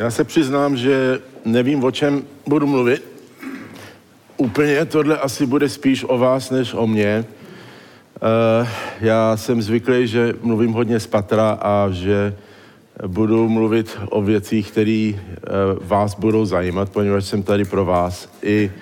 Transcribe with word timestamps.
Já 0.00 0.10
se 0.10 0.24
přiznám, 0.24 0.76
že 0.76 1.18
nevím, 1.44 1.84
o 1.84 1.90
čem 1.90 2.22
budu 2.46 2.66
mluvit. 2.66 3.04
Úplně 4.36 4.84
tohle 4.84 5.18
asi 5.18 5.46
bude 5.46 5.68
spíš 5.68 6.04
o 6.08 6.18
vás, 6.18 6.50
než 6.50 6.74
o 6.74 6.86
mně. 6.86 7.24
Uh, 8.60 8.68
já 9.00 9.36
jsem 9.36 9.62
zvyklý, 9.62 10.06
že 10.06 10.34
mluvím 10.42 10.72
hodně 10.72 11.00
z 11.00 11.06
patra 11.06 11.50
a 11.50 11.88
že 11.90 12.36
budu 13.06 13.48
mluvit 13.48 13.98
o 14.10 14.22
věcích, 14.22 14.70
které 14.70 15.12
uh, 15.12 15.18
vás 15.86 16.14
budou 16.14 16.44
zajímat, 16.44 16.90
poněvadž 16.90 17.24
jsem 17.24 17.42
tady 17.42 17.64
pro 17.64 17.84
vás. 17.84 18.28
I, 18.42 18.72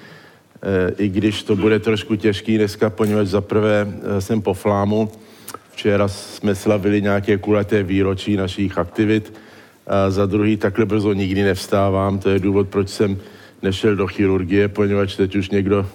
uh, 0.62 0.94
I 0.98 1.08
když 1.08 1.42
to 1.42 1.56
bude 1.56 1.78
trošku 1.78 2.16
těžký 2.16 2.58
dneska, 2.58 2.90
poněvadž 2.90 3.28
zaprvé 3.28 3.86
jsem 4.18 4.42
po 4.42 4.54
flámu. 4.54 5.10
Včera 5.72 6.08
jsme 6.08 6.54
slavili 6.54 7.02
nějaké 7.02 7.38
kulaté 7.38 7.82
výročí 7.82 8.36
našich 8.36 8.78
aktivit. 8.78 9.32
A 9.88 10.10
za 10.10 10.26
druhý 10.26 10.56
takhle 10.56 10.84
brzo 10.86 11.12
nikdy 11.12 11.42
nevstávám. 11.42 12.18
To 12.18 12.30
je 12.30 12.38
důvod, 12.38 12.68
proč 12.68 12.88
jsem 12.88 13.18
nešel 13.62 13.96
do 13.96 14.06
chirurgie, 14.06 14.68
poněvadž 14.68 15.16
teď 15.16 15.36
už 15.36 15.50
někdo 15.50 15.86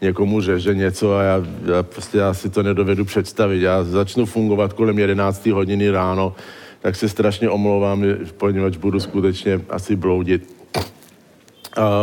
někomu 0.00 0.40
řeže 0.40 0.74
něco 0.74 1.16
a 1.16 1.22
já, 1.22 1.42
já, 1.66 1.82
prostě 1.82 2.18
já 2.18 2.34
si 2.34 2.50
to 2.50 2.62
nedovedu 2.62 3.04
představit. 3.04 3.62
Já 3.62 3.84
začnu 3.84 4.26
fungovat 4.26 4.72
kolem 4.72 4.98
11. 4.98 5.46
hodiny 5.46 5.90
ráno, 5.90 6.34
tak 6.80 6.96
se 6.96 7.08
strašně 7.08 7.50
omlouvám, 7.50 8.04
poněvadž 8.36 8.76
budu 8.76 9.00
skutečně 9.00 9.60
asi 9.70 9.96
bloudit. 9.96 10.54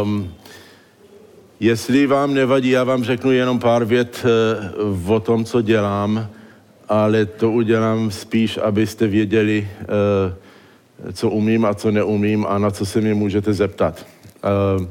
Um, 0.04 0.34
jestli 1.60 2.08
vám 2.08 2.34
nevadí, 2.34 2.70
já 2.70 2.84
vám 2.84 3.04
řeknu 3.04 3.32
jenom 3.32 3.60
pár 3.60 3.85
vět 3.85 4.26
uh, 5.05 5.12
o 5.12 5.20
tom, 5.20 5.46
co 5.46 5.62
dělám, 5.62 6.30
ale 6.90 7.26
to 7.26 7.52
udělám 7.52 8.12
spíš, 8.12 8.58
abyste 8.58 9.08
věděli, 9.08 9.68
uh, 9.82 10.34
co 11.14 11.30
umím 11.30 11.66
a 11.66 11.73
co 11.73 11.91
neumím 11.91 12.46
a 12.46 12.58
na 12.58 12.72
co 12.72 12.86
se 12.86 13.02
mě 13.02 13.14
můžete 13.14 13.54
zeptat. 13.54 14.05
Uh, 14.78 14.86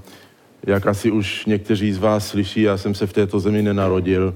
jak 0.66 0.86
asi 0.86 1.10
už 1.10 1.46
někteří 1.46 1.92
z 1.92 1.98
vás 1.98 2.28
slyší, 2.28 2.62
já 2.62 2.76
jsem 2.76 2.94
se 2.94 3.06
v 3.06 3.12
této 3.12 3.40
zemi 3.40 3.62
nenarodil, 3.62 4.34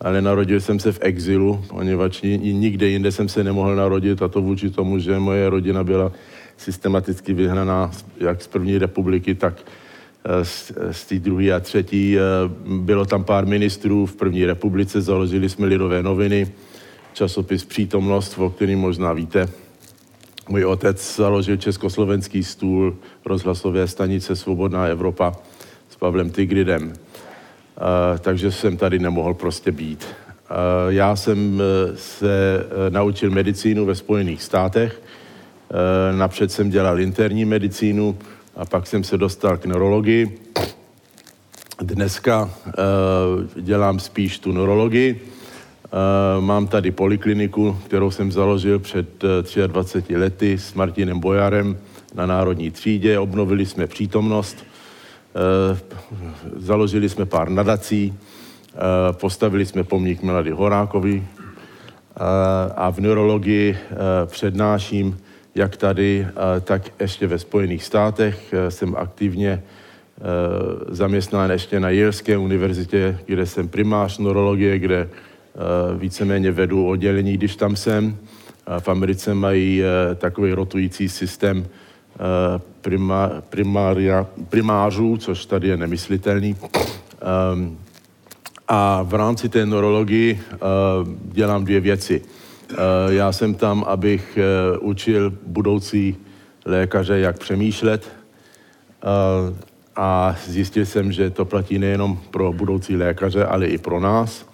ale 0.00 0.22
narodil 0.22 0.60
jsem 0.60 0.78
se 0.78 0.92
v 0.92 0.98
exilu, 1.00 1.64
poněvadž 1.68 2.22
nikde 2.22 2.86
jinde 2.86 3.12
jsem 3.12 3.28
se 3.28 3.44
nemohl 3.44 3.76
narodit 3.76 4.22
a 4.22 4.28
to 4.28 4.42
vůči 4.42 4.70
tomu, 4.70 4.98
že 4.98 5.18
moje 5.18 5.50
rodina 5.50 5.84
byla 5.84 6.12
systematicky 6.56 7.32
vyhnaná 7.32 7.90
jak 8.20 8.42
z 8.42 8.46
první 8.46 8.78
republiky, 8.78 9.34
tak 9.34 9.54
eh, 10.24 10.44
z, 10.44 10.72
z 10.90 11.04
té 11.04 11.18
druhé 11.18 11.52
a 11.52 11.60
třetí. 11.60 12.18
Eh, 12.18 12.20
bylo 12.66 13.04
tam 13.04 13.24
pár 13.24 13.46
ministrů 13.46 14.06
v 14.06 14.16
první 14.16 14.46
republice, 14.46 15.00
založili 15.00 15.48
jsme 15.48 15.66
Lidové 15.66 16.02
noviny, 16.02 16.52
časopis 17.12 17.64
Přítomnost, 17.64 18.38
o 18.38 18.50
kterým 18.50 18.78
možná 18.78 19.12
víte. 19.12 19.48
Můj 20.48 20.64
otec 20.64 21.16
založil 21.16 21.56
Československý 21.56 22.44
stůl, 22.44 22.96
rozhlasové 23.24 23.88
stanice 23.88 24.36
Svobodná 24.36 24.86
Evropa 24.86 25.32
s 25.88 25.96
Pavlem 25.96 26.30
Tigridem. 26.30 26.88
Uh, 26.88 26.94
takže 28.18 28.52
jsem 28.52 28.76
tady 28.76 28.98
nemohl 28.98 29.34
prostě 29.34 29.72
být. 29.72 30.04
Uh, 30.04 30.56
já 30.88 31.16
jsem 31.16 31.54
uh, 31.54 31.96
se 31.96 32.64
naučil 32.88 33.30
medicínu 33.30 33.84
ve 33.84 33.94
Spojených 33.94 34.42
státech. 34.42 35.02
Napřed 36.16 36.52
jsem 36.52 36.70
dělal 36.70 37.00
interní 37.00 37.44
medicínu 37.44 38.18
a 38.56 38.64
pak 38.64 38.86
jsem 38.86 39.04
se 39.04 39.18
dostal 39.18 39.56
k 39.56 39.66
neurologii. 39.66 40.38
Dneska 41.82 42.50
dělám 43.60 44.00
spíš 44.00 44.38
tu 44.38 44.52
neurologii. 44.52 45.20
Mám 46.40 46.66
tady 46.66 46.90
polikliniku, 46.90 47.78
kterou 47.86 48.10
jsem 48.10 48.32
založil 48.32 48.78
před 48.78 49.24
23 49.66 50.16
lety 50.16 50.58
s 50.58 50.74
Martinem 50.74 51.20
Bojarem 51.20 51.78
na 52.14 52.26
Národní 52.26 52.70
třídě. 52.70 53.18
Obnovili 53.18 53.66
jsme 53.66 53.86
přítomnost 53.86 54.66
Eh, 55.36 55.78
založili 56.56 57.08
jsme 57.08 57.26
pár 57.26 57.48
nadací, 57.48 58.14
eh, 58.14 58.78
postavili 59.12 59.66
jsme 59.66 59.84
pomník 59.84 60.22
Milady 60.22 60.50
Horákovi 60.50 61.22
eh, 61.22 62.20
a 62.76 62.90
v 62.90 63.00
neurologii 63.00 63.78
přednáším 64.26 65.18
jak 65.54 65.76
tady, 65.76 66.26
tak 66.64 66.82
ještě 67.00 67.26
ve 67.26 67.38
Spojených 67.38 67.84
státech. 67.84 68.54
Jsem 68.68 68.96
aktivně 68.96 69.62
zaměstnán 70.88 71.50
ještě 71.50 71.80
na 71.80 71.90
Yaleské 71.90 72.36
univerzitě, 72.36 73.18
kde 73.26 73.46
jsem 73.46 73.68
primář 73.68 74.18
neurologie, 74.18 74.78
kde 74.78 75.08
víceméně 75.98 76.52
vedu 76.52 76.86
oddělení, 76.86 77.34
když 77.34 77.56
tam 77.56 77.76
jsem. 77.76 78.16
V 78.80 78.88
Americe 78.88 79.34
mají 79.34 79.82
takový 80.14 80.52
rotující 80.52 81.08
systém 81.08 81.66
prima, 82.80 83.30
primária, 83.50 84.26
primářů, 84.48 85.16
což 85.16 85.46
tady 85.46 85.68
je 85.68 85.76
nemyslitelný. 85.76 86.56
Um, 87.52 87.78
a 88.68 89.02
v 89.02 89.14
rámci 89.14 89.48
té 89.48 89.66
neurologii 89.66 90.40
dělám 91.32 91.64
dvě 91.64 91.80
věci. 91.80 92.22
Já 93.08 93.32
jsem 93.32 93.54
tam, 93.54 93.84
abych 93.88 94.38
učil 94.80 95.32
budoucí 95.46 96.16
lékaře, 96.64 97.18
jak 97.18 97.38
přemýšlet. 97.38 98.08
A 99.96 100.36
zjistil 100.46 100.86
jsem, 100.86 101.12
že 101.12 101.30
to 101.30 101.44
platí 101.44 101.78
nejenom 101.78 102.18
pro 102.30 102.52
budoucí 102.52 102.96
lékaře, 102.96 103.44
ale 103.44 103.66
i 103.66 103.78
pro 103.78 104.00
nás. 104.00 104.46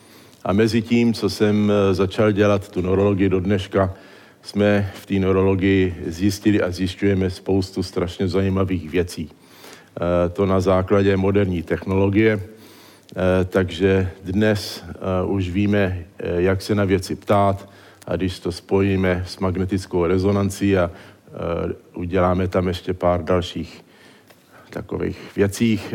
A 0.45 0.53
mezi 0.53 0.83
tím, 0.83 1.15
co 1.15 1.31
jsem 1.31 1.73
začal 1.93 2.33
dělat 2.33 2.69
tu 2.69 2.81
neurologii 2.81 3.29
do 3.29 3.41
dneška, 3.41 3.95
jsme 4.43 4.91
v 4.95 5.07
té 5.07 5.15
neurologii 5.15 5.95
zjistili 6.07 6.63
a 6.63 6.71
zjišťujeme 6.71 7.31
spoustu 7.31 7.83
strašně 7.83 8.29
zajímavých 8.29 8.91
věcí. 8.91 9.31
E, 9.31 10.29
to 10.29 10.47
na 10.47 10.61
základě 10.61 11.17
moderní 11.17 11.63
technologie, 11.63 12.33
e, 12.33 13.45
takže 13.45 14.11
dnes 14.25 14.85
už 15.27 15.51
víme, 15.51 16.05
jak 16.19 16.63
se 16.63 16.75
na 16.75 16.85
věci 16.85 17.17
ptát 17.17 17.69
a 18.07 18.17
když 18.17 18.41
to 18.41 18.53
spojíme 18.53 19.25
s 19.27 19.39
magnetickou 19.39 20.07
rezonancí 20.07 20.79
a 20.79 20.91
uděláme 21.95 22.49
tam 22.49 22.69
ještě 22.69 22.95
pár 22.95 23.25
dalších 23.25 23.85
takových 24.73 25.19
věcích 25.37 25.95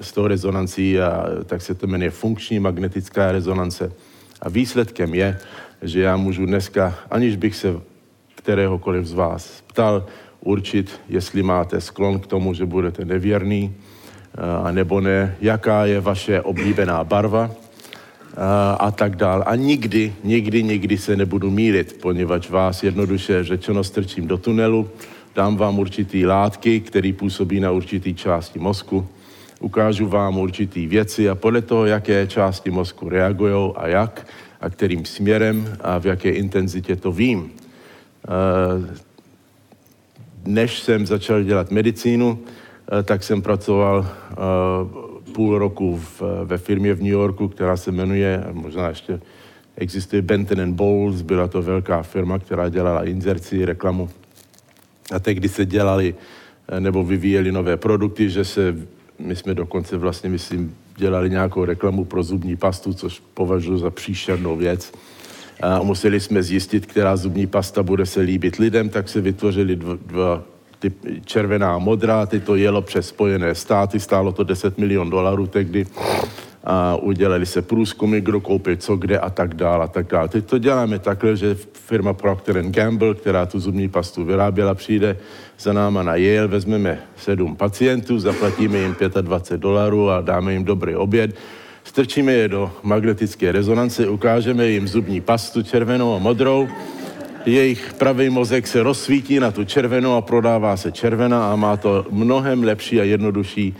s 0.00 0.12
tou 0.12 0.26
rezonancí, 0.26 1.00
a, 1.00 1.26
tak 1.46 1.62
se 1.62 1.74
to 1.74 1.86
jmenuje 1.86 2.10
funkční 2.10 2.58
magnetická 2.58 3.32
rezonance. 3.32 3.92
A 4.40 4.48
výsledkem 4.48 5.14
je, 5.14 5.38
že 5.82 6.00
já 6.00 6.16
můžu 6.16 6.46
dneska, 6.46 6.94
aniž 7.10 7.36
bych 7.36 7.56
se 7.56 7.80
kteréhokoliv 8.34 9.06
z 9.06 9.12
vás 9.12 9.62
ptal, 9.66 10.06
určit, 10.40 11.00
jestli 11.08 11.42
máte 11.42 11.80
sklon 11.80 12.20
k 12.20 12.26
tomu, 12.26 12.54
že 12.54 12.66
budete 12.66 13.04
nevěrný, 13.04 13.74
a 14.64 14.70
nebo 14.70 15.00
ne, 15.00 15.36
jaká 15.40 15.86
je 15.86 16.00
vaše 16.00 16.40
oblíbená 16.40 17.04
barva 17.04 17.50
a, 18.36 18.72
a 18.72 18.90
tak 18.90 19.16
dál. 19.16 19.44
A 19.46 19.56
nikdy, 19.56 20.12
nikdy, 20.24 20.62
nikdy 20.62 20.98
se 20.98 21.16
nebudu 21.16 21.50
mílit, 21.50 21.98
poněvadž 22.00 22.50
vás 22.50 22.82
jednoduše 22.82 23.44
řečeno 23.44 23.84
strčím 23.84 24.26
do 24.26 24.38
tunelu, 24.38 24.90
dám 25.34 25.56
vám 25.56 25.78
určitý 25.78 26.26
látky, 26.26 26.80
které 26.80 27.12
působí 27.12 27.60
na 27.60 27.70
určitý 27.70 28.14
části 28.14 28.58
mozku, 28.58 29.06
ukážu 29.60 30.06
vám 30.06 30.38
určitý 30.38 30.86
věci 30.86 31.28
a 31.28 31.34
podle 31.34 31.62
toho, 31.62 31.86
jaké 31.86 32.26
části 32.26 32.70
mozku 32.70 33.08
reagují 33.08 33.72
a 33.76 33.88
jak 33.88 34.26
a 34.60 34.70
kterým 34.70 35.04
směrem 35.04 35.76
a 35.80 35.98
v 35.98 36.06
jaké 36.06 36.30
intenzitě 36.30 36.96
to 36.96 37.12
vím. 37.12 37.50
Eh, 37.50 38.96
než 40.44 40.80
jsem 40.80 41.06
začal 41.06 41.42
dělat 41.42 41.70
medicínu, 41.70 42.38
eh, 42.38 43.02
tak 43.02 43.22
jsem 43.22 43.42
pracoval 43.42 44.06
eh, 44.06 44.34
půl 45.32 45.58
roku 45.58 45.96
v, 45.96 46.22
ve 46.44 46.58
firmě 46.58 46.94
v 46.94 47.02
New 47.02 47.12
Yorku, 47.12 47.48
která 47.48 47.76
se 47.76 47.92
jmenuje, 47.92 48.44
možná 48.52 48.88
ještě 48.88 49.20
existuje 49.76 50.22
Benton 50.22 50.72
Bowles, 50.72 51.22
byla 51.22 51.48
to 51.48 51.62
velká 51.62 52.02
firma, 52.02 52.38
která 52.38 52.68
dělala 52.68 53.04
inzerci, 53.04 53.64
reklamu. 53.64 54.08
A 55.14 55.18
tehdy 55.18 55.48
se 55.48 55.66
dělali 55.66 56.14
nebo 56.78 57.04
vyvíjeli 57.04 57.52
nové 57.52 57.76
produkty, 57.76 58.30
že 58.30 58.44
se, 58.44 58.76
my 59.18 59.36
jsme 59.36 59.54
dokonce 59.54 59.96
vlastně, 59.96 60.30
myslím, 60.30 60.76
dělali 60.96 61.30
nějakou 61.30 61.64
reklamu 61.64 62.04
pro 62.04 62.22
zubní 62.22 62.56
pastu, 62.56 62.92
což 62.94 63.22
považuji 63.34 63.78
za 63.78 63.90
příšernou 63.90 64.56
věc. 64.56 64.92
A 65.60 65.82
museli 65.82 66.20
jsme 66.20 66.42
zjistit, 66.42 66.86
která 66.86 67.16
zubní 67.16 67.46
pasta 67.46 67.82
bude 67.82 68.06
se 68.06 68.20
líbit 68.20 68.56
lidem, 68.56 68.88
tak 68.88 69.08
se 69.08 69.20
vytvořili 69.20 69.76
dva, 69.76 69.98
dva 70.06 70.42
ty 70.78 70.92
červená 71.24 71.74
a 71.74 71.78
modrá, 71.78 72.26
ty 72.26 72.40
to 72.40 72.56
jelo 72.56 72.82
přes 72.82 73.08
Spojené 73.08 73.54
státy, 73.54 74.00
stálo 74.00 74.32
to 74.32 74.44
10 74.44 74.78
milion 74.78 75.10
dolarů 75.10 75.46
tehdy 75.46 75.86
a 76.64 76.96
udělali 76.96 77.46
se 77.46 77.62
průzkumy, 77.62 78.20
kdo 78.20 78.40
koupil 78.40 78.76
co 78.76 78.96
kde 78.96 79.18
a 79.18 79.30
tak 79.30 79.54
dále 79.54 79.84
a 79.84 79.88
tak 79.88 80.06
dále. 80.06 80.28
Teď 80.28 80.44
to 80.44 80.58
děláme 80.58 80.98
takhle, 80.98 81.36
že 81.36 81.56
firma 81.72 82.12
Procter 82.12 82.62
Gamble, 82.62 83.14
která 83.14 83.46
tu 83.46 83.60
zubní 83.60 83.88
pastu 83.88 84.24
vyráběla, 84.24 84.74
přijde 84.74 85.16
za 85.58 85.72
náma 85.72 86.02
na 86.02 86.16
Yale, 86.16 86.46
vezmeme 86.46 86.98
sedm 87.16 87.56
pacientů, 87.56 88.18
zaplatíme 88.18 88.78
jim 88.78 88.96
25 89.20 89.60
dolarů 89.60 90.10
a 90.10 90.20
dáme 90.20 90.52
jim 90.52 90.64
dobrý 90.64 90.96
oběd 90.96 91.34
strčíme 91.84 92.32
je 92.32 92.48
do 92.48 92.72
magnetické 92.82 93.52
rezonance, 93.52 94.08
ukážeme 94.08 94.66
jim 94.68 94.88
zubní 94.88 95.20
pastu 95.20 95.62
červenou 95.62 96.14
a 96.14 96.18
modrou 96.18 96.68
jejich 97.46 97.92
pravý 97.92 98.30
mozek 98.30 98.66
se 98.66 98.82
rozsvítí 98.82 99.40
na 99.40 99.50
tu 99.50 99.64
červenou 99.64 100.14
a 100.14 100.20
prodává 100.20 100.76
se 100.76 100.92
červená 100.92 101.52
a 101.52 101.56
má 101.56 101.76
to 101.76 102.06
mnohem 102.10 102.62
lepší 102.62 103.00
a 103.00 103.04
jednodušší 103.04 103.76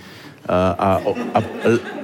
a, 0.48 0.70
a, 0.70 1.00
a 1.34 1.42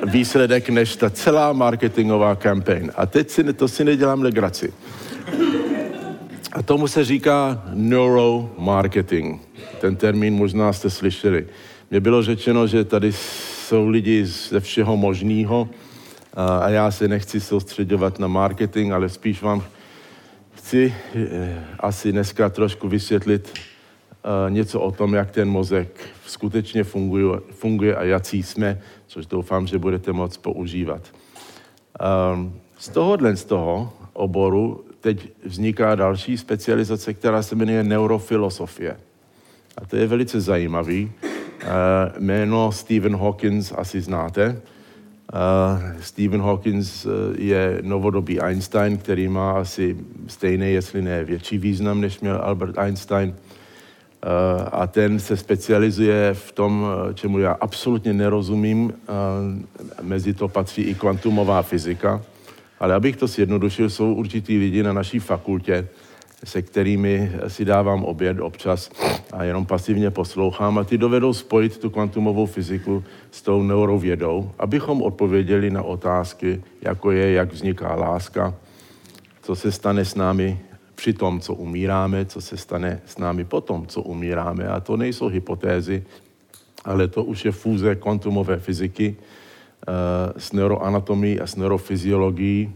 výsledek 0.06 0.68
než 0.68 0.96
ta 0.96 1.10
celá 1.10 1.52
marketingová 1.52 2.36
kampaň. 2.36 2.88
A 2.96 3.06
teď 3.06 3.30
si, 3.30 3.52
to 3.52 3.68
si 3.68 3.84
nedělám 3.84 4.22
legraci. 4.22 4.72
A 6.52 6.62
tomu 6.62 6.88
se 6.88 7.04
říká 7.04 7.62
neuromarketing. 7.74 9.40
Ten 9.80 9.96
termín 9.96 10.34
možná 10.34 10.72
jste 10.72 10.90
slyšeli. 10.90 11.46
Mně 11.90 12.00
bylo 12.00 12.22
řečeno, 12.22 12.66
že 12.66 12.84
tady 12.84 13.12
jsou 13.12 13.88
lidi 13.88 14.26
ze 14.26 14.60
všeho 14.60 14.96
možného 14.96 15.68
a 16.34 16.68
já 16.68 16.90
se 16.90 17.08
nechci 17.08 17.40
soustředovat 17.40 18.18
na 18.18 18.28
marketing, 18.28 18.92
ale 18.92 19.08
spíš 19.08 19.42
vám 19.42 19.64
chci 20.54 20.94
eh, 21.14 21.64
asi 21.80 22.12
dneska 22.12 22.48
trošku 22.48 22.88
vysvětlit 22.88 23.52
něco 24.48 24.80
o 24.80 24.90
tom, 24.90 25.14
jak 25.14 25.30
ten 25.30 25.48
mozek 25.48 26.08
skutečně 26.26 26.84
funguje, 26.84 27.40
funguje 27.50 27.96
a 27.96 28.04
jaký 28.04 28.42
jsme, 28.42 28.80
což 29.06 29.26
doufám, 29.26 29.66
že 29.66 29.78
budete 29.78 30.12
moc 30.12 30.36
používat. 30.36 31.02
Ehm, 32.00 32.52
z 32.78 32.88
tohohle 32.88 33.36
z 33.36 33.44
toho 33.44 33.92
oboru 34.12 34.84
teď 35.00 35.28
vzniká 35.44 35.94
další 35.94 36.38
specializace, 36.38 37.14
která 37.14 37.42
se 37.42 37.54
jmenuje 37.54 37.84
neurofilosofie. 37.84 38.96
A 39.76 39.86
to 39.86 39.96
je 39.96 40.06
velice 40.06 40.40
zajímavý. 40.40 41.12
Uh, 41.62 42.22
jméno 42.22 42.72
Stephen 42.72 43.16
Hawkins 43.16 43.72
asi 43.76 44.00
znáte. 44.00 44.48
Uh, 44.48 46.00
Stephen 46.00 46.40
Hawkins 46.40 47.06
je 47.38 47.78
novodobý 47.82 48.40
Einstein, 48.40 48.98
který 48.98 49.28
má 49.28 49.52
asi 49.52 49.96
stejný, 50.26 50.72
jestli 50.72 51.02
ne 51.02 51.24
větší 51.24 51.58
význam, 51.58 52.00
než 52.00 52.20
měl 52.20 52.40
Albert 52.42 52.78
Einstein. 52.78 53.34
Uh, 54.24 54.68
a 54.72 54.86
ten 54.86 55.20
se 55.20 55.36
specializuje 55.36 56.34
v 56.34 56.52
tom, 56.52 56.86
čemu 57.14 57.38
já 57.38 57.52
absolutně 57.52 58.12
nerozumím. 58.12 58.84
Uh, 58.84 58.92
mezi 60.02 60.34
to 60.34 60.48
patří 60.48 60.82
i 60.82 60.94
kvantumová 60.94 61.62
fyzika. 61.62 62.22
Ale 62.80 62.94
abych 62.94 63.16
to 63.16 63.26
zjednodušil, 63.26 63.90
jsou 63.90 64.14
určitý 64.14 64.58
lidi 64.58 64.82
na 64.82 64.92
naší 64.92 65.18
fakultě, 65.18 65.88
se 66.44 66.62
kterými 66.62 67.32
si 67.48 67.64
dávám 67.64 68.04
oběd 68.04 68.40
občas 68.40 68.90
a 69.32 69.44
jenom 69.44 69.66
pasivně 69.66 70.10
poslouchám 70.10 70.78
a 70.78 70.84
ty 70.84 70.98
dovedou 70.98 71.32
spojit 71.32 71.78
tu 71.78 71.90
kvantumovou 71.90 72.46
fyziku 72.46 73.04
s 73.30 73.42
tou 73.42 73.62
neurovědou, 73.62 74.50
abychom 74.58 75.02
odpověděli 75.02 75.70
na 75.70 75.82
otázky, 75.82 76.62
jako 76.82 77.10
je, 77.10 77.32
jak 77.32 77.52
vzniká 77.52 77.94
láska, 77.94 78.54
co 79.42 79.56
se 79.56 79.72
stane 79.72 80.04
s 80.04 80.14
námi 80.14 80.58
při 80.98 81.12
tom, 81.14 81.40
co 81.40 81.54
umíráme, 81.54 82.26
co 82.26 82.40
se 82.40 82.56
stane 82.56 83.00
s 83.06 83.18
námi 83.18 83.44
potom, 83.46 83.86
co 83.86 84.02
umíráme. 84.02 84.66
A 84.66 84.80
to 84.82 84.96
nejsou 84.96 85.30
hypotézy, 85.30 86.02
ale 86.84 87.08
to 87.08 87.24
už 87.24 87.44
je 87.44 87.52
fúze 87.52 87.94
kvantumové 87.94 88.58
fyziky 88.58 89.14
uh, 89.14 89.94
s 90.34 90.52
neuroanatomií 90.52 91.40
a 91.40 91.46
s 91.46 91.54
neurofyziologií 91.56 92.74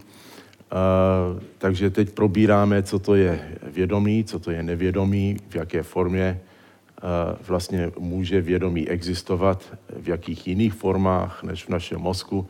takže 1.59 1.91
teď 1.91 2.11
probíráme, 2.11 2.83
co 2.83 2.99
to 2.99 3.15
je 3.15 3.59
vědomí, 3.63 4.25
co 4.25 4.39
to 4.39 4.51
je 4.51 4.63
nevědomí, 4.63 5.37
v 5.49 5.55
jaké 5.55 5.83
formě 5.83 6.41
vlastně 7.49 7.93
může 7.99 8.41
vědomí 8.41 8.89
existovat, 8.89 9.79
v 10.01 10.09
jakých 10.09 10.49
jiných 10.49 10.75
formách 10.75 11.43
než 11.43 11.65
v 11.65 11.69
našem 11.69 12.01
mozku. 12.01 12.47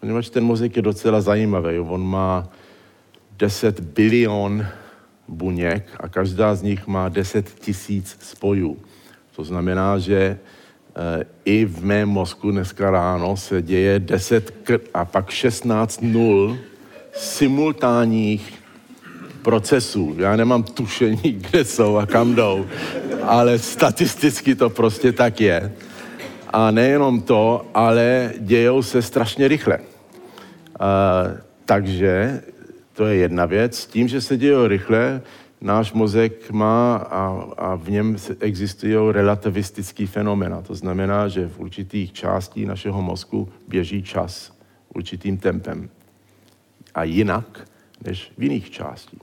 Poněvadž 0.00 0.28
ten 0.28 0.44
mozek 0.44 0.76
je 0.76 0.82
docela 0.82 1.20
zajímavý. 1.20 1.78
On 1.78 2.06
má 2.06 2.48
10 3.38 3.80
bilion 3.80 4.66
buněk 5.28 5.86
a 6.00 6.08
každá 6.08 6.54
z 6.54 6.62
nich 6.62 6.86
má 6.86 7.08
10 7.08 7.54
tisíc 7.60 8.16
spojů. 8.20 8.76
To 9.36 9.44
znamená, 9.44 9.98
že 9.98 10.18
e, 10.18 10.38
i 11.44 11.64
v 11.64 11.84
mém 11.84 12.08
mozku 12.08 12.50
dneska 12.50 12.90
ráno 12.90 13.36
se 13.36 13.62
děje 13.62 13.98
10 13.98 14.68
a 14.94 15.04
pak 15.04 15.30
16 15.30 16.02
nul 16.02 16.58
simultánních 17.12 18.54
procesů. 19.42 20.14
Já 20.18 20.36
nemám 20.36 20.62
tušení, 20.62 21.22
kde 21.50 21.64
jsou 21.64 21.96
a 21.96 22.06
kam 22.06 22.34
jdou, 22.34 22.66
ale 23.22 23.58
statisticky 23.58 24.54
to 24.54 24.70
prostě 24.70 25.12
tak 25.12 25.40
je. 25.40 25.72
A 26.50 26.70
nejenom 26.70 27.20
to, 27.20 27.66
ale 27.74 28.32
dějou 28.38 28.82
se 28.82 29.02
strašně 29.02 29.48
rychle. 29.48 29.78
A, 30.80 31.24
takže 31.64 32.42
to 32.96 33.06
je 33.06 33.16
jedna 33.16 33.46
věc. 33.46 33.86
Tím, 33.86 34.08
že 34.08 34.20
se 34.20 34.36
dějou 34.36 34.66
rychle, 34.66 35.22
náš 35.60 35.92
mozek 35.92 36.50
má 36.50 36.96
a, 36.96 37.44
a 37.58 37.74
v 37.74 37.90
něm 37.90 38.16
existují 38.40 39.12
relativistický 39.12 40.06
fenomena. 40.06 40.62
To 40.62 40.74
znamená, 40.74 41.28
že 41.28 41.48
v 41.48 41.58
určitých 41.58 42.12
částí 42.12 42.66
našeho 42.66 43.02
mozku 43.02 43.48
běží 43.68 44.02
čas 44.02 44.52
určitým 44.94 45.36
tempem 45.36 45.88
a 46.94 47.04
jinak 47.04 47.68
než 48.04 48.32
v 48.38 48.42
jiných 48.42 48.70
částí. 48.70 49.18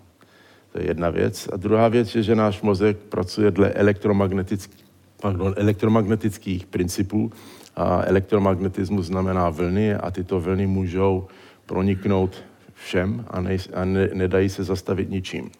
To 0.71 0.79
je 0.79 0.87
jedna 0.87 1.09
věc. 1.09 1.49
A 1.53 1.57
druhá 1.57 1.87
věc 1.87 2.15
je, 2.15 2.23
že 2.23 2.35
náš 2.35 2.61
mozek 2.61 2.97
pracuje 2.97 3.51
dle 3.51 3.69
elektromagnetických, 3.69 4.85
pardon, 5.21 5.53
elektromagnetických 5.57 6.65
principů 6.65 7.31
a 7.75 8.03
elektromagnetismus 8.05 9.05
znamená 9.05 9.49
vlny 9.49 9.95
a 9.95 10.11
tyto 10.11 10.39
vlny 10.39 10.67
můžou 10.67 11.27
proniknout 11.65 12.43
všem 12.83 13.25
a, 13.27 13.41
ne, 13.41 13.57
a 13.73 13.85
ne, 13.85 14.09
nedají 14.13 14.49
se 14.49 14.63
zastavit 14.63 15.09
ničím. 15.09 15.51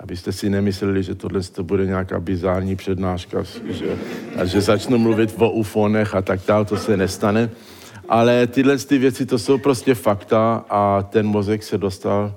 Abyste 0.00 0.32
si 0.32 0.50
nemysleli, 0.50 1.02
že 1.02 1.14
tohle 1.14 1.40
to 1.40 1.64
bude 1.64 1.86
nějaká 1.86 2.20
bizární 2.20 2.76
přednáška, 2.76 3.42
že, 3.68 3.96
a 4.36 4.44
že 4.44 4.60
začnu 4.60 4.98
mluvit 4.98 5.34
o 5.38 5.50
ufonech 5.50 6.14
a 6.14 6.22
tak 6.22 6.40
dále, 6.46 6.64
to 6.64 6.76
se 6.76 6.96
nestane. 6.96 7.50
Ale 8.08 8.46
tyhle 8.46 8.78
ty 8.78 8.98
věci, 8.98 9.26
to 9.26 9.38
jsou 9.38 9.58
prostě 9.58 9.94
fakta 9.94 10.64
a 10.68 11.02
ten 11.02 11.26
mozek 11.26 11.62
se 11.62 11.78
dostal, 11.78 12.34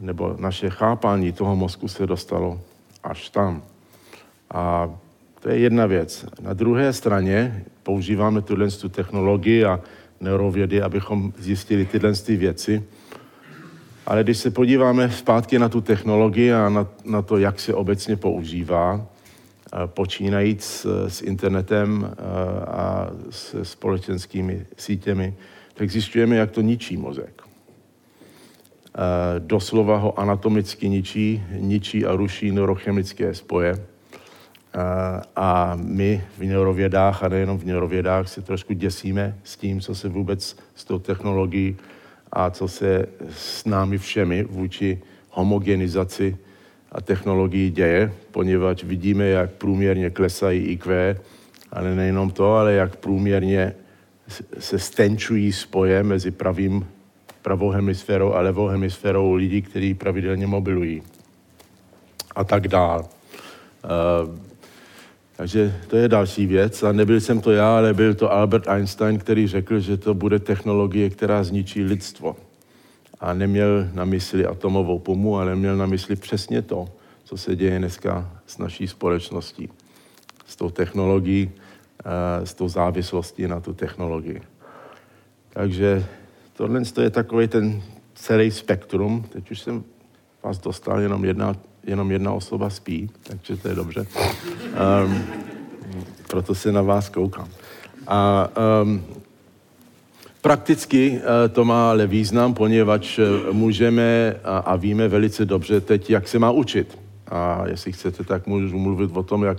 nebo 0.00 0.36
naše 0.38 0.70
chápání 0.70 1.32
toho 1.32 1.56
mozku 1.56 1.88
se 1.88 2.06
dostalo 2.06 2.60
až 3.02 3.28
tam. 3.28 3.62
A 4.50 4.90
to 5.40 5.48
je 5.48 5.58
jedna 5.58 5.86
věc. 5.86 6.26
Na 6.40 6.52
druhé 6.52 6.92
straně 6.92 7.64
používáme 7.82 8.42
tuhle 8.42 8.70
tu 8.70 8.88
technologii 8.88 9.64
a 9.64 9.80
neurovědy, 10.22 10.82
abychom 10.82 11.32
zjistili 11.38 11.84
tyhle 11.84 12.12
ty 12.12 12.36
věci. 12.36 12.82
Ale 14.06 14.24
když 14.24 14.38
se 14.38 14.50
podíváme 14.50 15.10
zpátky 15.10 15.58
na 15.58 15.68
tu 15.68 15.80
technologii 15.80 16.52
a 16.52 16.68
na, 16.68 16.86
na 17.04 17.22
to, 17.22 17.38
jak 17.38 17.60
se 17.60 17.74
obecně 17.74 18.16
používá, 18.16 19.06
počínajíc 19.86 20.64
s, 20.64 21.06
s 21.08 21.22
internetem 21.22 22.14
a 22.66 23.10
s 23.30 23.62
společenskými 23.62 24.66
sítěmi, 24.76 25.34
tak 25.74 25.90
zjišťujeme, 25.90 26.36
jak 26.36 26.50
to 26.50 26.60
ničí 26.60 26.96
mozek. 26.96 27.42
Doslova 29.38 29.96
ho 29.96 30.20
anatomicky 30.20 30.88
ničí, 30.88 31.42
ničí 31.56 32.06
a 32.06 32.16
ruší 32.16 32.52
neurochemické 32.52 33.34
spoje. 33.34 33.86
A 35.36 35.76
my 35.76 36.24
v 36.38 36.42
neurovědách, 36.42 37.22
a 37.22 37.28
nejenom 37.28 37.58
v 37.58 37.64
neurovědách, 37.64 38.28
se 38.28 38.42
trošku 38.42 38.72
děsíme 38.72 39.36
s 39.44 39.56
tím, 39.56 39.80
co 39.80 39.94
se 39.94 40.08
vůbec 40.08 40.56
s 40.74 40.84
tou 40.84 40.98
technologií 40.98 41.76
a 42.32 42.50
co 42.50 42.68
se 42.68 43.06
s 43.30 43.64
námi 43.64 43.98
všemi 43.98 44.44
vůči 44.44 45.00
homogenizaci 45.30 46.36
a 46.92 47.00
technologií 47.00 47.70
děje, 47.70 48.12
poněvadž 48.30 48.84
vidíme, 48.84 49.26
jak 49.26 49.50
průměrně 49.50 50.10
klesají 50.10 50.64
IQ, 50.64 51.16
ale 51.72 51.94
nejenom 51.94 52.30
to, 52.30 52.54
ale 52.54 52.72
jak 52.72 52.96
průměrně 52.96 53.74
se 54.58 54.78
stenčují 54.78 55.52
spoje 55.52 56.02
mezi 56.02 56.30
pravým, 56.30 56.86
pravou 57.42 57.70
hemisférou 57.70 58.32
a 58.32 58.40
levou 58.40 58.66
hemisférou 58.66 59.34
lidí, 59.34 59.62
kteří 59.62 59.94
pravidelně 59.94 60.46
mobilují. 60.46 61.02
A 62.34 62.44
tak 62.44 62.68
dál. 62.68 63.08
Uh, 63.84 64.51
takže 65.36 65.80
to 65.88 65.96
je 65.96 66.08
další 66.08 66.46
věc. 66.46 66.82
A 66.82 66.92
nebyl 66.92 67.20
jsem 67.20 67.40
to 67.40 67.52
já, 67.52 67.76
ale 67.76 67.94
byl 67.94 68.14
to 68.14 68.32
Albert 68.32 68.68
Einstein, 68.68 69.18
který 69.18 69.46
řekl, 69.46 69.80
že 69.80 69.96
to 69.96 70.14
bude 70.14 70.38
technologie, 70.38 71.10
která 71.10 71.44
zničí 71.44 71.84
lidstvo 71.84 72.36
a 73.20 73.32
neměl 73.32 73.88
na 73.92 74.04
mysli 74.04 74.46
atomovou 74.46 74.98
pomu, 74.98 75.38
ale 75.38 75.56
měl 75.56 75.76
na 75.76 75.86
mysli 75.86 76.16
přesně 76.16 76.62
to, 76.62 76.88
co 77.24 77.36
se 77.36 77.56
děje 77.56 77.78
dneska 77.78 78.30
s 78.46 78.58
naší 78.58 78.88
společností, 78.88 79.68
s 80.46 80.56
tou 80.56 80.70
technologií, 80.70 81.50
eh, 82.04 82.46
s 82.46 82.54
tou 82.54 82.68
závislostí 82.68 83.46
na 83.46 83.60
tu 83.60 83.74
technologii. 83.74 84.42
Takže 85.50 86.06
tohle 86.56 86.82
je 87.00 87.10
takový 87.10 87.48
ten 87.48 87.82
celý 88.14 88.50
spektrum. 88.50 89.22
Teď 89.32 89.50
už 89.50 89.60
jsem 89.60 89.84
vás 90.42 90.58
dostal, 90.58 91.00
jenom 91.00 91.24
jedna, 91.24 91.56
jenom 91.86 92.10
jedna 92.10 92.32
osoba 92.32 92.70
spí, 92.70 93.10
takže 93.22 93.56
to 93.56 93.68
je 93.68 93.74
dobře. 93.74 94.06
Um, 95.04 95.24
proto 96.28 96.54
se 96.54 96.72
na 96.72 96.82
vás 96.82 97.08
koukám. 97.08 97.48
A 98.06 98.48
um, 98.82 99.02
Prakticky 100.42 101.20
eh, 101.22 101.48
to 101.48 101.64
má 101.64 101.90
ale 101.90 102.06
význam, 102.06 102.54
poněvadž 102.54 103.18
eh, 103.18 103.52
můžeme 103.52 104.36
a, 104.44 104.58
a 104.58 104.76
víme 104.76 105.08
velice 105.08 105.44
dobře 105.44 105.80
teď, 105.80 106.10
jak 106.10 106.28
se 106.28 106.38
má 106.38 106.50
učit. 106.50 106.98
A 107.28 107.64
jestli 107.66 107.92
chcete, 107.92 108.24
tak 108.24 108.46
můžu 108.46 108.78
mluvit 108.78 109.10
o 109.14 109.22
tom, 109.22 109.42
jak 109.42 109.58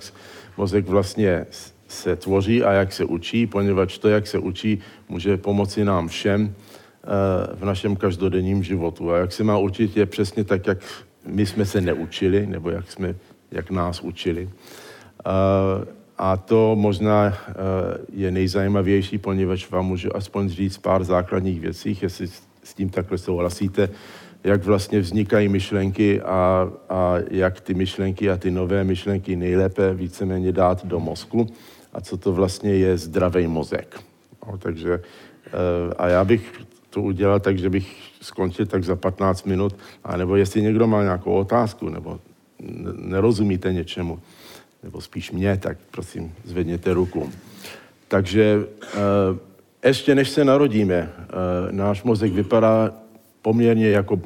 mozek 0.57 0.87
vlastně 0.87 1.45
se 1.87 2.15
tvoří 2.15 2.63
a 2.63 2.71
jak 2.71 2.93
se 2.93 3.05
učí, 3.05 3.47
poněvadž 3.47 3.97
to, 3.97 4.09
jak 4.09 4.27
se 4.27 4.37
učí, 4.39 4.79
může 5.09 5.37
pomoci 5.37 5.85
nám 5.85 6.07
všem 6.07 6.55
v 7.53 7.65
našem 7.65 7.95
každodenním 7.95 8.63
životu. 8.63 9.11
A 9.11 9.17
jak 9.17 9.31
se 9.31 9.43
má 9.43 9.57
učit, 9.57 9.97
je 9.97 10.05
přesně 10.05 10.43
tak, 10.43 10.67
jak 10.67 10.77
my 11.25 11.45
jsme 11.45 11.65
se 11.65 11.81
neučili, 11.81 12.45
nebo 12.47 12.69
jak, 12.69 12.91
jsme, 12.91 13.15
jak 13.51 13.71
nás 13.71 14.01
učili. 14.01 14.49
A 16.17 16.37
to 16.37 16.75
možná 16.75 17.25
eh, 17.27 17.53
je 18.13 18.31
nejzajímavější, 18.31 19.17
poněvadž 19.17 19.69
vám 19.69 19.85
můžu 19.85 20.15
aspoň 20.15 20.49
říct 20.49 20.77
pár 20.77 21.03
základních 21.03 21.59
věcí, 21.59 21.97
jestli 22.01 22.27
s 22.63 22.73
tím 22.73 22.89
takhle 22.89 23.17
souhlasíte, 23.17 23.89
jak 24.43 24.63
vlastně 24.63 24.99
vznikají 24.99 25.49
myšlenky 25.49 26.21
a, 26.21 26.71
a 26.89 27.15
jak 27.31 27.61
ty 27.61 27.73
myšlenky 27.73 28.29
a 28.29 28.37
ty 28.37 28.51
nové 28.51 28.83
myšlenky 28.83 29.35
nejlépe 29.35 29.93
víceméně 29.93 30.51
dát 30.51 30.85
do 30.85 30.99
mozku 30.99 31.47
a 31.93 32.01
co 32.01 32.17
to 32.17 32.33
vlastně 32.33 32.75
je 32.75 32.97
zdravý 32.97 33.47
mozek. 33.47 33.99
No, 34.47 34.57
takže, 34.57 34.93
eh, 35.47 35.93
a 35.97 36.07
já 36.07 36.25
bych 36.25 36.51
to 36.93 37.01
udělal 37.01 37.39
tak, 37.39 37.57
že 37.57 37.69
bych 37.69 37.95
skončil 38.21 38.65
tak 38.65 38.83
za 38.83 38.95
15 38.95 39.45
minut, 39.45 39.75
a 40.03 40.17
nebo 40.17 40.35
jestli 40.35 40.61
někdo 40.61 40.87
má 40.87 41.03
nějakou 41.03 41.33
otázku, 41.33 41.89
nebo 41.89 42.19
nerozumíte 42.95 43.73
něčemu, 43.73 44.19
nebo 44.83 45.01
spíš 45.01 45.31
mě, 45.31 45.57
tak 45.57 45.77
prosím, 45.91 46.33
zvedněte 46.45 46.93
ruku. 46.93 47.31
Takže 48.07 48.65
eh, 48.83 49.87
ještě 49.87 50.15
než 50.15 50.29
se 50.29 50.45
narodíme, 50.45 50.95
eh, 50.95 51.27
náš 51.71 52.03
mozek 52.03 52.33
vypadá 52.33 52.93
poměrně 53.41 53.89
jako, 53.89 54.21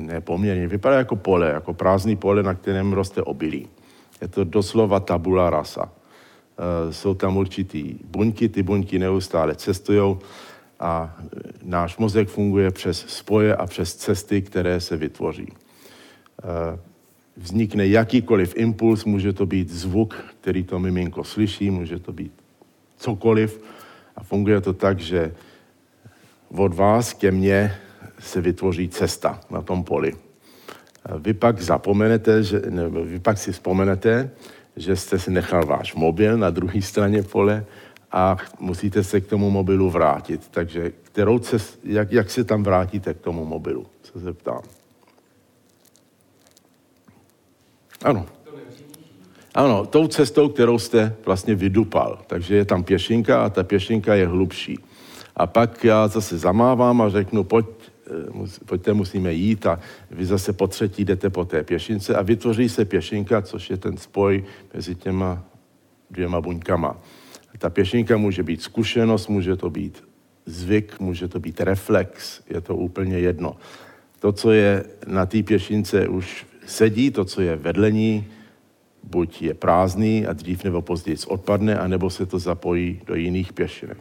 ne 0.00 0.20
poměrně, 0.20 0.68
vypadá 0.68 0.96
jako 0.96 1.16
pole, 1.16 1.50
jako 1.50 1.74
prázdný 1.74 2.16
pole, 2.16 2.42
na 2.42 2.54
kterém 2.54 2.92
roste 2.92 3.22
obilí. 3.22 3.68
Je 4.20 4.28
to 4.28 4.44
doslova 4.44 5.00
tabula 5.00 5.50
rasa. 5.50 5.86
Eh, 5.86 6.92
jsou 6.92 7.14
tam 7.14 7.36
určitý 7.36 7.94
buňky, 8.04 8.48
ty 8.48 8.62
buňky 8.62 8.98
neustále 8.98 9.54
cestují 9.54 10.16
a 10.82 11.16
náš 11.62 11.98
mozek 11.98 12.28
funguje 12.28 12.70
přes 12.70 12.98
spoje 13.08 13.56
a 13.56 13.66
přes 13.66 13.94
cesty, 13.94 14.42
které 14.42 14.80
se 14.80 14.96
vytvoří 14.96 15.48
vznikne 17.36 17.86
jakýkoliv 17.86 18.56
impuls, 18.56 19.04
může 19.04 19.32
to 19.32 19.46
být 19.46 19.70
zvuk, 19.70 20.14
který 20.40 20.64
to 20.64 20.78
miminko 20.78 21.24
slyší, 21.24 21.70
může 21.70 21.98
to 21.98 22.12
být 22.12 22.32
cokoliv. 22.96 23.60
A 24.16 24.22
funguje 24.22 24.60
to 24.60 24.72
tak, 24.72 25.00
že 25.00 25.32
od 26.48 26.74
vás 26.74 27.12
ke 27.12 27.30
mně 27.30 27.74
se 28.18 28.40
vytvoří 28.40 28.88
cesta 28.88 29.40
na 29.50 29.62
tom 29.62 29.84
poli. 29.84 30.12
Vy 31.18 31.34
pak 31.34 31.60
zapomenete, 31.60 32.42
že, 32.42 32.62
nebo 32.68 33.04
vy 33.04 33.18
pak 33.18 33.38
si 33.38 33.52
vzpomenete, 33.52 34.30
že 34.76 34.96
jste 34.96 35.18
si 35.18 35.30
nechal 35.30 35.66
váš 35.66 35.94
mobil 35.94 36.38
na 36.38 36.50
druhé 36.50 36.82
straně 36.82 37.22
pole 37.22 37.64
a 38.12 38.36
musíte 38.60 39.04
se 39.04 39.20
k 39.20 39.26
tomu 39.26 39.50
mobilu 39.50 39.90
vrátit. 39.90 40.48
Takže 40.50 40.92
kterou 41.02 41.38
cest, 41.38 41.80
jak, 41.84 42.12
jak 42.12 42.30
se 42.30 42.44
tam 42.44 42.62
vrátíte 42.62 43.14
k 43.14 43.20
tomu 43.20 43.44
mobilu, 43.44 43.86
se 44.02 44.18
zeptám. 44.18 44.60
Ano. 48.04 48.26
Ano, 49.54 49.86
tou 49.86 50.08
cestou, 50.08 50.48
kterou 50.48 50.78
jste 50.78 51.16
vlastně 51.26 51.54
vydupal. 51.54 52.18
Takže 52.26 52.56
je 52.56 52.64
tam 52.64 52.84
pěšinka 52.84 53.44
a 53.44 53.48
ta 53.48 53.62
pěšinka 53.62 54.14
je 54.14 54.26
hlubší. 54.26 54.78
A 55.36 55.46
pak 55.46 55.84
já 55.84 56.08
zase 56.08 56.38
zamávám 56.38 57.02
a 57.02 57.08
řeknu, 57.08 57.44
pojď, 57.44 57.66
eh, 58.06 58.64
pojďte, 58.66 58.92
musíme 58.92 59.32
jít 59.32 59.66
a 59.66 59.80
vy 60.10 60.26
zase 60.26 60.52
po 60.52 60.66
třetí 60.66 61.04
jdete 61.04 61.30
po 61.30 61.44
té 61.44 61.62
pěšince 61.62 62.14
a 62.14 62.22
vytvoří 62.22 62.68
se 62.68 62.84
pěšinka, 62.84 63.42
což 63.42 63.70
je 63.70 63.76
ten 63.76 63.96
spoj 63.96 64.44
mezi 64.74 64.94
těma 64.94 65.44
dvěma 66.10 66.40
buňkama. 66.40 66.96
Ta 67.58 67.70
pěšinka 67.70 68.16
může 68.16 68.42
být 68.42 68.62
zkušenost, 68.62 69.28
může 69.28 69.56
to 69.56 69.70
být 69.70 70.04
zvyk, 70.46 71.00
může 71.00 71.28
to 71.28 71.40
být 71.40 71.60
reflex, 71.60 72.40
je 72.50 72.60
to 72.60 72.76
úplně 72.76 73.18
jedno. 73.18 73.56
To, 74.20 74.32
co 74.32 74.52
je 74.52 74.84
na 75.06 75.26
té 75.26 75.42
pěšince 75.42 76.08
už 76.08 76.46
sedí, 76.66 77.10
to, 77.10 77.24
co 77.24 77.40
je 77.40 77.56
vedle 77.56 77.90
ní, 77.90 78.26
buď 79.02 79.42
je 79.42 79.54
prázdný 79.54 80.26
a 80.26 80.32
dřív 80.32 80.64
nebo 80.64 80.82
později 80.82 81.16
odpadne, 81.26 81.78
anebo 81.78 82.10
se 82.10 82.26
to 82.26 82.38
zapojí 82.38 83.00
do 83.06 83.14
jiných 83.14 83.52
pěšinek. 83.52 83.98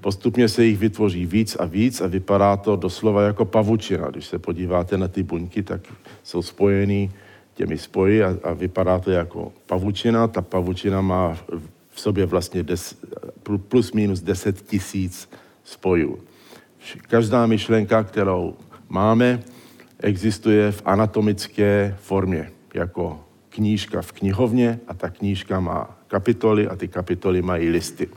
Postupně 0.00 0.48
se 0.48 0.64
jich 0.64 0.78
vytvoří 0.78 1.26
víc 1.26 1.56
a 1.60 1.64
víc 1.64 2.00
a 2.00 2.06
vypadá 2.06 2.56
to 2.56 2.76
doslova 2.76 3.22
jako 3.22 3.44
pavučina. 3.44 4.10
Když 4.10 4.26
se 4.26 4.38
podíváte 4.38 4.98
na 4.98 5.08
ty 5.08 5.22
buňky, 5.22 5.62
tak 5.62 5.80
jsou 6.22 6.42
spojený 6.42 7.10
těmi 7.54 7.78
spoji 7.78 8.24
a, 8.24 8.36
a 8.42 8.52
vypadá 8.52 8.98
to 8.98 9.10
jako 9.10 9.52
pavučina. 9.66 10.28
Ta 10.28 10.42
pavučina 10.42 11.00
má 11.00 11.38
v 11.92 12.00
sobě 12.00 12.26
vlastně 12.26 12.62
des, 12.62 12.96
plus 13.68 13.92
minus 13.92 14.20
10 14.20 14.62
tisíc 14.62 15.30
spojů. 15.64 16.18
Každá 17.08 17.46
myšlenka, 17.46 18.02
kterou 18.02 18.56
máme, 18.88 19.42
existuje 20.00 20.72
v 20.72 20.82
anatomické 20.84 21.96
formě, 22.00 22.50
jako 22.74 23.24
knížka 23.48 24.02
v 24.02 24.12
knihovně 24.12 24.80
a 24.88 24.94
ta 24.94 25.10
knížka 25.10 25.60
má 25.60 25.98
kapitoly 26.06 26.68
a 26.68 26.76
ty 26.76 26.88
kapitoly 26.88 27.42
mají 27.42 27.68
listy. 27.68 28.08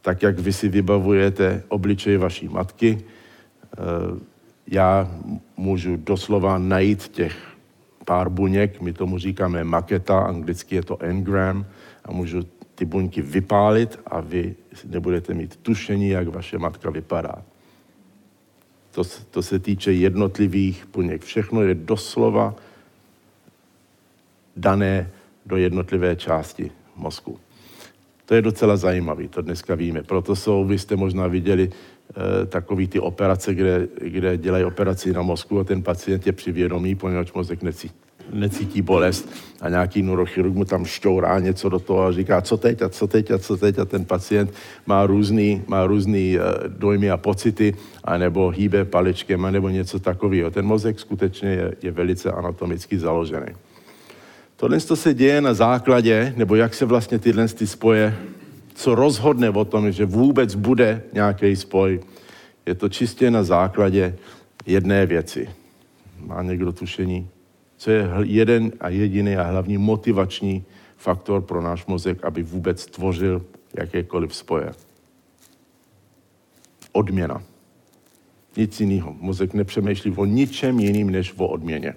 Tak, 0.00 0.22
jak 0.22 0.38
vy 0.38 0.52
si 0.52 0.68
vybavujete 0.68 1.62
obličej 1.68 2.16
vaší 2.16 2.48
matky, 2.48 2.98
eh, 3.02 3.78
já 4.66 5.10
můžu 5.56 5.96
doslova 5.96 6.58
najít 6.58 7.08
těch 7.08 7.36
pár 8.04 8.28
buněk, 8.28 8.80
my 8.80 8.92
tomu 8.92 9.18
říkáme 9.18 9.64
maketa, 9.64 10.18
anglicky 10.18 10.74
je 10.74 10.82
to 10.82 11.02
engram, 11.02 11.66
a 12.06 12.12
můžu 12.12 12.42
ty 12.74 12.84
buňky 12.84 13.22
vypálit 13.22 14.00
a 14.06 14.20
vy 14.20 14.54
nebudete 14.84 15.34
mít 15.34 15.56
tušení, 15.56 16.08
jak 16.08 16.28
vaše 16.28 16.58
matka 16.58 16.90
vypadá. 16.90 17.42
To, 18.90 19.02
to 19.30 19.42
se 19.42 19.58
týče 19.58 19.92
jednotlivých 19.92 20.86
buněk. 20.92 21.24
Všechno 21.24 21.62
je 21.62 21.74
doslova 21.74 22.54
dané 24.56 25.10
do 25.46 25.56
jednotlivé 25.56 26.16
části 26.16 26.70
mozku. 26.96 27.38
To 28.26 28.34
je 28.34 28.42
docela 28.42 28.76
zajímavé, 28.76 29.28
to 29.28 29.42
dneska 29.42 29.74
víme. 29.74 30.02
Proto 30.02 30.36
jsou, 30.36 30.64
vy 30.64 30.78
jste 30.78 30.96
možná 30.96 31.26
viděli 31.26 31.70
e, 31.70 32.46
takový 32.46 32.88
ty 32.88 33.00
operace, 33.00 33.54
kde, 33.54 33.88
kde 34.00 34.36
dělají 34.36 34.64
operaci 34.64 35.12
na 35.12 35.22
mozku 35.22 35.60
a 35.60 35.64
ten 35.64 35.82
pacient 35.82 36.26
je 36.26 36.32
přivědomý, 36.32 36.94
poněvadž 36.94 37.32
mozek 37.32 37.62
necítí 37.62 38.05
necítí 38.32 38.82
bolest 38.82 39.28
a 39.60 39.68
nějaký 39.68 40.02
neurochirurg 40.02 40.54
mu 40.54 40.64
tam 40.64 40.84
šťourá 40.84 41.38
něco 41.40 41.68
do 41.68 41.78
toho 41.78 42.02
a 42.02 42.12
říká, 42.12 42.40
co 42.40 42.56
teď 42.56 42.82
a 42.82 42.88
co 42.88 43.06
teď 43.06 43.30
a 43.30 43.38
co 43.38 43.56
teď 43.56 43.78
a 43.78 43.84
ten 43.84 44.04
pacient 44.04 44.54
má 44.86 45.06
různý, 45.06 45.62
má 45.66 45.86
různý 45.86 46.38
eh, 46.38 46.68
dojmy 46.68 47.10
a 47.10 47.16
pocity, 47.16 47.74
anebo 48.04 48.48
hýbe 48.48 48.84
paličkem, 48.84 49.52
nebo 49.52 49.68
něco 49.68 49.98
takového. 49.98 50.50
Ten 50.50 50.66
mozek 50.66 51.00
skutečně 51.00 51.48
je, 51.48 51.74
je 51.82 51.90
velice 51.90 52.32
anatomicky 52.32 52.98
založený. 52.98 53.46
Tohle 54.56 54.80
to 54.80 54.96
se 54.96 55.14
děje 55.14 55.40
na 55.40 55.54
základě, 55.54 56.34
nebo 56.36 56.56
jak 56.56 56.74
se 56.74 56.84
vlastně 56.84 57.18
tyhle 57.18 57.48
ty 57.48 57.66
spoje, 57.66 58.16
co 58.74 58.94
rozhodne 58.94 59.50
o 59.50 59.64
tom, 59.64 59.92
že 59.92 60.04
vůbec 60.04 60.54
bude 60.54 61.02
nějaký 61.12 61.56
spoj, 61.56 62.00
je 62.66 62.74
to 62.74 62.88
čistě 62.88 63.30
na 63.30 63.42
základě 63.42 64.16
jedné 64.66 65.06
věci. 65.06 65.48
Má 66.26 66.42
někdo 66.42 66.72
tušení? 66.72 67.28
Co 67.76 67.90
je 67.90 68.08
jeden 68.22 68.72
a 68.80 68.88
jediný 68.88 69.36
a 69.36 69.42
hlavní 69.42 69.78
motivační 69.78 70.64
faktor 70.96 71.42
pro 71.42 71.62
náš 71.62 71.86
mozek, 71.86 72.24
aby 72.24 72.42
vůbec 72.42 72.86
tvořil 72.86 73.44
jakékoliv 73.78 74.34
spoje. 74.34 74.72
Odměna. 76.92 77.42
Nic 78.56 78.80
jiného. 78.80 79.16
Mozek 79.20 79.54
nepřemýšlí 79.54 80.12
o 80.16 80.24
ničem 80.24 80.80
jiným, 80.80 81.10
než 81.10 81.34
o 81.36 81.46
odměně. 81.46 81.94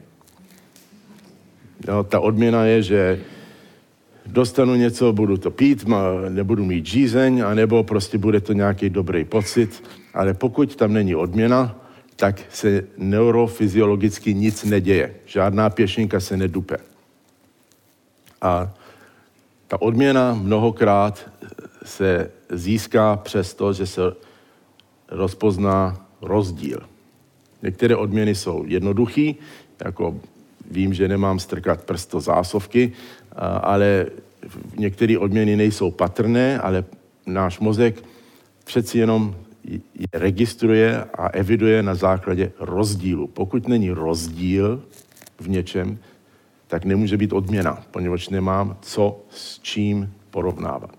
No, 1.88 2.04
ta 2.04 2.20
odměna 2.20 2.66
je, 2.66 2.84
že 2.84 3.20
dostanu 4.26 4.76
něco, 4.76 5.14
budu 5.14 5.38
to 5.38 5.52
pít, 5.52 5.86
nebudu 6.30 6.66
mít 6.66 6.86
žízeň, 6.86 7.44
anebo 7.46 7.84
prostě 7.84 8.18
bude 8.18 8.42
to 8.42 8.54
nějaký 8.54 8.90
dobrý 8.90 9.26
pocit, 9.26 9.84
ale 10.14 10.34
pokud 10.34 10.76
tam 10.76 10.94
není 10.94 11.16
odměna, 11.16 11.76
tak 12.20 12.42
se 12.52 12.84
neurofyziologicky 12.98 14.34
nic 14.34 14.64
neděje. 14.64 15.16
Žádná 15.26 15.70
pěšinka 15.70 16.20
se 16.20 16.38
nedupe. 16.38 16.78
A 18.42 18.74
ta 19.68 19.82
odměna 19.82 20.34
mnohokrát 20.34 21.32
se 21.86 22.32
získá 22.52 23.16
přes 23.16 23.54
to, 23.54 23.74
že 23.74 23.86
se 23.86 24.02
rozpozná 25.10 26.06
rozdíl. 26.22 26.80
Některé 27.62 27.96
odměny 27.96 28.36
jsou 28.36 28.64
jednoduché, 28.68 29.34
jako 29.86 30.20
vím, 30.72 30.94
že 30.94 31.08
nemám 31.08 31.40
strkat 31.40 31.84
prst 31.84 32.12
do 32.12 32.20
zásovky, 32.20 32.92
ale 33.62 34.06
některé 34.78 35.18
odměny 35.18 35.56
nejsou 35.56 35.92
patrné, 35.92 36.60
ale 36.60 36.84
náš 37.26 37.60
mozek 37.60 38.04
přeci 38.64 38.98
jenom 38.98 39.36
je 39.64 40.08
registruje 40.14 41.04
a 41.04 41.28
eviduje 41.28 41.84
na 41.84 41.96
základě 41.96 42.52
rozdílu. 42.60 43.28
Pokud 43.28 43.68
není 43.68 43.92
rozdíl 43.92 44.84
v 45.40 45.50
něčem, 45.50 45.98
tak 46.68 46.86
nemůže 46.86 47.18
být 47.18 47.34
odměna, 47.34 47.84
poněvadž 47.92 48.30
nemám 48.30 48.78
co 48.82 49.26
s 49.30 49.60
čím 49.60 50.14
porovnávat. 50.30 50.92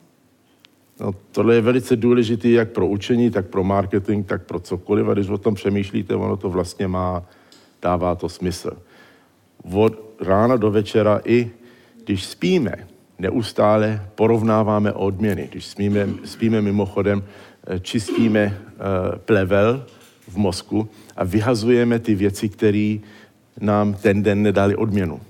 No, 1.00 1.12
tohle 1.32 1.54
je 1.54 1.60
velice 1.60 1.96
důležité 1.96 2.48
jak 2.48 2.70
pro 2.70 2.86
učení, 2.86 3.30
tak 3.30 3.46
pro 3.46 3.64
marketing, 3.64 4.26
tak 4.26 4.42
pro 4.42 4.60
cokoliv. 4.60 5.08
A 5.08 5.14
když 5.14 5.28
o 5.28 5.38
tom 5.38 5.54
přemýšlíte, 5.54 6.14
ono 6.14 6.36
to 6.36 6.50
vlastně 6.50 6.88
má, 6.88 7.22
dává 7.82 8.14
to 8.14 8.28
smysl. 8.28 8.76
Od 9.72 9.98
rána 10.20 10.56
do 10.56 10.70
večera 10.70 11.20
i 11.24 11.50
když 12.04 12.24
spíme, 12.24 12.88
neustále 13.18 14.08
porovnáváme 14.14 14.92
odměny. 14.92 15.48
Když 15.50 15.66
spíme, 15.66 16.08
spíme 16.24 16.62
mimochodem, 16.62 17.24
čistíme 17.80 18.40
eh, 18.40 19.18
plevel 19.18 19.86
v 20.28 20.36
mozku 20.36 20.88
a 21.16 21.24
vyhazujeme 21.24 21.98
ty 21.98 22.14
věci, 22.14 22.48
které 22.48 22.96
nám 23.60 23.94
ten 23.94 24.22
den 24.22 24.42
nedali 24.42 24.76
odměnu. 24.76 25.20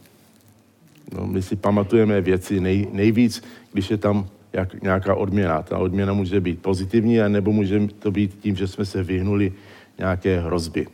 No, 1.12 1.26
my 1.26 1.42
si 1.42 1.56
pamatujeme 1.56 2.20
věci 2.20 2.60
nej, 2.60 2.88
nejvíc, 2.92 3.42
když 3.72 3.90
je 3.90 3.96
tam 3.96 4.28
jak, 4.52 4.82
nějaká 4.82 5.14
odměna. 5.14 5.62
Ta 5.62 5.78
odměna 5.78 6.12
může 6.12 6.40
být 6.40 6.62
pozitivní, 6.62 7.18
nebo 7.28 7.52
může 7.52 7.88
to 7.99 8.10
být 8.10 8.38
tím, 8.40 8.56
že 8.56 8.68
jsme 8.68 8.84
se 8.84 9.02
vyhnuli 9.02 9.52
nějaké 9.99 10.40
hrozby. 10.40 10.87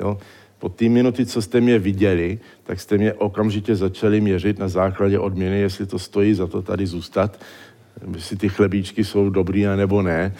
Jo? 0.00 0.18
Po 0.58 0.68
té 0.68 0.88
minuty, 0.88 1.26
co 1.26 1.42
jste 1.42 1.60
mě 1.60 1.78
viděli, 1.78 2.38
tak 2.64 2.80
jste 2.80 2.98
mě 2.98 3.12
okamžitě 3.12 3.76
začali 3.76 4.20
měřit 4.20 4.58
na 4.58 4.68
základě 4.68 5.18
odměny, 5.18 5.60
jestli 5.60 5.86
to 5.86 5.98
stojí 5.98 6.34
za 6.34 6.46
to 6.46 6.62
tady 6.62 6.86
zůstat, 6.86 7.40
jestli 8.14 8.36
ty 8.36 8.48
chlebíčky 8.48 9.04
jsou 9.04 9.30
dobrý, 9.30 9.66
a 9.66 9.76
nebo 9.76 10.02
ne. 10.02 10.34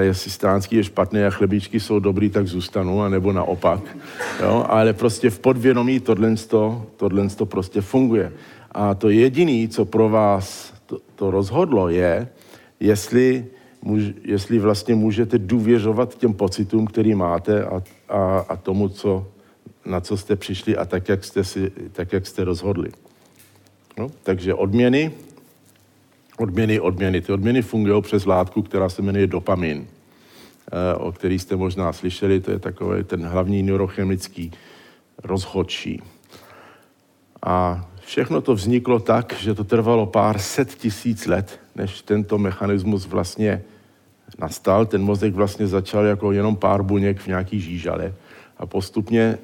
Jestli 0.00 0.30
stránský 0.30 0.76
je 0.76 0.84
špatný 0.84 1.22
a 1.24 1.30
chlebíčky 1.30 1.80
jsou 1.80 1.98
dobrý, 1.98 2.30
tak 2.30 2.46
zůstanu, 2.46 3.02
a 3.02 3.08
nebo 3.08 3.32
naopak. 3.32 3.80
Jo? 4.40 4.64
Ale 4.68 4.92
prostě 4.92 5.30
v 5.30 5.38
podvědomí 5.38 6.00
tohle, 6.00 6.34
tohle 6.96 7.28
prostě 7.44 7.80
funguje. 7.80 8.32
A 8.72 8.94
to 8.94 9.08
jediné, 9.08 9.68
co 9.68 9.84
pro 9.84 10.08
vás 10.08 10.74
to, 10.86 10.98
to 11.14 11.30
rozhodlo, 11.30 11.88
je, 11.88 12.28
jestli, 12.80 13.46
muž, 13.82 14.02
jestli 14.24 14.58
vlastně 14.58 14.94
můžete 14.94 15.38
důvěřovat 15.38 16.14
těm 16.14 16.34
pocitům, 16.34 16.86
který 16.86 17.14
máte 17.14 17.64
a, 17.64 17.82
a, 18.08 18.38
a 18.48 18.56
tomu, 18.56 18.88
co, 18.88 19.26
na 19.86 20.00
co 20.00 20.16
jste 20.16 20.36
přišli 20.36 20.76
a 20.76 20.84
tak, 20.84 21.08
jak 21.08 21.24
jste, 21.24 21.44
si, 21.44 21.72
tak, 21.92 22.12
jak 22.12 22.26
jste 22.26 22.44
rozhodli. 22.44 22.90
No, 23.98 24.10
takže 24.22 24.54
odměny, 24.54 25.12
odměny, 26.40 26.80
odměny. 26.80 27.20
Ty 27.20 27.32
odměny 27.32 27.62
fungují 27.62 28.02
přes 28.02 28.26
látku, 28.26 28.62
která 28.62 28.88
se 28.88 29.02
jmenuje 29.02 29.26
dopamin, 29.26 29.86
eh, 29.86 30.94
o 30.94 31.12
který 31.12 31.38
jste 31.38 31.56
možná 31.56 31.92
slyšeli, 31.92 32.40
to 32.40 32.50
je 32.50 32.58
takový 32.58 33.04
ten 33.04 33.26
hlavní 33.26 33.62
neurochemický 33.62 34.52
rozhodčí. 35.24 36.02
A 37.42 37.86
všechno 38.00 38.40
to 38.40 38.54
vzniklo 38.54 38.98
tak, 38.98 39.34
že 39.40 39.54
to 39.54 39.64
trvalo 39.64 40.06
pár 40.06 40.38
set 40.38 40.74
tisíc 40.74 41.26
let, 41.26 41.60
než 41.76 42.02
tento 42.02 42.38
mechanismus 42.38 43.06
vlastně 43.06 43.62
nastal. 44.38 44.86
Ten 44.86 45.02
mozek 45.02 45.34
vlastně 45.34 45.66
začal 45.66 46.04
jako 46.04 46.32
jenom 46.32 46.56
pár 46.56 46.82
buněk 46.82 47.20
v 47.20 47.26
nějaký 47.26 47.60
žížale 47.60 48.14
a 48.56 48.66
postupně 48.66 49.38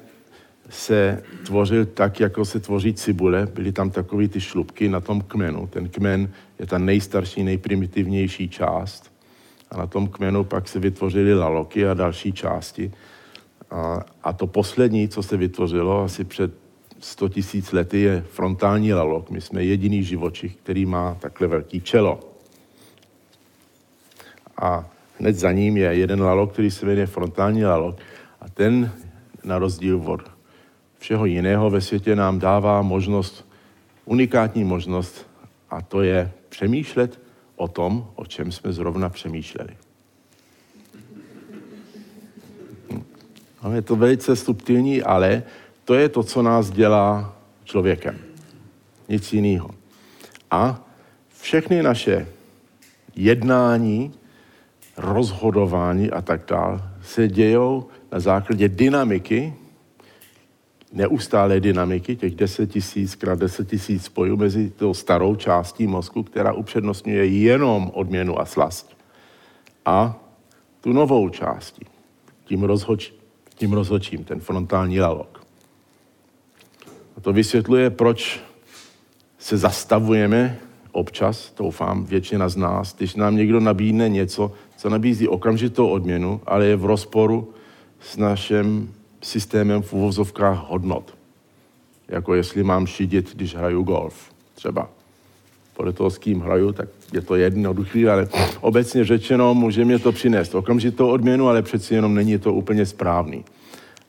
se 0.69 1.23
tvořil 1.45 1.85
tak, 1.85 2.19
jako 2.19 2.45
se 2.45 2.59
tvoří 2.59 2.93
cibule. 2.93 3.47
Byly 3.53 3.71
tam 3.71 3.89
takové 3.89 4.27
ty 4.27 4.41
šlubky 4.41 4.89
na 4.89 4.99
tom 4.99 5.21
kmenu. 5.21 5.67
Ten 5.67 5.89
kmen 5.89 6.29
je 6.59 6.65
ta 6.65 6.77
nejstarší, 6.77 7.43
nejprimitivnější 7.43 8.49
část. 8.49 9.11
A 9.71 9.77
na 9.77 9.87
tom 9.87 10.07
kmenu 10.07 10.43
pak 10.43 10.67
se 10.67 10.79
vytvořily 10.79 11.33
laloky 11.33 11.87
a 11.87 11.93
další 11.93 12.31
části. 12.31 12.91
A, 13.71 13.99
a 14.23 14.33
to 14.33 14.47
poslední, 14.47 15.07
co 15.07 15.23
se 15.23 15.37
vytvořilo 15.37 16.03
asi 16.03 16.23
před 16.23 16.53
100 16.99 17.29
tisíc 17.29 17.71
lety, 17.71 17.99
je 17.99 18.25
frontální 18.31 18.93
lalok. 18.93 19.29
My 19.29 19.41
jsme 19.41 19.63
jediný 19.63 20.03
živočich, 20.03 20.55
který 20.55 20.85
má 20.85 21.17
takhle 21.19 21.47
velký 21.47 21.81
čelo. 21.81 22.19
A 24.61 24.89
hned 25.19 25.35
za 25.35 25.51
ním 25.51 25.77
je 25.77 25.95
jeden 25.95 26.21
lalok, 26.21 26.53
který 26.53 26.71
se 26.71 26.85
jmenuje 26.85 27.07
frontální 27.07 27.65
lalok. 27.65 27.97
A 28.41 28.49
ten, 28.49 28.91
na 29.43 29.59
rozdíl 29.59 30.01
od 30.05 30.21
všeho 30.99 31.25
jiného 31.25 31.69
ve 31.69 31.81
světě, 31.81 32.15
nám 32.15 32.39
dává 32.39 32.81
možnost, 32.81 33.45
unikátní 34.05 34.63
možnost, 34.63 35.27
a 35.69 35.81
to 35.81 36.01
je 36.01 36.31
přemýšlet 36.55 37.19
o 37.55 37.67
tom, 37.67 38.07
o 38.15 38.25
čem 38.25 38.51
jsme 38.51 38.73
zrovna 38.73 39.09
přemýšleli. 39.09 39.75
Hm. 42.91 43.03
Je 43.73 43.81
to 43.81 43.95
velice 43.95 44.35
subtilní, 44.35 45.03
ale 45.03 45.43
to 45.83 45.93
je 45.93 46.09
to, 46.09 46.23
co 46.23 46.41
nás 46.41 46.71
dělá 46.71 47.35
člověkem. 47.63 48.15
Nic 49.09 49.33
jiného. 49.33 49.69
A 50.51 50.79
všechny 51.41 51.83
naše 51.83 52.27
jednání, 53.15 54.13
rozhodování 54.97 56.11
a 56.11 56.21
tak 56.21 56.47
dále 56.47 56.79
se 57.03 57.27
dějou 57.27 57.87
na 58.11 58.19
základě 58.19 58.69
dynamiky, 58.69 59.53
neustálé 60.93 61.59
dynamiky, 61.59 62.15
těch 62.15 62.35
10 62.35 62.71
tisíc 62.71 63.15
krát 63.15 63.39
10 63.39 63.69
tisíc 63.69 64.03
spojů 64.03 64.37
mezi 64.37 64.69
tou 64.69 64.93
starou 64.93 65.35
částí 65.35 65.87
mozku, 65.87 66.23
která 66.23 66.53
upřednostňuje 66.53 67.25
jenom 67.25 67.91
odměnu 67.93 68.39
a 68.39 68.45
slast, 68.45 68.97
a 69.85 70.19
tu 70.81 70.93
novou 70.93 71.29
částí, 71.29 71.85
tím, 72.45 72.63
rozhoč, 72.63 73.13
tím 73.55 73.73
rozhočím, 73.73 74.23
ten 74.23 74.39
frontální 74.39 74.99
lalok. 74.99 75.45
A 77.17 77.21
to 77.21 77.33
vysvětluje, 77.33 77.89
proč 77.89 78.39
se 79.37 79.57
zastavujeme 79.57 80.57
občas, 80.91 81.53
doufám, 81.57 82.05
většina 82.05 82.49
z 82.49 82.55
nás, 82.55 82.95
když 82.95 83.15
nám 83.15 83.35
někdo 83.35 83.59
nabídne 83.59 84.09
něco, 84.09 84.51
co 84.77 84.89
nabízí 84.89 85.27
okamžitou 85.27 85.87
odměnu, 85.87 86.41
ale 86.45 86.65
je 86.65 86.75
v 86.75 86.85
rozporu 86.85 87.53
s 87.99 88.17
naším 88.17 88.93
systémem 89.25 89.81
v 89.81 89.93
uvozovkách 89.93 90.69
hodnot. 90.69 91.17
Jako 92.07 92.35
jestli 92.35 92.63
mám 92.63 92.87
šidit, 92.87 93.35
když 93.35 93.55
hraju 93.55 93.83
golf, 93.83 94.31
třeba. 94.53 94.89
Podle 95.73 95.93
toho, 95.93 96.09
s 96.09 96.17
kým 96.17 96.39
hraju, 96.39 96.71
tak 96.71 96.89
je 97.13 97.21
to 97.21 97.35
jednoduchý, 97.35 98.07
ale 98.07 98.27
obecně 98.61 99.05
řečeno 99.05 99.53
může 99.53 99.85
mě 99.85 99.99
to 99.99 100.11
přinést 100.11 100.55
okamžitou 100.55 101.07
odměnu, 101.07 101.47
ale 101.47 101.61
přeci 101.61 101.93
jenom 101.93 102.15
není 102.15 102.37
to 102.37 102.53
úplně 102.53 102.85
správný. 102.85 103.45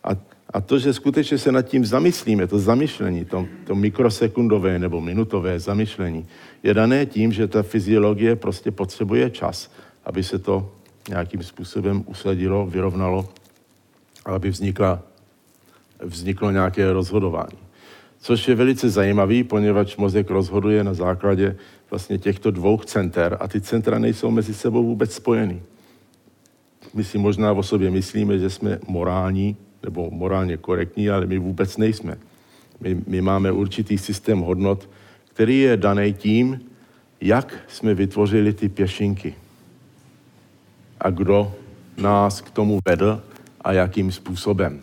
A, 0.04 0.10
a 0.50 0.60
to, 0.60 0.78
že 0.78 0.92
skutečně 0.92 1.38
se 1.38 1.52
nad 1.52 1.62
tím 1.62 1.86
zamyslíme, 1.86 2.46
to 2.46 2.58
zamyšlení, 2.58 3.24
to, 3.24 3.46
to 3.66 3.74
mikrosekundové 3.74 4.78
nebo 4.78 5.00
minutové 5.00 5.60
zamyšlení, 5.60 6.26
je 6.62 6.74
dané 6.74 7.06
tím, 7.06 7.32
že 7.32 7.48
ta 7.48 7.62
fyziologie 7.62 8.36
prostě 8.36 8.70
potřebuje 8.70 9.30
čas, 9.30 9.70
aby 10.04 10.22
se 10.22 10.38
to 10.38 10.70
nějakým 11.08 11.42
způsobem 11.42 12.04
usadilo, 12.06 12.66
vyrovnalo 12.66 13.28
aby 14.32 14.50
vznikla, 14.50 15.02
vzniklo 16.00 16.50
nějaké 16.50 16.92
rozhodování. 16.92 17.58
Což 18.20 18.48
je 18.48 18.54
velice 18.54 18.90
zajímavý, 18.90 19.44
poněvadž 19.44 19.96
mozek 19.96 20.30
rozhoduje 20.30 20.84
na 20.84 20.94
základě 20.94 21.56
vlastně 21.90 22.18
těchto 22.18 22.50
dvou 22.50 22.78
center 22.78 23.36
a 23.40 23.48
ty 23.48 23.60
centra 23.60 23.98
nejsou 23.98 24.30
mezi 24.30 24.54
sebou 24.54 24.84
vůbec 24.84 25.14
spojený. 25.14 25.62
My 26.94 27.04
si 27.04 27.18
možná 27.18 27.52
o 27.52 27.62
sobě 27.62 27.90
myslíme, 27.90 28.38
že 28.38 28.50
jsme 28.50 28.78
morální 28.88 29.56
nebo 29.82 30.10
morálně 30.10 30.56
korektní, 30.56 31.10
ale 31.10 31.26
my 31.26 31.38
vůbec 31.38 31.76
nejsme. 31.76 32.18
My, 32.80 33.02
my 33.06 33.20
máme 33.20 33.52
určitý 33.52 33.98
systém 33.98 34.40
hodnot, 34.40 34.88
který 35.24 35.60
je 35.60 35.76
daný 35.76 36.12
tím, 36.12 36.60
jak 37.20 37.54
jsme 37.68 37.94
vytvořili 37.94 38.52
ty 38.52 38.68
pěšinky 38.68 39.34
a 41.00 41.10
kdo 41.10 41.54
nás 41.96 42.40
k 42.40 42.50
tomu 42.50 42.78
vedl 42.88 43.22
a 43.66 43.72
jakým 43.72 44.12
způsobem. 44.12 44.82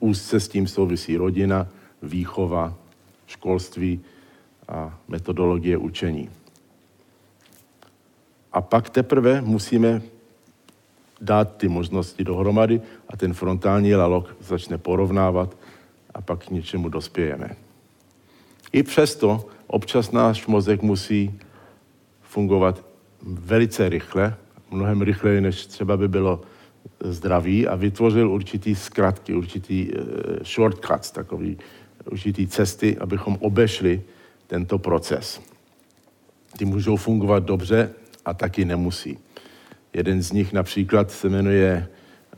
Úzce 0.00 0.40
s 0.40 0.48
tím 0.48 0.66
souvisí 0.66 1.16
rodina, 1.16 1.68
výchova, 2.02 2.74
školství 3.26 4.00
a 4.68 4.98
metodologie 5.08 5.76
učení. 5.76 6.30
A 8.52 8.60
pak 8.60 8.90
teprve 8.90 9.40
musíme 9.40 10.02
dát 11.20 11.56
ty 11.56 11.68
možnosti 11.68 12.24
dohromady 12.24 12.80
a 13.08 13.16
ten 13.16 13.34
frontální 13.34 13.94
lalok 13.94 14.36
začne 14.40 14.78
porovnávat 14.78 15.56
a 16.14 16.20
pak 16.20 16.46
k 16.46 16.50
něčemu 16.50 16.88
dospějeme. 16.88 17.56
I 18.72 18.82
přesto 18.82 19.44
občas 19.66 20.12
náš 20.12 20.46
mozek 20.46 20.82
musí 20.82 21.38
fungovat 22.22 22.84
velice 23.22 23.88
rychle, 23.88 24.34
mnohem 24.70 25.02
rychleji, 25.02 25.40
než 25.40 25.66
třeba 25.66 25.96
by 25.96 26.08
bylo 26.08 26.40
zdraví 27.00 27.66
a 27.66 27.74
vytvořil 27.76 28.30
určitý 28.30 28.74
zkratky, 28.74 29.34
určitý 29.34 29.90
uh, 29.92 30.02
shortcuts, 30.44 31.10
takový 31.10 31.58
určitý 32.10 32.46
cesty, 32.46 32.98
abychom 32.98 33.36
obešli 33.40 34.02
tento 34.46 34.78
proces. 34.78 35.40
Ty 36.58 36.64
můžou 36.64 36.96
fungovat 36.96 37.44
dobře 37.44 37.90
a 38.24 38.34
taky 38.34 38.64
nemusí. 38.64 39.18
Jeden 39.92 40.22
z 40.22 40.32
nich 40.32 40.52
například 40.52 41.10
se 41.10 41.28
jmenuje, 41.28 41.88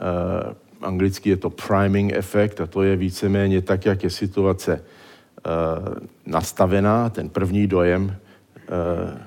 uh, 0.00 0.52
anglicky 0.82 1.30
je 1.30 1.36
to 1.36 1.50
priming 1.50 2.12
efekt 2.12 2.60
a 2.60 2.66
to 2.66 2.82
je 2.82 2.96
víceméně 2.96 3.62
tak, 3.62 3.86
jak 3.86 4.02
je 4.02 4.10
situace 4.10 4.84
uh, 5.46 5.94
nastavená, 6.26 7.10
ten 7.10 7.28
první 7.28 7.66
dojem 7.66 8.04
uh, 8.04 9.18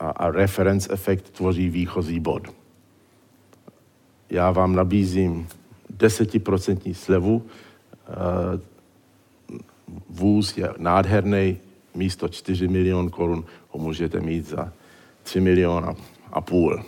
a, 0.00 0.10
a 0.10 0.30
reference 0.30 0.92
efekt 0.92 1.30
tvoří 1.30 1.68
výchozí 1.68 2.20
bod. 2.20 2.61
Já 4.32 4.50
vám 4.50 4.74
nabízím 4.74 5.48
desetiprocentní 5.90 6.94
slevu, 6.94 7.34
uh, 7.36 8.60
vůz 10.10 10.56
je 10.56 10.70
nádherný, 10.78 11.58
místo 11.94 12.28
4 12.28 12.68
milion 12.68 13.10
korun 13.10 13.44
ho 13.68 13.80
můžete 13.80 14.20
mít 14.20 14.48
za 14.48 14.72
3 15.22 15.40
miliona 15.40 15.94
a 16.32 16.40
půl. 16.40 16.82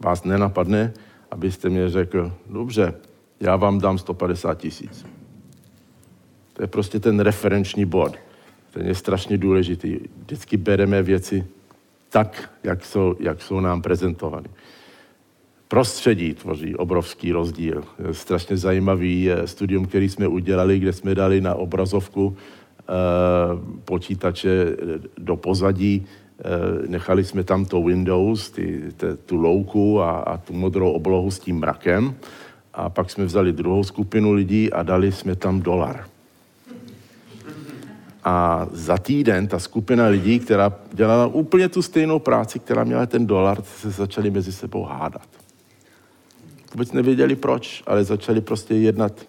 Vás 0.00 0.24
nenapadne, 0.24 0.92
abyste 1.30 1.68
mě 1.68 1.90
řekl, 1.90 2.32
dobře, 2.50 2.94
já 3.40 3.56
vám 3.56 3.78
dám 3.78 3.98
150 3.98 4.58
tisíc. 4.58 5.06
To 6.52 6.62
je 6.62 6.66
prostě 6.66 7.00
ten 7.00 7.20
referenční 7.20 7.84
bod. 7.84 8.16
Ten 8.70 8.86
je 8.86 8.94
strašně 8.94 9.38
důležitý. 9.38 9.98
Vždycky 10.22 10.56
bereme 10.56 11.02
věci 11.02 11.46
tak, 12.08 12.50
jak 12.62 12.84
jsou, 12.84 13.14
jak 13.20 13.42
jsou 13.42 13.60
nám 13.60 13.82
prezentovány. 13.82 14.48
Prostředí 15.68 16.34
tvoří 16.34 16.76
obrovský 16.76 17.32
rozdíl. 17.32 17.84
Je 18.08 18.14
strašně 18.14 18.56
zajímavý 18.56 19.30
studium, 19.44 19.86
který 19.86 20.08
jsme 20.08 20.28
udělali, 20.28 20.78
kde 20.78 20.92
jsme 20.92 21.14
dali 21.14 21.40
na 21.40 21.54
obrazovku 21.54 22.36
eh, 22.36 22.92
počítače 23.84 24.76
do 25.18 25.36
pozadí 25.36 26.06
Eh, 26.38 26.88
nechali 26.88 27.24
jsme 27.24 27.44
tam 27.44 27.64
to 27.64 27.82
Windows, 27.82 28.50
ty, 28.50 28.82
te, 28.96 29.16
tu 29.16 29.36
louku 29.36 30.00
a, 30.00 30.10
a 30.10 30.36
tu 30.36 30.52
modrou 30.52 30.90
oblohu 30.90 31.30
s 31.30 31.38
tím 31.38 31.58
mrakem. 31.58 32.14
A 32.74 32.88
pak 32.90 33.10
jsme 33.10 33.24
vzali 33.24 33.52
druhou 33.52 33.84
skupinu 33.84 34.32
lidí 34.32 34.72
a 34.72 34.82
dali 34.82 35.12
jsme 35.12 35.36
tam 35.36 35.60
dolar. 35.60 36.06
A 38.24 38.66
za 38.72 38.98
týden 38.98 39.46
ta 39.48 39.58
skupina 39.58 40.06
lidí, 40.06 40.38
která 40.38 40.72
dělala 40.92 41.26
úplně 41.26 41.68
tu 41.68 41.82
stejnou 41.82 42.18
práci, 42.18 42.58
která 42.58 42.84
měla 42.84 43.06
ten 43.06 43.26
dolar, 43.26 43.62
se 43.62 43.90
začali 43.90 44.30
mezi 44.30 44.52
sebou 44.52 44.82
hádat. 44.82 45.28
Vůbec 46.72 46.92
nevěděli 46.92 47.36
proč, 47.36 47.82
ale 47.86 48.04
začali 48.04 48.40
prostě 48.40 48.74
jednat 48.74 49.26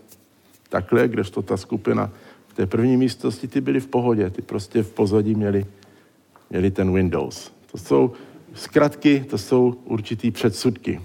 takhle, 0.69 1.07
kdežto 1.07 1.41
ta 1.41 1.57
skupina 1.57 2.11
v 2.47 2.53
té 2.53 2.65
první 2.65 2.97
místnosti, 2.97 3.47
ty 3.47 3.61
byli 3.61 3.79
v 3.79 3.87
pohodě, 3.87 4.29
ty 4.29 4.41
prostě 4.41 4.83
v 4.83 4.91
pozadí 4.91 5.35
měli 5.35 5.65
měli 6.49 6.71
ten 6.71 6.93
Windows. 6.93 7.51
To 7.71 7.77
jsou 7.77 8.11
zkratky, 8.53 9.25
to 9.29 9.37
jsou 9.37 9.75
určitý 9.85 10.31
předsudky. 10.31 11.01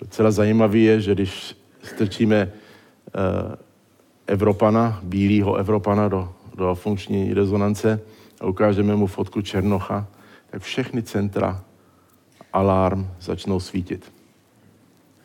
Docela 0.00 0.30
zajímavé 0.30 0.78
je, 0.78 1.00
že 1.00 1.14
když 1.14 1.56
strčíme 1.82 2.52
uh, 2.52 3.54
Evropana, 4.26 5.00
bílého 5.02 5.56
Evropana 5.56 6.08
do, 6.08 6.32
do 6.54 6.74
funkční 6.74 7.34
rezonance 7.34 8.00
a 8.40 8.46
ukážeme 8.46 8.96
mu 8.96 9.06
fotku 9.06 9.42
Černocha, 9.42 10.06
tak 10.50 10.62
všechny 10.62 11.02
centra 11.02 11.64
alarm 12.52 13.08
začnou 13.20 13.60
svítit. 13.60 14.12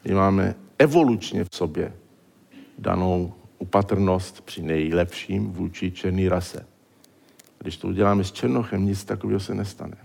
My 0.06 0.14
máme 0.14 0.56
evolučně 0.78 1.44
v 1.44 1.56
sobě 1.56 1.94
danou 2.78 3.34
upatrnost 3.60 4.42
při 4.42 4.62
nejlepším 4.62 5.52
vůči 5.52 5.92
černý 5.92 6.30
rase. 6.30 6.66
Když 7.60 7.78
to 7.78 7.88
uděláme 7.88 8.24
s 8.24 8.32
Černochem, 8.32 8.86
nic 8.86 9.04
takového 9.04 9.40
se 9.40 9.56
nestane. 9.56 9.98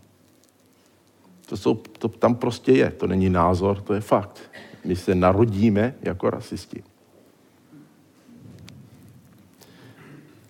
To, 1.46 1.56
jsou, 1.56 1.74
to 1.74 2.08
tam 2.08 2.34
prostě 2.34 2.72
je, 2.72 2.90
to 2.90 3.06
není 3.06 3.30
názor, 3.30 3.80
to 3.80 3.94
je 3.94 4.00
fakt. 4.00 4.42
My 4.84 4.96
se 4.96 5.14
narodíme 5.14 5.94
jako 6.02 6.30
rasisti. 6.30 6.82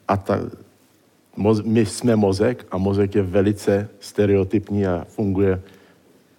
A 0.09 0.16
ta, 0.16 0.38
moz, 1.37 1.62
my 1.62 1.87
jsme 1.87 2.16
mozek 2.16 2.66
a 2.70 2.78
mozek 2.78 3.14
je 3.14 3.22
velice 3.22 3.88
stereotypní 4.00 4.87
a 4.87 5.04
funguje 5.09 5.62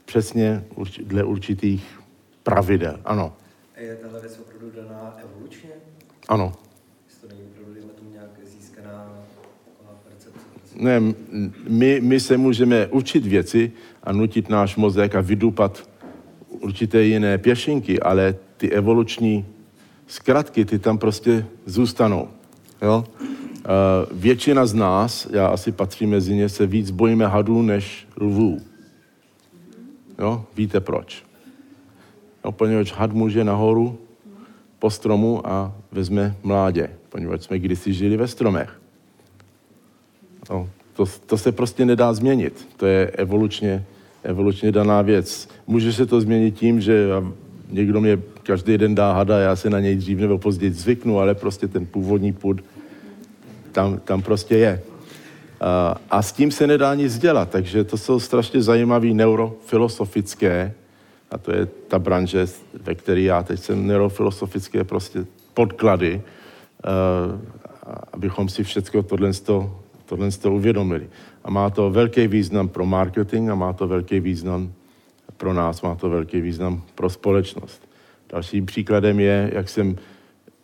přesně 0.05 0.65
urč, 0.75 0.99
dle 0.99 1.23
určitých 1.23 1.99
pravidel. 2.45 2.99
Ano. 3.05 3.33
A 3.77 3.79
je 3.79 3.95
tahle 3.95 4.21
věc 4.21 4.39
opravdu 4.39 4.71
daná 4.75 5.17
evolučně? 5.23 5.69
Ano. 6.27 6.53
ne, 10.75 10.99
my, 11.67 11.99
my 12.01 12.19
se 12.19 12.37
můžeme 12.37 12.87
učit 12.87 13.25
věci 13.25 13.71
a 14.03 14.11
nutit 14.11 14.49
náš 14.49 14.75
mozek 14.75 15.15
a 15.15 15.21
vydupat 15.21 15.89
určité 16.49 17.03
jiné 17.03 17.37
pěšinky, 17.37 17.99
ale 17.99 18.35
ty 18.57 18.71
evoluční 18.71 19.45
zkratky, 20.07 20.65
ty 20.65 20.79
tam 20.79 20.97
prostě 20.97 21.45
zůstanou. 21.65 22.29
Jo? 22.81 23.05
Uh, 23.05 24.19
většina 24.19 24.65
z 24.65 24.73
nás, 24.73 25.27
já 25.31 25.47
asi 25.47 25.71
patřím 25.71 26.09
mezi 26.09 26.35
ně, 26.35 26.49
se 26.49 26.65
víc 26.65 26.91
bojíme 26.91 27.27
hadů 27.27 27.61
než 27.61 28.07
lvů. 28.21 28.61
Jo? 30.19 30.45
Víte 30.55 30.79
proč? 30.79 31.24
Poněvadž 32.51 32.91
had 32.91 33.13
může 33.13 33.43
nahoru 33.43 33.97
po 34.79 34.89
stromu 34.89 35.47
a 35.47 35.73
vezme 35.91 36.35
mládě, 36.43 36.89
poněvadž 37.09 37.43
jsme 37.43 37.59
kdysi 37.59 37.93
žili 37.93 38.17
ve 38.17 38.27
stromech. 38.27 38.79
No, 40.49 40.69
to, 40.93 41.05
to 41.25 41.37
se 41.37 41.51
prostě 41.51 41.85
nedá 41.85 42.13
změnit. 42.13 42.67
To 42.77 42.85
je 42.85 43.07
evolučně, 43.07 43.85
evolučně 44.23 44.71
daná 44.71 45.01
věc. 45.01 45.49
Může 45.67 45.93
se 45.93 46.05
to 46.05 46.21
změnit 46.21 46.55
tím, 46.55 46.81
že 46.81 47.07
někdo 47.69 48.01
mě 48.01 48.19
každý 48.43 48.77
den 48.77 48.95
dá 48.95 49.13
hada, 49.13 49.39
já 49.39 49.55
se 49.55 49.69
na 49.69 49.79
něj 49.79 49.95
dřív 49.95 50.19
nebo 50.19 50.37
později 50.37 50.71
zvyknu, 50.71 51.19
ale 51.19 51.35
prostě 51.35 51.67
ten 51.67 51.85
původní 51.85 52.33
půd 52.33 52.61
tam, 53.71 53.99
tam 53.99 54.21
prostě 54.21 54.57
je. 54.57 54.81
A, 55.61 55.95
a 56.09 56.21
s 56.21 56.31
tím 56.31 56.51
se 56.51 56.67
nedá 56.67 56.95
nic 56.95 57.17
dělat, 57.17 57.49
takže 57.49 57.83
to 57.83 57.97
jsou 57.97 58.19
strašně 58.19 58.61
zajímavé 58.61 59.07
neurofilosofické, 59.07 60.73
a 61.31 61.37
to 61.37 61.51
je 61.51 61.65
ta 61.65 61.99
branže, 61.99 62.45
ve 62.81 62.95
které 62.95 63.21
já 63.21 63.43
teď 63.43 63.59
jsem, 63.59 63.87
neurofilosofické 63.87 64.83
prostě 64.83 65.25
podklady, 65.53 66.21
uh, 66.21 67.41
abychom 68.13 68.49
si 68.49 68.63
všechno 68.63 69.03
tohle 69.03 69.31
tohle 70.05 70.29
uvědomili. 70.49 71.09
A 71.43 71.51
má 71.51 71.69
to 71.69 71.89
velký 71.89 72.27
význam 72.27 72.69
pro 72.69 72.85
marketing 72.85 73.49
a 73.49 73.55
má 73.55 73.73
to 73.73 73.87
velký 73.87 74.19
význam 74.19 74.73
pro 75.37 75.53
nás, 75.53 75.81
má 75.81 75.95
to 75.95 76.09
velký 76.09 76.41
význam 76.41 76.83
pro 76.95 77.09
společnost. 77.09 77.89
Dalším 78.29 78.65
příkladem 78.65 79.19
je, 79.19 79.51
jak 79.53 79.69
jsem, 79.69 79.95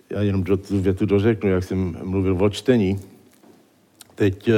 já 0.09 0.21
jenom 0.21 0.43
do, 0.43 0.57
tu 0.57 0.81
větu 0.81 1.05
dořeknu, 1.05 1.49
jak 1.49 1.63
jsem 1.63 1.97
mluvil 2.03 2.37
o 2.43 2.49
čtení. 2.49 2.99
Teď, 4.15 4.47
eh, 4.47 4.53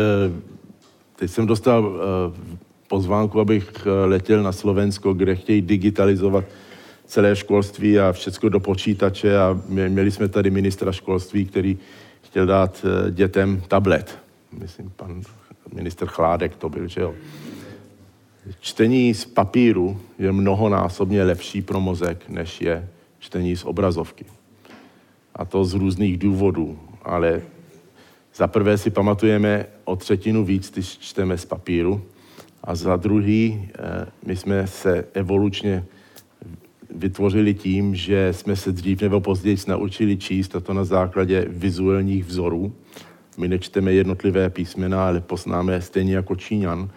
teď 1.16 1.32
jsem 1.32 1.46
dostal 1.46 1.94
eh, 1.96 2.58
pozvánku, 2.88 3.40
abych 3.40 3.72
eh, 3.86 4.06
letěl 4.06 4.44
na 4.44 4.52
Slovensko, 4.52 5.14
kde 5.14 5.36
chtějí 5.36 5.62
digitalizovat 5.62 6.46
celé 7.06 7.36
školství 7.36 8.00
a 8.00 8.12
všechno 8.12 8.50
do 8.50 8.60
počítače 8.60 9.38
a 9.38 9.62
měli 9.68 10.12
jsme 10.12 10.28
tady 10.28 10.50
ministra 10.50 10.92
školství, 10.92 11.46
který 11.46 11.78
chtěl 12.22 12.46
dát 12.46 12.86
dětem 13.12 13.62
tablet 13.68 14.24
myslím, 14.60 14.90
pan 14.96 15.22
minister 15.74 16.08
Chládek 16.08 16.56
to 16.56 16.70
byl, 16.70 16.88
že 16.88 17.02
jo. 17.02 17.14
Čtení 18.60 19.14
z 19.14 19.26
papíru 19.26 20.02
je 20.20 20.32
mnohonásobně 20.32 21.24
lepší 21.24 21.62
pro 21.62 21.82
mozek, 21.82 22.30
než 22.30 22.62
je 22.62 22.90
čtení 23.20 23.56
z 23.56 23.66
obrazovky. 23.66 24.26
A 25.36 25.46
to 25.46 25.66
z 25.66 25.74
různých 25.74 26.18
důvodů, 26.18 26.80
ale 27.02 27.42
za 28.36 28.48
prvé 28.48 28.78
si 28.78 28.90
pamatujeme 28.90 29.66
o 29.84 29.96
třetinu 29.96 30.46
víc, 30.46 30.72
když 30.72 30.98
čteme 30.98 31.38
z 31.38 31.46
papíru, 31.46 32.02
a 32.64 32.76
za 32.76 32.96
druhý, 32.96 33.70
eh, 33.80 34.06
my 34.26 34.36
jsme 34.36 34.68
se 34.68 35.06
evolučně 35.14 35.86
vytvořili 36.96 37.54
tím, 37.54 37.96
že 37.96 38.34
jsme 38.34 38.56
se 38.56 38.72
dřív 38.72 39.02
nebo 39.02 39.22
později 39.22 39.58
naučili 39.68 40.18
číst, 40.18 40.56
a 40.56 40.60
to 40.60 40.74
na 40.74 40.84
základě 40.84 41.46
vizuálních 41.50 42.26
vzorů. 42.26 42.74
My 43.38 43.48
nečteme 43.48 43.94
jednotlivé 43.94 44.50
písmena, 44.50 45.08
ale 45.08 45.22
poznáme 45.22 45.82
stejně 45.82 46.16
jako 46.16 46.36
Číňan, 46.36 46.90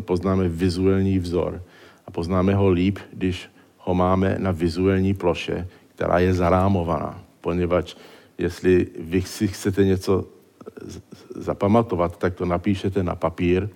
poznáme 0.00 0.48
vizuální 0.48 1.18
vzor. 1.18 1.62
A 2.06 2.10
poznáme 2.10 2.54
ho 2.54 2.70
líp, 2.70 2.98
když 3.12 3.48
ho 3.78 3.94
máme 3.94 4.36
na 4.38 4.50
vizuální 4.50 5.14
ploše, 5.14 5.68
která 5.94 6.18
je 6.18 6.34
zarámovaná. 6.34 7.24
Poněvadž 7.40 7.94
jestli 8.38 8.86
vy 8.98 9.22
si 9.22 9.48
chcete 9.48 9.84
něco 9.84 10.24
zapamatovat, 11.34 12.16
tak 12.16 12.34
to 12.34 12.44
napíšete 12.44 13.02
na 13.02 13.14
papír 13.14 13.68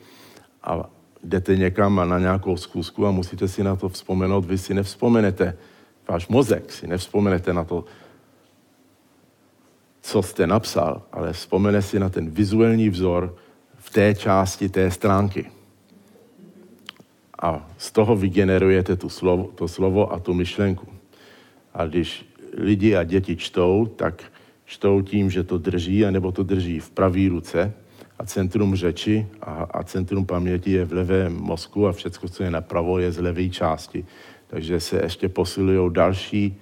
a 0.63 0.91
jdete 1.25 1.57
někam 1.57 2.09
na 2.09 2.19
nějakou 2.19 2.57
zkusku 2.57 3.07
a 3.07 3.11
musíte 3.11 3.49
si 3.49 3.65
na 3.65 3.77
to 3.77 3.89
vzpomenout. 3.89 4.45
Vy 4.45 4.59
si 4.59 4.75
nevzpomenete, 4.75 5.57
váš 6.09 6.29
mozek 6.29 6.73
si 6.73 6.87
nevzpomenete 6.87 7.53
na 7.53 7.65
to, 7.65 7.85
co 10.01 10.23
jste 10.23 10.47
napsal, 10.47 11.03
ale 11.13 11.33
vzpomene 11.33 11.83
si 11.83 11.99
na 11.99 12.09
ten 12.09 12.31
vizuální 12.31 12.91
vzor 12.91 13.37
v 13.79 13.91
té 13.91 14.15
části 14.15 14.69
té 14.69 14.91
stránky. 14.91 15.51
a 17.43 17.71
z 17.79 17.91
toho 17.91 18.17
vygenerujete 18.17 18.97
tu 18.97 19.09
slovo, 19.09 19.51
to 19.55 19.69
slovo 19.69 20.13
a 20.13 20.19
tu 20.19 20.35
myšlenku. 20.35 20.87
A 21.75 21.87
když 21.87 22.27
lidi 22.55 22.97
a 22.97 23.03
děti 23.03 23.37
čtou, 23.37 23.87
tak 23.87 24.23
čtou 24.65 25.03
tím, 25.03 25.31
že 25.31 25.43
to 25.43 25.59
drží, 25.59 26.05
anebo 26.05 26.33
to 26.33 26.43
drží 26.43 26.81
v 26.81 26.91
pravé 26.91 27.29
ruce 27.29 27.75
a 28.19 28.27
centrum 28.27 28.77
řeči 28.77 29.27
a, 29.41 29.53
a 29.53 29.85
centrum 29.85 30.27
paměti 30.27 30.71
je 30.71 30.85
v 30.85 30.93
levém 30.93 31.37
mozku 31.37 31.87
a 31.87 31.93
všechno, 31.93 32.29
co 32.29 32.43
je 32.43 32.51
napravo, 32.51 32.99
je 32.99 33.13
z 33.13 33.19
levé 33.19 33.49
části. 33.49 34.07
Takže 34.47 34.81
se 34.81 35.01
ještě 35.03 35.29
posilují 35.29 35.93
další 35.93 36.61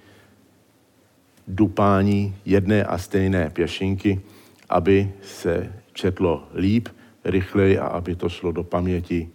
dupání 1.47 2.35
jedné 2.45 2.83
a 2.83 2.97
stejné 2.97 3.49
pěšinky, 3.49 4.21
aby 4.69 5.13
se 5.21 5.73
četlo 5.93 6.47
líp, 6.55 6.89
rychleji 7.25 7.79
a 7.79 7.87
aby 7.87 8.15
to 8.15 8.29
šlo 8.29 8.51
do 8.51 8.63
paměti 8.63 9.29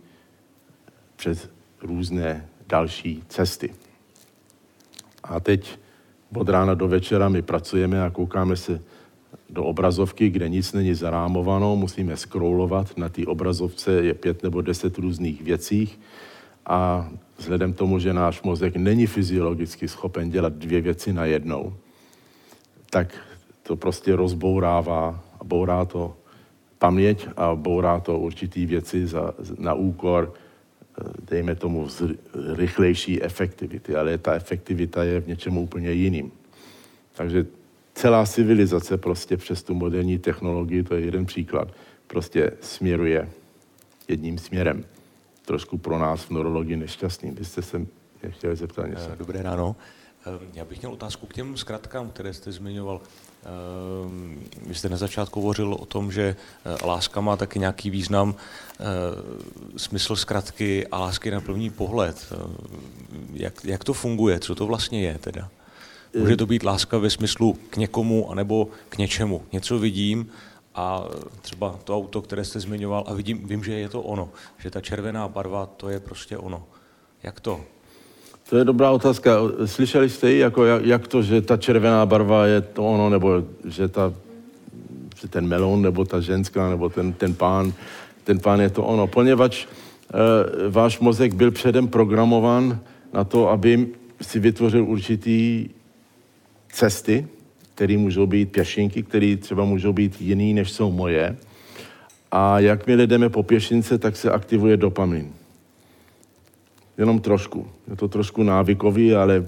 přes 1.17 1.51
různé 1.83 2.49
další 2.69 3.23
cesty. 3.29 3.75
A 5.25 5.41
teď 5.41 5.79
od 6.35 6.49
rána 6.49 6.75
do 6.75 6.89
večera 6.89 7.29
my 7.29 7.43
pracujeme 7.43 8.03
a 8.03 8.11
koukáme 8.11 8.57
se 8.57 8.83
do 9.51 9.65
obrazovky, 9.65 10.31
kde 10.31 10.49
nic 10.49 10.73
není 10.73 10.95
zarámováno, 10.95 11.77
musíme 11.77 12.17
scrollovat, 12.17 12.99
na 12.99 13.09
té 13.09 13.27
obrazovce 13.27 13.93
je 13.93 14.15
pět 14.15 14.43
nebo 14.43 14.61
deset 14.61 14.99
různých 14.99 15.43
věcí 15.43 15.91
a 16.67 17.11
vzhledem 17.39 17.73
tomu, 17.73 17.99
že 17.99 18.13
náš 18.13 18.43
mozek 18.43 18.77
není 18.77 19.07
fyziologicky 19.07 19.89
schopen 19.89 20.31
dělat 20.31 20.53
dvě 20.53 20.81
věci 20.81 21.13
na 21.13 21.25
jednou, 21.25 21.75
tak 22.91 23.15
to 23.63 23.77
prostě 23.77 24.17
rozbourává 24.17 25.25
a 25.41 25.45
bourá 25.45 25.85
to 25.85 26.17
paměť 26.79 27.29
a 27.37 27.55
bourá 27.55 28.01
to 28.01 28.19
určitý 28.19 28.67
věci 28.67 29.07
za, 29.07 29.35
na 29.59 29.75
úkor, 29.75 30.35
eh, 30.35 31.03
dejme 31.31 31.55
tomu, 31.55 31.89
z 31.89 32.03
rychlejší 32.55 33.23
efektivity, 33.23 33.97
ale 33.97 34.19
ta 34.19 34.35
efektivita 34.35 35.05
je 35.05 35.21
v 35.21 35.29
něčem 35.29 35.59
úplně 35.59 35.93
jiným. 35.93 36.33
Takže 37.17 37.47
celá 37.97 38.27
civilizace 38.27 38.97
prostě 38.97 39.37
přes 39.37 39.63
tu 39.63 39.75
moderní 39.75 40.19
technologii, 40.19 40.83
to 40.83 40.95
je 40.95 41.01
jeden 41.01 41.27
příklad, 41.27 41.69
prostě 42.07 42.53
směruje 42.61 43.29
jedním 44.09 44.39
směrem. 44.39 44.85
Trošku 45.45 45.79
pro 45.79 45.99
nás 45.99 46.25
v 46.25 46.31
neurologii 46.31 46.77
nešťastný. 46.77 47.31
Vy 47.31 47.45
jste 47.45 47.63
se 47.63 47.79
mě 47.79 47.89
chtěli 48.31 48.57
zeptat 48.57 48.87
něco. 48.87 49.11
Eh, 49.13 49.17
dobré 49.17 49.43
ráno. 49.43 49.77
Eh, 50.27 50.31
já 50.55 50.65
bych 50.65 50.81
měl 50.83 50.93
otázku 50.93 51.27
k 51.27 51.35
těm 51.35 51.57
zkratkám, 51.57 52.11
které 52.11 52.35
jste 52.35 52.53
zmiňoval. 52.53 53.01
Eh, 53.01 53.49
vy 54.67 54.75
jste 54.75 54.89
na 54.89 54.97
začátku 54.97 55.41
hovořil 55.41 55.75
o 55.75 55.87
tom, 55.87 56.13
že 56.13 56.37
láska 56.85 57.21
má 57.21 57.37
taky 57.37 57.59
nějaký 57.59 57.91
význam, 57.91 58.35
smysl 59.77 60.17
zkratky 60.17 60.87
a 60.87 60.99
lásky 60.99 61.31
na 61.31 61.41
první 61.41 61.71
pohled. 61.71 62.33
Jak, 63.33 63.65
jak 63.65 63.85
to 63.85 63.93
funguje? 63.93 64.39
Co 64.39 64.55
to 64.55 64.67
vlastně 64.67 65.03
je 65.03 65.19
teda? 65.19 65.51
Může 66.15 66.37
to 66.37 66.47
být 66.47 66.63
láska 66.63 66.99
ve 66.99 67.11
smyslu 67.11 67.59
k 67.71 67.77
někomu 67.77 68.31
anebo 68.31 68.69
k 68.89 68.99
něčemu. 68.99 69.43
Něco 69.53 69.79
vidím 69.79 70.31
a 70.75 71.05
třeba 71.43 71.79
to 71.85 71.97
auto, 71.97 72.23
které 72.23 72.45
jste 72.45 72.61
zmiňoval 72.61 73.05
a 73.07 73.15
vidím, 73.15 73.49
vím, 73.49 73.65
že 73.65 73.73
je 73.73 73.89
to 73.89 74.03
ono. 74.03 74.29
Že 74.59 74.71
ta 74.71 74.81
červená 74.81 75.29
barva, 75.29 75.67
to 75.67 75.89
je 75.89 76.01
prostě 76.01 76.37
ono. 76.37 76.63
Jak 77.23 77.41
to? 77.41 77.61
To 78.51 78.57
je 78.57 78.65
dobrá 78.65 78.91
otázka. 78.91 79.37
Slyšeli 79.65 80.11
jste 80.11 80.31
ji, 80.31 80.39
jako 80.39 80.65
jak, 80.65 80.85
jak 80.85 81.09
to, 81.09 81.23
že 81.23 81.43
ta 81.43 81.57
červená 81.57 82.07
barva 82.07 82.47
je 82.47 82.61
to 82.61 82.85
ono, 82.85 83.11
nebo 83.11 83.43
že, 83.65 83.89
ta, 83.89 84.13
že 85.21 85.29
ten 85.29 85.49
melon, 85.49 85.83
nebo 85.83 86.05
ta 86.05 86.21
ženská, 86.21 86.71
nebo 86.71 86.89
ten, 86.89 87.13
ten 87.13 87.35
pán, 87.35 87.73
ten 88.25 88.41
pán 88.41 88.61
je 88.61 88.71
to 88.71 88.85
ono. 88.85 89.07
Poněvadž 89.07 89.65
e, 89.65 90.71
váš 90.71 90.99
mozek 91.01 91.35
byl 91.35 91.51
předem 91.51 91.89
programován 91.89 92.81
na 93.13 93.25
to, 93.25 93.49
aby 93.49 93.87
si 94.21 94.39
vytvořil 94.41 94.85
určitý 94.85 95.69
cesty, 96.73 97.27
které 97.75 97.99
můžou 97.99 98.27
být 98.27 98.53
pěšinky, 98.53 99.03
které 99.03 99.37
třeba 99.37 99.65
můžou 99.65 99.93
být 99.93 100.21
jiný, 100.21 100.55
než 100.55 100.73
jsou 100.73 100.93
moje. 100.93 101.37
A 102.31 102.61
jakmile 102.61 103.07
jdeme 103.07 103.29
po 103.29 103.43
pěšince, 103.43 103.99
tak 103.99 104.17
se 104.17 104.31
aktivuje 104.31 104.77
dopamin. 104.77 105.33
Jenom 106.99 107.21
trošku. 107.21 107.69
Je 107.91 107.97
to 107.97 108.09
trošku 108.09 108.43
návykový, 108.43 109.15
ale 109.15 109.47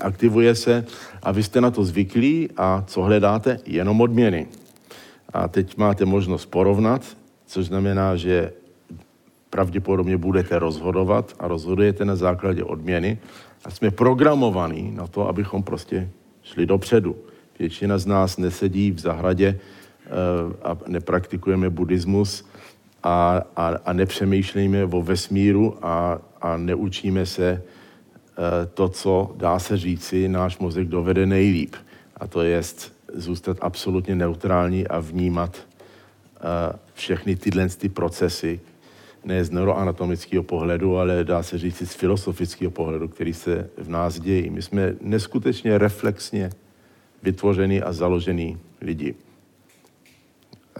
aktivuje 0.00 0.54
se 0.54 0.84
a 1.22 1.32
vy 1.32 1.42
jste 1.42 1.60
na 1.60 1.70
to 1.70 1.84
zvyklí 1.84 2.48
a 2.56 2.84
co 2.86 3.02
hledáte? 3.02 3.58
Jenom 3.66 4.00
odměny. 4.00 4.46
A 5.32 5.48
teď 5.48 5.76
máte 5.76 6.04
možnost 6.04 6.46
porovnat, 6.46 7.16
což 7.46 7.66
znamená, 7.66 8.16
že 8.16 8.52
pravděpodobně 9.50 10.16
budete 10.16 10.58
rozhodovat 10.58 11.34
a 11.38 11.48
rozhodujete 11.48 12.04
na 12.04 12.16
základě 12.16 12.64
odměny. 12.64 13.18
A 13.64 13.70
jsme 13.70 13.90
programovaní 13.90 14.92
na 14.94 15.06
to, 15.06 15.28
abychom 15.28 15.62
prostě 15.62 16.08
šli 16.52 16.66
dopředu. 16.66 17.16
Většina 17.58 17.98
z 17.98 18.06
nás 18.06 18.36
nesedí 18.36 18.90
v 18.90 18.98
zahradě 18.98 19.58
eh, 19.58 20.10
a 20.62 20.78
nepraktikujeme 20.86 21.70
buddhismus 21.70 22.44
a, 23.02 23.42
a, 23.56 23.66
a 23.84 23.92
nepřemýšlíme 23.92 24.84
o 24.84 25.02
vesmíru 25.02 25.78
a, 25.82 26.18
a 26.40 26.56
neučíme 26.56 27.26
se 27.26 27.62
eh, 27.62 28.66
to, 28.74 28.88
co 28.88 29.34
dá 29.36 29.58
se 29.58 29.76
říci, 29.76 30.28
náš 30.28 30.58
mozek 30.58 30.88
dovede 30.88 31.26
nejlíp. 31.26 31.76
A 32.16 32.26
to 32.26 32.42
je 32.42 32.62
zůstat 33.14 33.56
absolutně 33.60 34.14
neutrální 34.14 34.86
a 34.88 35.00
vnímat 35.00 35.56
eh, 35.56 36.78
všechny 36.94 37.36
tyhle 37.36 37.68
ty 37.68 37.88
procesy, 37.88 38.60
ne 39.24 39.44
z 39.44 39.50
neuroanatomického 39.50 40.42
pohledu, 40.42 40.96
ale 40.96 41.24
dá 41.24 41.42
se 41.42 41.58
říct 41.58 41.82
z 41.90 41.94
filosofického 41.94 42.70
pohledu, 42.70 43.08
který 43.08 43.34
se 43.34 43.70
v 43.78 43.88
nás 43.88 44.20
dějí. 44.20 44.50
My 44.50 44.62
jsme 44.62 44.94
neskutečně 45.00 45.78
reflexně 45.78 46.50
vytvořený 47.22 47.82
a 47.82 47.92
založený 47.92 48.58
lidi. 48.80 49.14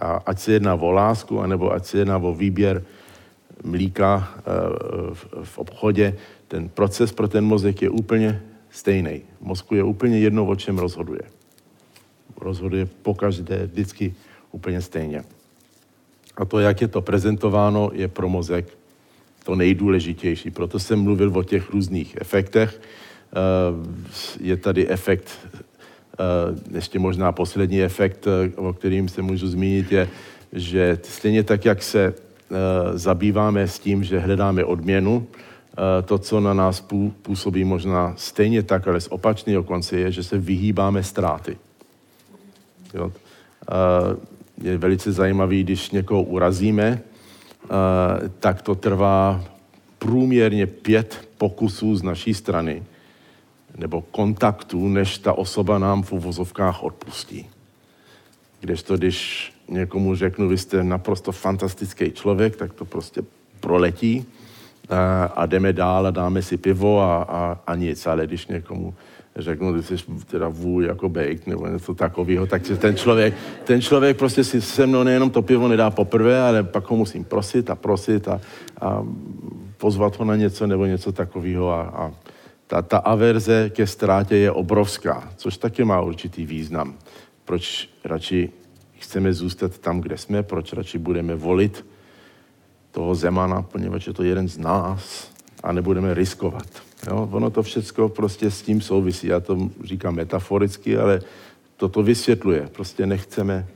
A 0.01 0.11
ať 0.25 0.39
se 0.39 0.51
jedná 0.51 0.75
o 0.75 0.91
lásku, 0.91 1.39
anebo 1.39 1.73
ať 1.73 1.85
se 1.85 1.97
jedná 1.97 2.17
o 2.17 2.33
výběr 2.33 2.83
mlíka 3.63 4.33
eh, 4.37 4.41
v 5.43 5.57
obchodě, 5.57 6.17
ten 6.47 6.69
proces 6.69 7.11
pro 7.11 7.27
ten 7.27 7.45
mozek 7.45 7.81
je 7.81 7.89
úplně 7.89 8.41
stejný. 8.69 9.21
Mozku 9.41 9.75
je 9.75 9.83
úplně 9.83 10.19
jedno, 10.19 10.45
o 10.45 10.55
čem 10.55 10.77
rozhoduje. 10.77 11.21
Rozhoduje 12.41 12.85
pokaždé, 12.85 13.67
vždycky 13.67 14.15
úplně 14.51 14.81
stejně. 14.81 15.23
A 16.41 16.45
to, 16.45 16.59
jak 16.59 16.81
je 16.81 16.87
to 16.87 17.01
prezentováno, 17.01 17.91
je 17.93 18.07
pro 18.07 18.29
mozek 18.29 18.65
to 19.43 19.55
nejdůležitější. 19.55 20.51
Proto 20.51 20.79
jsem 20.79 20.99
mluvil 20.99 21.31
o 21.37 21.43
těch 21.43 21.69
různých 21.69 22.17
efektech. 22.21 22.81
Eh, 22.81 23.37
je 24.39 24.57
tady 24.57 24.89
efekt, 24.89 25.29
eh, 25.53 26.75
ještě 26.75 26.99
možná 26.99 27.31
poslední 27.31 27.83
efekt, 27.83 28.27
eh, 28.27 28.51
o 28.55 28.73
kterým 28.73 29.09
se 29.09 29.21
můžu 29.21 29.47
zmínit, 29.47 29.91
je, 29.91 30.09
že 30.53 30.99
stejně 31.03 31.43
tak, 31.43 31.65
jak 31.65 31.83
se 31.83 32.13
zabýváme 32.93 33.67
s 33.67 33.79
tím, 33.79 34.03
že 34.03 34.19
hledáme 34.19 34.63
odměnu, 34.65 35.27
to, 36.05 36.17
co 36.17 36.39
na 36.39 36.53
nás 36.53 36.83
působí 37.21 37.63
možná 37.63 38.13
stejně 38.17 38.63
tak, 38.63 38.87
ale 38.87 39.01
z 39.01 39.07
opačného 39.07 39.63
konce, 39.63 39.97
je, 39.97 40.11
že 40.11 40.23
se 40.23 40.37
vyhýbáme 40.37 41.03
ztráty. 41.03 41.57
Jo? 42.93 43.11
Je 44.61 44.77
velice 44.77 45.11
zajímavý, 45.11 45.63
když 45.63 45.91
někoho 45.91 46.23
urazíme, 46.23 47.01
eh, 47.01 47.67
tak 48.39 48.61
to 48.61 48.75
trvá 48.75 49.43
průměrně 49.99 50.67
pět 50.67 51.29
pokusů 51.37 51.95
z 51.95 52.03
naší 52.03 52.33
strany 52.33 52.83
nebo 53.77 54.01
kontaktů, 54.01 54.87
než 54.87 55.17
ta 55.17 55.33
osoba 55.33 55.79
nám 55.79 56.03
v 56.03 56.11
uvozovkách 56.11 56.83
odpustí. 56.83 57.49
Kdežto, 58.59 58.97
když 58.97 59.51
někomu 59.69 60.15
řeknu, 60.15 60.47
vy 60.47 60.57
jste 60.57 60.83
naprosto 60.83 61.31
fantastický 61.31 62.11
člověk, 62.11 62.55
tak 62.55 62.73
to 62.73 62.85
prostě 62.85 63.21
proletí 63.59 64.25
a, 64.89 65.23
a 65.23 65.45
jdeme 65.45 65.73
dál 65.73 66.07
a 66.07 66.11
dáme 66.11 66.41
si 66.41 66.57
pivo 66.57 67.01
a, 67.01 67.23
a, 67.23 67.59
a 67.67 67.75
nic. 67.75 68.07
Ale 68.07 68.27
když 68.27 68.47
někomu 68.47 68.93
řeknu, 69.35 69.77
že 69.77 69.83
jsi 69.83 70.05
teda 70.25 70.49
vůj 70.49 70.85
jako 70.85 71.09
bejk 71.09 71.47
nebo 71.47 71.67
něco 71.67 71.93
takového, 71.93 72.47
tak 72.47 72.61
ten 72.77 72.95
člověk, 72.95 73.33
ten 73.63 73.81
člověk 73.81 74.17
prostě 74.17 74.43
si 74.43 74.61
se 74.61 74.87
mnou 74.87 75.03
nejenom 75.03 75.29
to 75.29 75.41
pivo 75.41 75.67
nedá 75.67 75.89
poprvé, 75.89 76.41
ale 76.41 76.63
pak 76.63 76.89
ho 76.89 76.95
musím 76.95 77.23
prosit 77.23 77.69
a 77.69 77.75
prosit 77.75 78.27
a, 78.27 78.41
a 78.81 79.05
pozvat 79.77 80.19
ho 80.19 80.25
na 80.25 80.35
něco 80.35 80.67
nebo 80.67 80.85
něco 80.85 81.11
takového 81.11 81.71
a, 81.71 81.81
a 81.81 82.11
ta, 82.67 82.81
ta 82.81 82.97
averze 82.97 83.69
ke 83.69 83.87
ztrátě 83.87 84.35
je 84.35 84.51
obrovská, 84.51 85.31
což 85.35 85.57
taky 85.57 85.83
má 85.83 86.01
určitý 86.01 86.45
význam. 86.45 86.93
Proč 87.45 87.89
radši 88.03 88.49
chceme 88.99 89.33
zůstat 89.33 89.77
tam, 89.77 90.01
kde 90.01 90.17
jsme, 90.17 90.43
proč 90.43 90.73
radši 90.73 90.97
budeme 90.97 91.35
volit 91.35 91.85
toho 92.91 93.15
Zemana, 93.15 93.61
poněvadž 93.61 94.07
je 94.07 94.13
to 94.13 94.23
jeden 94.23 94.47
z 94.47 94.57
nás 94.57 95.31
a 95.63 95.71
nebudeme 95.71 96.13
riskovat. 96.13 96.90
Jo, 97.07 97.29
ono 97.31 97.49
to 97.49 97.63
všechno 97.63 98.09
prostě 98.09 98.51
s 98.51 98.61
tím 98.61 98.81
souvisí. 98.81 99.27
Já 99.27 99.39
to 99.39 99.69
říkám 99.83 100.15
metaforicky, 100.15 100.97
ale 100.97 101.21
toto 101.77 102.03
vysvětluje. 102.03 102.69
Prostě 102.71 103.05
nechceme, 103.05 103.67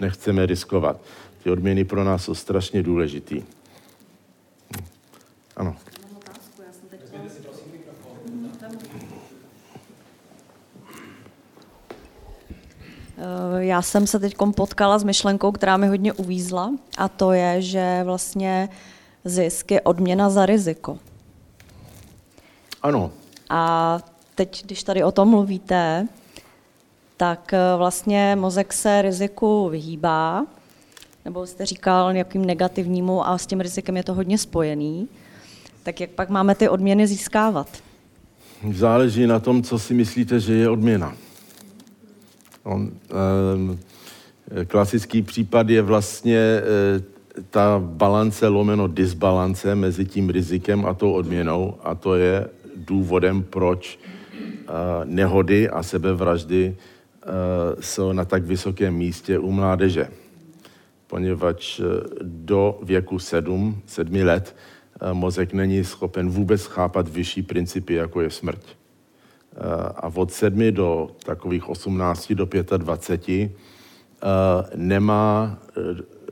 nechceme 0.00 0.46
riskovat. 0.46 1.00
Ty 1.42 1.50
odměny 1.50 1.84
pro 1.84 2.04
nás 2.04 2.24
jsou 2.24 2.34
strašně 2.34 2.82
důležitý. 2.82 3.42
Ano. 5.56 5.76
Eh, 13.18 13.64
já 13.64 13.82
jsem 13.82 14.06
se 14.06 14.18
teď 14.18 14.36
potkala 14.56 14.98
s 14.98 15.04
myšlenkou, 15.04 15.52
která 15.52 15.76
mi 15.76 15.88
hodně 15.88 16.12
uvízla, 16.12 16.72
a 16.98 17.08
to 17.08 17.32
je, 17.32 17.62
že 17.62 18.00
vlastně 18.04 18.68
zisk 19.24 19.70
je 19.70 19.80
odměna 19.80 20.30
za 20.30 20.46
riziko. 20.46 20.98
Ano. 22.82 23.10
A 23.50 23.98
teď, 24.34 24.64
když 24.64 24.82
tady 24.82 25.04
o 25.04 25.12
tom 25.12 25.28
mluvíte, 25.28 26.08
tak 27.16 27.52
eh, 27.52 27.58
vlastně 27.76 28.36
mozek 28.40 28.72
se 28.72 29.02
riziku 29.02 29.68
vyhýbá, 29.68 30.46
nebo 31.24 31.46
jste 31.46 31.66
říkal 31.66 32.12
nějakým 32.12 32.44
negativnímu 32.44 33.26
a 33.26 33.38
s 33.38 33.46
tím 33.46 33.60
rizikem 33.60 33.96
je 33.96 34.04
to 34.04 34.14
hodně 34.14 34.38
spojený, 34.38 35.08
tak 35.82 36.00
jak 36.00 36.10
pak 36.10 36.28
máme 36.28 36.54
ty 36.54 36.68
odměny 36.68 37.06
získávat? 37.06 37.68
Záleží 38.72 39.26
na 39.26 39.38
tom, 39.38 39.62
co 39.62 39.78
si 39.78 39.94
myslíte, 39.94 40.40
že 40.40 40.54
je 40.54 40.70
odměna. 40.70 41.16
On, 42.62 42.90
eh, 44.50 44.64
klasický 44.64 45.22
případ 45.22 45.68
je 45.68 45.82
vlastně 45.82 46.38
eh, 46.38 46.62
ta 47.50 47.78
balance 47.78 48.48
lomeno 48.48 48.86
disbalance 48.86 49.74
mezi 49.74 50.04
tím 50.04 50.30
rizikem 50.30 50.86
a 50.86 50.94
tou 50.94 51.12
odměnou 51.12 51.74
a 51.82 51.94
to 51.94 52.14
je 52.14 52.48
důvodem, 52.84 53.42
proč 53.42 53.98
eh, 54.02 54.72
nehody 55.04 55.68
a 55.68 55.82
sebevraždy 55.82 56.76
eh, 56.76 57.26
jsou 57.80 58.12
na 58.12 58.24
tak 58.24 58.44
vysokém 58.44 58.94
místě 58.94 59.38
u 59.38 59.50
mládeže. 59.50 60.08
Poněvadž 61.06 61.80
eh, 61.80 61.84
do 62.22 62.80
věku 62.82 63.18
7, 63.18 63.82
7 63.86 64.14
let 64.14 64.56
mozek 65.12 65.52
není 65.52 65.84
schopen 65.84 66.30
vůbec 66.30 66.66
chápat 66.66 67.08
vyšší 67.08 67.42
principy, 67.42 67.94
jako 67.94 68.20
je 68.20 68.30
smrt. 68.30 68.64
A 69.96 70.10
od 70.14 70.32
7 70.32 70.72
do 70.72 71.10
takových 71.24 71.68
18 71.68 72.32
do 72.32 72.48
25 72.76 73.50
nemá 74.74 75.58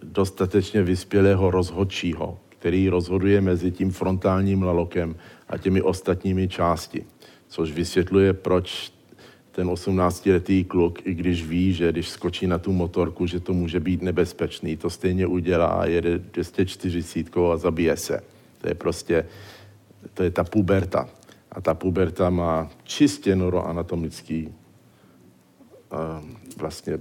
dostatečně 0.03 0.83
vyspělého 0.83 1.51
rozhodčího, 1.51 2.39
který 2.49 2.89
rozhoduje 2.89 3.41
mezi 3.41 3.71
tím 3.71 3.91
frontálním 3.91 4.63
lalokem 4.63 5.17
a 5.49 5.59
těmi 5.59 5.83
ostatními 5.83 6.49
části. 6.49 7.05
Což 7.49 7.73
vysvětluje, 7.73 8.33
proč 8.33 8.93
ten 9.53 9.69
18-letý 9.69 10.65
kluk, 10.65 11.07
i 11.07 11.15
když 11.15 11.47
ví, 11.47 11.73
že 11.73 11.93
když 11.93 12.09
skočí 12.09 12.47
na 12.47 12.59
tu 12.59 12.73
motorku, 12.73 13.27
že 13.27 13.41
to 13.41 13.53
může 13.53 13.81
být 13.81 14.03
nebezpečný, 14.03 14.77
to 14.77 14.91
stejně 14.91 15.27
udělá 15.27 15.67
a 15.67 15.85
jede 15.85 16.19
240 16.19 17.37
a 17.53 17.57
zabije 17.57 17.97
se. 17.97 18.21
To 18.61 18.69
je 18.69 18.75
prostě, 18.75 19.27
to 20.15 20.23
je 20.23 20.31
ta 20.31 20.45
puberta. 20.45 21.09
A 21.53 21.61
ta 21.61 21.75
puberta 21.75 22.31
má 22.31 22.71
čistě 22.85 23.37
neuroanatomický 23.37 24.55
vlastně 26.57 26.93
e, 26.93 26.99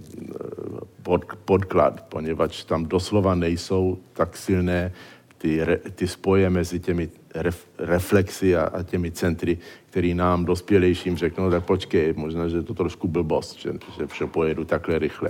pod, 1.03 1.25
podklad, 1.45 2.01
poněvadž 2.01 2.63
tam 2.63 2.85
doslova 2.85 3.35
nejsou 3.35 3.97
tak 4.13 4.37
silné 4.37 4.93
ty, 5.37 5.61
ty 5.95 6.07
spoje 6.07 6.49
mezi 6.49 6.79
těmi 6.79 7.09
ref, 7.35 7.67
reflexy 7.77 8.55
a, 8.55 8.63
a 8.63 8.83
těmi 8.83 9.11
centry, 9.11 9.57
který 9.89 10.13
nám 10.13 10.45
dospělejším 10.45 11.17
řeknou, 11.17 11.51
tak 11.51 11.65
počkej, 11.65 12.13
možná, 12.13 12.47
že 12.47 12.57
je 12.57 12.63
to 12.63 12.73
trošku 12.73 13.07
blbost, 13.07 13.59
že, 13.59 13.73
že 13.97 14.07
vše 14.07 14.25
pojedu 14.25 14.65
takhle 14.65 14.99
rychle. 14.99 15.29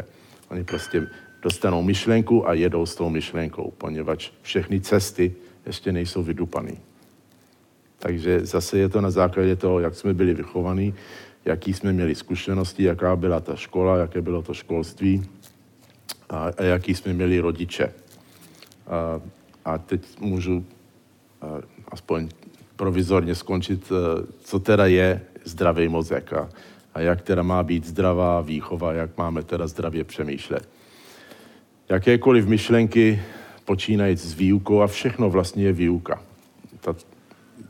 Oni 0.50 0.63
prostě 0.63 1.08
dostanou 1.41 1.82
myšlenku 1.82 2.48
a 2.50 2.54
jedou 2.54 2.86
s 2.86 2.96
tou 2.96 3.10
myšlenkou, 3.10 3.74
poněvadž 3.78 4.30
všechny 4.41 4.82
cesty 4.82 5.36
ještě 5.65 5.91
nejsou 5.91 6.24
vydupané. 6.24 6.72
Takže 8.00 8.46
zase 8.46 8.78
je 8.78 8.89
to 8.89 9.02
na 9.02 9.12
základě 9.12 9.56
toho, 9.56 9.80
jak 9.80 9.96
jsme 9.96 10.13
byli 10.13 10.34
vychovaní, 10.34 10.93
jaký 11.46 11.74
jsme 11.74 11.93
měli 11.93 12.15
zkušenosti, 12.15 12.84
jaká 12.84 13.15
byla 13.15 13.39
ta 13.39 13.56
škola, 13.56 13.98
jaké 13.98 14.22
bylo 14.22 14.41
to 14.41 14.54
školství 14.54 15.24
a, 16.30 16.52
a 16.58 16.63
jaký 16.63 16.96
jsme 16.96 17.13
měli 17.13 17.39
rodiče. 17.39 17.93
A, 18.88 19.22
a 19.67 19.77
teď 19.77 20.19
můžu 20.19 20.65
a, 21.41 21.45
aspoň 21.91 22.30
provizorně 22.75 23.36
skončit, 23.36 23.91
co 24.39 24.60
teda 24.60 24.86
je 24.86 25.21
zdravý 25.43 25.88
mozek 25.88 26.34
a, 26.34 26.49
a 26.93 26.99
jak 27.01 27.21
teda 27.21 27.43
má 27.43 27.63
být 27.63 27.86
zdravá 27.86 28.41
výchova, 28.41 28.93
jak 28.93 29.17
máme 29.17 29.43
teda 29.43 29.67
zdravě 29.67 30.03
přemýšlet. 30.03 30.69
Jakékoliv 31.89 32.47
myšlenky 32.47 33.21
počínajíc 33.65 34.25
s 34.25 34.34
výukou 34.34 34.82
a 34.82 34.88
všechno 34.88 35.30
vlastně 35.30 35.63
je 35.63 35.73
výuka. 35.73 36.23
Ta, 36.80 36.95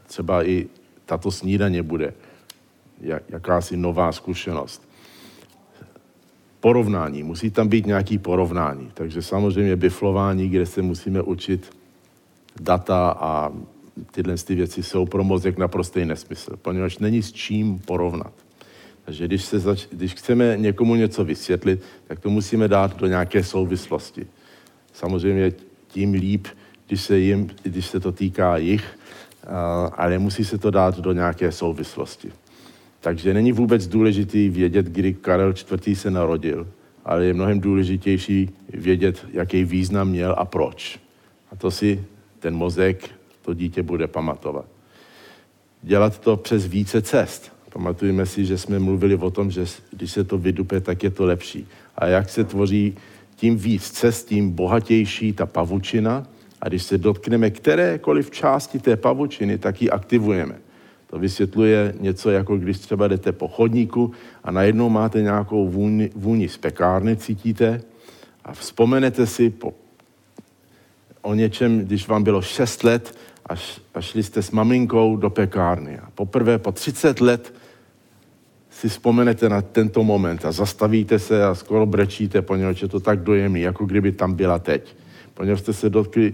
třeba 0.08 0.44
i 0.48 0.68
tato 1.06 1.32
snídaně 1.32 1.84
bude 1.84 2.14
jakási 3.30 3.78
nová 3.78 4.12
zkušenost. 4.12 4.88
Porovnání, 6.60 7.24
musí 7.24 7.52
tam 7.52 7.68
být 7.68 7.86
nějaký 7.86 8.18
porovnání. 8.18 8.92
Takže 8.94 9.22
samozřejmě 9.22 9.76
biflování, 9.76 10.50
kde 10.50 10.66
se 10.66 10.82
musíme 10.82 11.22
učit 11.22 11.77
data 12.62 13.10
a 13.20 13.52
tyhle 14.12 14.38
ty 14.38 14.56
věci 14.56 14.84
jsou 14.84 15.06
pro 15.06 15.24
mozek 15.24 15.58
naprostý 15.58 16.06
nesmysl, 16.06 16.58
poněvadž 16.58 16.98
není 16.98 17.22
s 17.24 17.32
čím 17.32 17.80
porovnat. 17.80 18.34
Takže 19.06 19.28
když, 19.28 19.44
se 19.44 19.60
zač- 19.60 19.88
když 19.92 20.14
chceme 20.14 20.58
někomu 20.58 20.96
něco 20.96 21.26
vysvětlit, 21.26 21.82
tak 22.08 22.20
to 22.20 22.30
musíme 22.30 22.68
dát 22.68 22.98
do 22.98 23.08
nějaké 23.08 23.44
souvislosti. 23.44 24.28
Samozřejmě 24.94 25.52
tím 25.88 26.14
líp, 26.14 26.48
když 26.88 27.02
se, 27.02 27.20
jim, 27.20 27.50
když 27.64 27.86
se 27.86 28.00
to 28.00 28.12
týká 28.12 28.58
jich, 28.58 29.00
ale 29.98 30.20
musí 30.20 30.46
se 30.46 30.58
to 30.58 30.72
dát 30.72 31.00
do 31.00 31.12
nějaké 31.12 31.52
souvislosti. 31.52 32.32
Takže 33.00 33.34
není 33.34 33.52
vůbec 33.52 33.88
důležitý 33.88 34.50
vědět, 34.50 34.86
kdy 34.86 35.14
Karel 35.14 35.54
IV. 35.88 36.00
se 36.00 36.12
narodil, 36.12 36.68
ale 37.06 37.26
je 37.26 37.34
mnohem 37.34 37.60
důležitější 37.60 38.50
vědět, 38.74 39.26
jaký 39.32 39.64
význam 39.64 40.10
měl 40.10 40.36
a 40.38 40.46
proč. 40.46 41.00
A 41.52 41.56
to 41.56 41.72
si 41.72 42.04
ten 42.40 42.56
mozek, 42.56 43.10
to 43.42 43.54
dítě 43.54 43.84
bude 43.84 44.08
pamatovat. 44.08 44.66
Dělat 45.82 46.20
to 46.20 46.38
přes 46.38 46.66
více 46.66 47.02
cest. 47.02 47.52
Pamatujeme 47.74 48.26
si, 48.26 48.46
že 48.46 48.58
jsme 48.58 48.80
mluvili 48.80 49.16
o 49.16 49.32
tom, 49.32 49.52
že 49.52 49.66
když 49.92 50.12
se 50.12 50.24
to 50.24 50.38
vydupe, 50.38 50.82
tak 50.82 51.04
je 51.04 51.10
to 51.10 51.26
lepší. 51.26 51.68
A 51.96 52.06
jak 52.06 52.30
se 52.30 52.44
tvoří 52.44 52.96
tím 53.36 53.58
víc 53.58 53.90
cest, 53.90 54.28
tím 54.28 54.52
bohatější 54.52 55.34
ta 55.34 55.46
pavučina. 55.46 56.28
A 56.62 56.68
když 56.68 56.84
se 56.84 56.98
dotkneme 56.98 57.50
kterékoliv 57.50 58.32
části 58.32 58.80
té 58.80 58.96
pavučiny, 58.96 59.58
tak 59.58 59.82
ji 59.82 59.90
aktivujeme. 59.90 60.56
To 61.08 61.20
vysvětluje 61.20 61.94
něco, 62.00 62.30
jako 62.30 62.58
když 62.58 62.78
třeba 62.78 63.08
jdete 63.08 63.32
po 63.32 63.48
chodníku 63.48 64.12
a 64.44 64.52
najednou 64.52 64.90
máte 64.90 65.22
nějakou 65.22 65.70
vůni, 65.70 66.10
vůni 66.16 66.50
z 66.50 66.58
pekárny, 66.58 67.18
cítíte, 67.18 67.82
a 68.46 68.54
vzpomenete 68.54 69.28
si 69.28 69.50
po, 69.50 69.74
o 71.22 71.34
něčem, 71.34 71.80
když 71.80 72.08
vám 72.08 72.24
bylo 72.24 72.42
6 72.42 72.84
let 72.84 73.18
a, 73.50 73.54
a 73.94 74.02
šli 74.02 74.24
jste 74.24 74.42
s 74.42 74.52
maminkou 74.52 75.18
do 75.18 75.30
pekárny. 75.30 76.00
A 76.00 76.10
poprvé 76.16 76.58
po 76.58 76.72
30 76.72 77.22
let 77.22 77.54
si 78.70 78.90
vzpomenete 78.90 79.50
na 79.50 79.62
tento 79.62 80.04
moment 80.04 80.46
a 80.46 80.52
zastavíte 80.52 81.20
se 81.20 81.46
a 81.46 81.56
skoro 81.56 81.86
brečíte, 81.86 82.42
poněvadž 82.42 82.82
je 82.82 82.88
to 82.88 83.00
tak 83.00 83.20
dojemný, 83.20 83.62
jako 83.62 83.86
kdyby 83.86 84.12
tam 84.12 84.34
byla 84.34 84.60
teď. 84.60 84.96
Poněvadž 85.34 85.60
jste 85.60 85.74
se 85.74 85.90
dotkli 85.90 86.34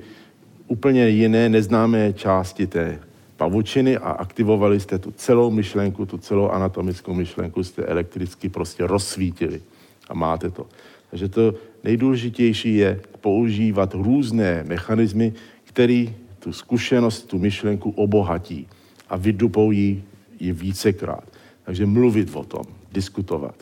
úplně 0.67 1.09
jiné, 1.09 1.49
neznámé 1.49 2.13
části 2.13 2.67
té 2.67 2.99
pavučiny 3.37 3.97
a 3.97 4.11
aktivovali 4.11 4.79
jste 4.79 4.99
tu 4.99 5.11
celou 5.11 5.51
myšlenku, 5.51 6.05
tu 6.05 6.17
celou 6.17 6.49
anatomickou 6.49 7.13
myšlenku 7.13 7.63
jste 7.63 7.83
elektricky 7.83 8.49
prostě 8.49 8.87
rozsvítili 8.87 9.61
a 10.09 10.13
máte 10.13 10.49
to. 10.49 10.67
Takže 11.09 11.29
to 11.29 11.53
nejdůležitější 11.83 12.75
je 12.75 13.01
používat 13.21 13.93
různé 13.93 14.63
mechanismy, 14.67 15.33
které 15.63 16.05
tu 16.39 16.53
zkušenost, 16.53 17.27
tu 17.27 17.39
myšlenku 17.39 17.89
obohatí 17.89 18.67
a 19.09 19.17
vydupou 19.17 19.71
ji, 19.71 20.03
vícekrát. 20.39 21.23
Takže 21.63 21.85
mluvit 21.85 22.29
o 22.33 22.43
tom, 22.43 22.63
diskutovat. 22.91 23.55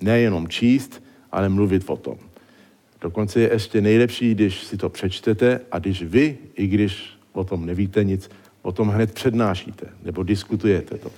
Nejenom 0.00 0.48
číst, 0.48 1.02
ale 1.32 1.48
mluvit 1.48 1.82
o 1.86 1.96
tom. 1.96 2.16
Dokonce 3.00 3.40
je 3.40 3.52
ještě 3.52 3.80
nejlepší, 3.80 4.34
když 4.34 4.62
si 4.64 4.76
to 4.76 4.88
přečtete 4.88 5.60
a 5.72 5.78
když 5.78 6.02
vy, 6.02 6.38
i 6.54 6.66
když 6.66 7.18
o 7.32 7.44
tom 7.44 7.66
nevíte 7.66 8.04
nic, 8.04 8.30
o 8.62 8.72
tom 8.72 8.88
hned 8.88 9.14
přednášíte 9.14 9.86
nebo 10.02 10.22
diskutujete 10.22 10.98
to. 10.98 11.10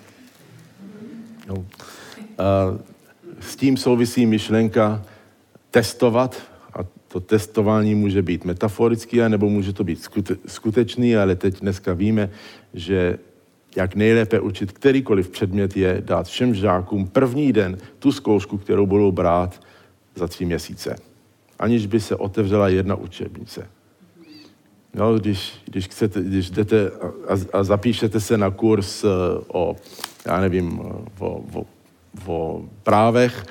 No. 1.49 1.67
A 2.39 2.79
s 3.41 3.57
tím 3.57 3.77
souvisí 3.77 4.27
myšlenka 4.27 5.05
testovat 5.75 6.43
a 6.75 6.79
to 7.09 7.21
testování 7.21 7.95
může 7.95 8.23
být 8.23 8.45
metaforický, 8.45 9.19
nebo 9.29 9.51
může 9.51 9.73
to 9.73 9.85
být 9.85 10.09
skutečný, 10.47 11.17
ale 11.17 11.37
teď 11.37 11.61
dneska 11.61 11.95
víme, 11.95 12.31
že 12.75 13.19
jak 13.77 13.95
nejlépe 13.95 14.41
učit 14.41 14.73
kterýkoliv 14.73 15.29
předmět 15.29 15.77
je 15.77 16.03
dát 16.05 16.27
všem 16.27 16.55
žákům 16.55 17.07
první 17.07 17.53
den 17.53 17.79
tu 17.99 18.13
zkoušku, 18.13 18.59
kterou 18.59 18.87
budou 18.87 19.13
brát 19.13 19.61
za 20.15 20.29
tři 20.29 20.45
měsíce. 20.45 20.97
Aniž 21.59 21.87
by 21.87 22.01
se 22.01 22.17
otevřela 22.17 22.69
jedna 22.69 22.95
učebnice. 22.95 23.67
No, 24.95 25.19
když, 25.19 25.55
když, 25.65 25.87
chcete, 25.87 26.23
když 26.23 26.51
jdete 26.51 26.91
a, 27.29 27.59
a 27.59 27.65
zapíšete 27.65 28.21
se 28.21 28.39
na 28.39 28.51
kurz 28.51 29.05
eh, 29.05 29.09
o 29.49 29.77
já 30.27 30.41
nevím, 30.41 30.81
o, 31.19 31.43
o, 31.53 31.67
o 32.27 32.65
právech, 32.83 33.45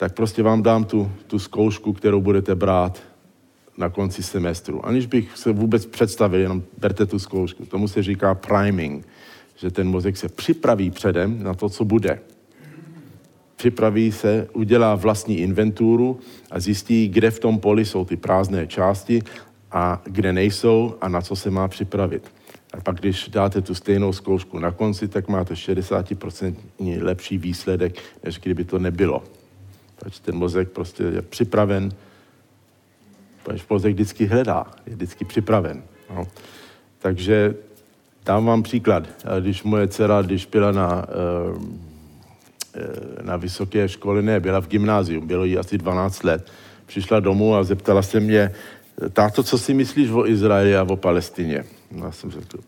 tak 0.00 0.14
prostě 0.14 0.42
vám 0.42 0.62
dám 0.62 0.84
tu, 0.84 1.12
tu 1.26 1.38
zkoušku, 1.38 1.92
kterou 1.92 2.20
budete 2.20 2.54
brát 2.54 3.02
na 3.78 3.88
konci 3.88 4.22
semestru. 4.22 4.86
Aniž 4.86 5.06
bych 5.06 5.38
se 5.38 5.52
vůbec 5.52 5.86
představil, 5.86 6.40
jenom 6.40 6.62
berte 6.78 7.06
tu 7.06 7.18
zkoušku. 7.18 7.66
Tomu 7.66 7.88
se 7.88 8.02
říká 8.02 8.34
priming, 8.34 9.08
že 9.56 9.70
ten 9.70 9.88
mozek 9.88 10.16
se 10.16 10.28
připraví 10.28 10.90
předem 10.90 11.42
na 11.42 11.54
to, 11.54 11.68
co 11.68 11.84
bude. 11.84 12.20
Připraví 13.56 14.12
se, 14.12 14.48
udělá 14.52 14.94
vlastní 14.94 15.38
inventuru 15.38 16.20
a 16.50 16.60
zjistí, 16.60 17.08
kde 17.08 17.30
v 17.30 17.40
tom 17.40 17.58
poli 17.58 17.84
jsou 17.84 18.04
ty 18.04 18.16
prázdné 18.16 18.66
části 18.66 19.22
a 19.70 20.02
kde 20.04 20.32
nejsou 20.32 20.94
a 21.00 21.08
na 21.08 21.20
co 21.20 21.36
se 21.36 21.50
má 21.50 21.68
připravit. 21.68 22.32
A 22.72 22.80
pak, 22.80 22.96
když 23.00 23.28
dáte 23.28 23.62
tu 23.62 23.74
stejnou 23.74 24.12
zkoušku 24.12 24.58
na 24.58 24.70
konci, 24.70 25.08
tak 25.08 25.28
máte 25.28 25.54
60% 25.54 26.54
lepší 27.00 27.38
výsledek, 27.38 28.02
než 28.24 28.38
kdyby 28.38 28.64
to 28.64 28.78
nebylo. 28.78 29.39
Takže 30.02 30.20
ten 30.20 30.34
mozek 30.34 30.68
prostě 30.68 31.02
je 31.02 31.22
připraven, 31.22 31.92
protože 33.42 33.64
mozek 33.70 33.94
vždycky 33.94 34.26
hledá, 34.26 34.66
je 34.86 34.94
vždycky 34.94 35.24
připraven. 35.24 35.82
No. 36.14 36.28
Takže 36.98 37.54
dám 38.24 38.46
vám 38.46 38.62
příklad. 38.62 39.08
Když 39.40 39.62
moje 39.62 39.88
dcera, 39.88 40.22
když 40.22 40.46
byla 40.46 40.72
na, 40.72 41.06
eh, 41.08 41.60
eh, 42.74 43.22
na 43.22 43.36
vysoké 43.36 43.88
škole, 43.88 44.22
ne, 44.22 44.40
byla 44.40 44.60
v 44.60 44.68
gymnáziu, 44.68 45.20
bylo 45.20 45.44
jí 45.44 45.58
asi 45.58 45.78
12 45.78 46.24
let, 46.24 46.50
přišla 46.86 47.20
domů 47.20 47.54
a 47.54 47.64
zeptala 47.64 48.02
se 48.02 48.20
mě, 48.20 48.52
táto, 49.12 49.42
co 49.42 49.58
si 49.58 49.74
myslíš 49.74 50.10
o 50.10 50.26
Izraeli 50.26 50.76
a 50.76 50.82
o 50.82 50.96
Palestině? 50.96 51.64
No, 51.90 52.06
já 52.06 52.12
jsem 52.12 52.30
řekl, 52.30 52.58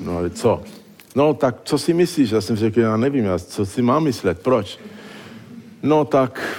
no 0.00 0.16
ale 0.16 0.30
co? 0.30 0.62
No 1.16 1.34
tak 1.34 1.56
co 1.64 1.78
si 1.78 1.94
myslíš? 1.94 2.30
Já 2.30 2.40
jsem 2.40 2.56
řekl, 2.56 2.80
já 2.80 2.96
nevím, 2.96 3.24
já, 3.24 3.38
co 3.38 3.66
si 3.66 3.82
mám 3.82 4.04
myslet, 4.04 4.40
proč? 4.40 4.78
No 5.82 6.04
tak 6.04 6.56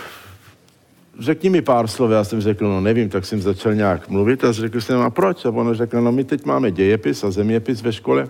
řekni 1.19 1.49
mi 1.49 1.61
pár 1.61 1.87
slov, 1.87 2.11
já 2.11 2.23
jsem 2.23 2.41
řekl, 2.41 2.67
no 2.67 2.81
nevím, 2.81 3.09
tak 3.09 3.25
jsem 3.25 3.41
začal 3.41 3.73
nějak 3.73 4.09
mluvit 4.09 4.43
a 4.43 4.51
řekl 4.51 4.81
jsem, 4.81 4.99
a 4.99 5.09
proč? 5.09 5.45
A 5.45 5.49
ona 5.49 5.73
řekla, 5.73 6.01
no 6.01 6.11
my 6.11 6.23
teď 6.23 6.45
máme 6.45 6.71
dějepis 6.71 7.23
a 7.23 7.31
zeměpis 7.31 7.81
ve 7.81 7.93
škole. 7.93 8.27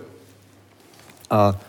A 1.30 1.60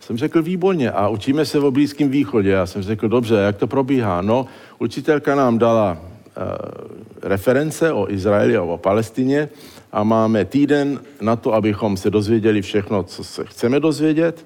jsem 0.00 0.18
řekl, 0.18 0.42
výborně, 0.42 0.90
a 0.90 1.08
učíme 1.08 1.44
se 1.44 1.58
o 1.58 1.70
Blízkém 1.70 2.08
východě. 2.08 2.50
Já 2.50 2.66
jsem 2.66 2.82
řekl, 2.82 3.08
dobře, 3.08 3.34
jak 3.34 3.56
to 3.56 3.66
probíhá? 3.66 4.22
No, 4.22 4.46
učitelka 4.78 5.34
nám 5.34 5.58
dala 5.58 5.98
uh, 6.00 6.44
reference 7.22 7.92
o 7.92 8.10
Izraeli 8.10 8.56
a 8.56 8.62
o 8.62 8.78
Palestině 8.78 9.48
a 9.92 10.02
máme 10.02 10.44
týden 10.44 11.00
na 11.20 11.36
to, 11.36 11.54
abychom 11.54 11.96
se 11.96 12.10
dozvěděli 12.10 12.62
všechno, 12.62 13.02
co 13.02 13.24
se 13.24 13.44
chceme 13.44 13.80
dozvědět. 13.80 14.44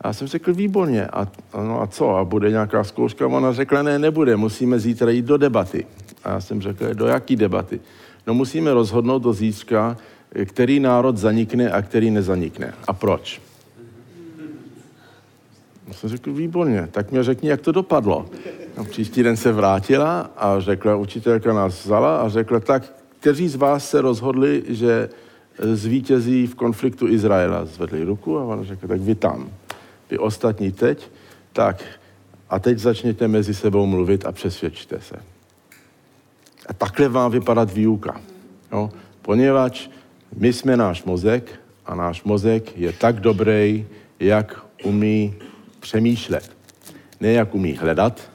A 0.00 0.08
já 0.08 0.12
jsem 0.12 0.28
řekl, 0.28 0.54
výborně, 0.54 1.06
a, 1.06 1.28
no 1.54 1.82
a 1.82 1.86
co, 1.86 2.16
a 2.16 2.24
bude 2.24 2.50
nějaká 2.50 2.84
zkouška? 2.84 3.26
Ona 3.26 3.52
řekla, 3.52 3.82
ne, 3.82 3.98
nebude, 3.98 4.36
musíme 4.36 4.78
zítra 4.78 5.10
jít 5.10 5.24
do 5.24 5.36
debaty. 5.36 5.86
A 6.24 6.30
já 6.30 6.40
jsem 6.40 6.62
řekl, 6.62 6.94
do 6.94 7.06
jaký 7.06 7.36
debaty? 7.36 7.80
No 8.26 8.34
musíme 8.34 8.74
rozhodnout 8.74 9.18
do 9.18 9.32
zítřka, 9.32 9.96
který 10.44 10.80
národ 10.80 11.16
zanikne 11.16 11.70
a 11.70 11.82
který 11.82 12.10
nezanikne. 12.10 12.74
A 12.86 12.92
proč? 12.92 13.40
Já 15.88 15.94
jsem 15.94 16.10
řekl, 16.10 16.32
výborně, 16.32 16.88
tak 16.90 17.10
mě 17.10 17.22
řekni, 17.22 17.48
jak 17.48 17.60
to 17.60 17.72
dopadlo. 17.72 18.26
A 18.76 18.84
příští 18.84 19.22
den 19.22 19.36
se 19.36 19.52
vrátila 19.52 20.30
a 20.36 20.60
řekla, 20.60 20.96
učitelka 20.96 21.52
nás 21.52 21.84
vzala 21.84 22.20
a 22.20 22.28
řekla, 22.28 22.60
tak 22.60 22.82
kteří 23.20 23.48
z 23.48 23.56
vás 23.56 23.90
se 23.90 24.00
rozhodli, 24.00 24.62
že 24.68 25.08
zvítězí 25.58 26.46
v 26.46 26.54
konfliktu 26.54 27.08
Izraela? 27.08 27.64
Zvedli 27.64 28.04
ruku 28.04 28.38
a 28.38 28.44
ona 28.44 28.64
řekla, 28.64 28.88
tak 28.88 29.00
vy 29.00 29.14
tam. 29.14 29.48
Vy 30.10 30.18
ostatní 30.18 30.72
teď, 30.72 31.10
tak 31.52 31.84
a 32.50 32.58
teď 32.58 32.78
začněte 32.78 33.28
mezi 33.28 33.54
sebou 33.54 33.86
mluvit 33.86 34.26
a 34.26 34.32
přesvědčte 34.32 35.00
se. 35.00 35.16
A 36.66 36.72
takhle 36.72 37.08
má 37.08 37.28
vypadat 37.28 37.72
výuka. 37.72 38.20
No, 38.72 38.90
poněvadž 39.22 39.88
my 40.36 40.52
jsme 40.52 40.76
náš 40.76 41.04
mozek 41.04 41.60
a 41.86 41.94
náš 41.94 42.24
mozek 42.24 42.78
je 42.78 42.92
tak 42.92 43.20
dobrý, 43.20 43.86
jak 44.20 44.66
umí 44.84 45.34
přemýšlet. 45.80 46.56
Ne 47.20 47.32
jak 47.32 47.54
umí 47.54 47.76
hledat, 47.76 48.30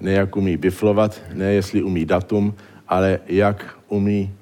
ne 0.00 0.12
jak 0.12 0.36
umí 0.36 0.56
biflovat, 0.56 1.20
ne 1.32 1.52
jestli 1.52 1.82
umí 1.82 2.04
datum, 2.04 2.54
ale 2.88 3.20
jak 3.26 3.78
umí 3.88 4.34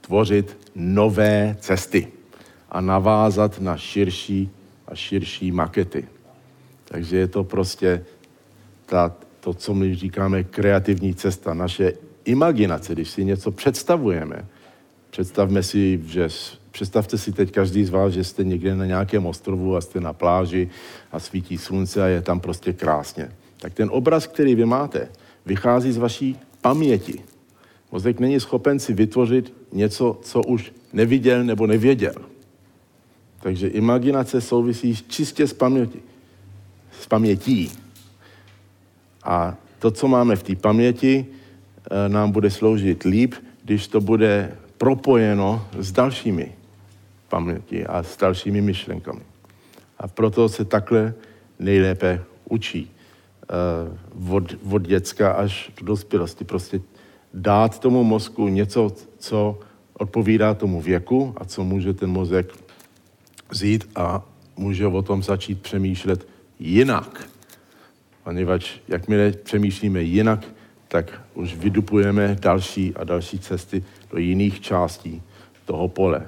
tvořit 0.00 0.56
nové 0.74 1.56
cesty 1.60 2.08
a 2.70 2.80
navázat 2.80 3.60
na 3.60 3.76
širší 3.76 4.50
a 4.90 4.94
širší 4.94 5.52
makety. 5.52 6.08
Takže 6.84 7.16
je 7.16 7.28
to 7.28 7.44
prostě 7.44 8.04
ta, 8.86 9.16
to, 9.40 9.54
co 9.54 9.74
my 9.74 9.94
říkáme 9.94 10.44
kreativní 10.44 11.14
cesta, 11.14 11.54
naše 11.54 11.92
imaginace, 12.24 12.92
když 12.92 13.10
si 13.10 13.24
něco 13.24 13.50
představujeme. 13.50 14.44
Představme 15.10 15.62
si, 15.62 16.00
že 16.06 16.28
představte 16.70 17.18
si 17.18 17.32
teď 17.32 17.52
každý 17.52 17.84
z 17.84 17.90
vás, 17.90 18.12
že 18.12 18.24
jste 18.24 18.44
někde 18.44 18.74
na 18.74 18.86
nějakém 18.86 19.26
ostrovu 19.26 19.76
a 19.76 19.80
jste 19.80 20.00
na 20.00 20.12
pláži 20.12 20.70
a 21.12 21.18
svítí 21.18 21.58
slunce 21.58 22.02
a 22.02 22.06
je 22.06 22.22
tam 22.22 22.40
prostě 22.40 22.72
krásně. 22.72 23.30
Tak 23.60 23.74
ten 23.74 23.88
obraz, 23.92 24.26
který 24.26 24.54
vy 24.54 24.64
máte, 24.64 25.08
vychází 25.46 25.92
z 25.92 25.96
vaší 25.96 26.38
paměti. 26.60 27.22
Mozek 27.92 28.20
není 28.20 28.40
schopen 28.40 28.78
si 28.78 28.94
vytvořit 28.94 29.54
něco, 29.72 30.18
co 30.22 30.42
už 30.42 30.72
neviděl 30.92 31.44
nebo 31.44 31.66
nevěděl. 31.66 32.14
Takže 33.42 33.68
imaginace 33.68 34.40
souvisí 34.40 34.96
čistě 35.08 35.46
s 35.46 35.52
pamětí. 35.52 36.00
S 37.00 37.06
pamětí. 37.06 37.72
A 39.24 39.56
to, 39.78 39.90
co 39.90 40.08
máme 40.08 40.36
v 40.36 40.42
té 40.42 40.56
paměti, 40.56 41.26
eh, 41.26 42.08
nám 42.08 42.30
bude 42.30 42.50
sloužit 42.50 43.02
líp, 43.02 43.34
když 43.64 43.88
to 43.88 44.00
bude 44.00 44.56
propojeno 44.78 45.66
s 45.78 45.92
dalšími 45.92 46.52
paměti 47.28 47.86
a 47.86 48.02
s 48.02 48.16
dalšími 48.16 48.60
myšlenkami. 48.60 49.20
A 49.98 50.08
proto 50.08 50.48
se 50.48 50.64
takhle 50.64 51.14
nejlépe 51.58 52.24
učí 52.48 52.90
eh, 52.90 54.28
od, 54.28 54.54
od 54.70 54.82
děcka 54.82 55.32
až 55.32 55.72
do 55.80 55.86
dospělosti. 55.86 56.44
Prostě 56.44 56.80
dát 57.34 57.78
tomu 57.78 58.04
mozku 58.04 58.48
něco, 58.48 58.92
co 59.18 59.58
odpovídá 59.92 60.54
tomu 60.54 60.80
věku 60.80 61.34
a 61.36 61.44
co 61.44 61.64
může 61.64 61.92
ten 61.92 62.10
mozek 62.10 62.52
vzít 63.50 63.90
a 63.96 64.22
může 64.56 64.86
o 64.86 65.02
tom 65.02 65.22
začít 65.22 65.62
přemýšlet 65.62 66.28
jinak. 66.58 67.28
Poněvadž 68.24 68.70
jakmile 68.88 69.32
přemýšlíme 69.32 70.02
jinak, 70.02 70.46
tak 70.88 71.20
už 71.34 71.54
vydupujeme 71.54 72.36
další 72.40 72.94
a 72.96 73.04
další 73.04 73.38
cesty 73.38 73.84
do 74.10 74.18
jiných 74.18 74.60
částí 74.60 75.22
toho 75.64 75.88
pole. 75.88 76.26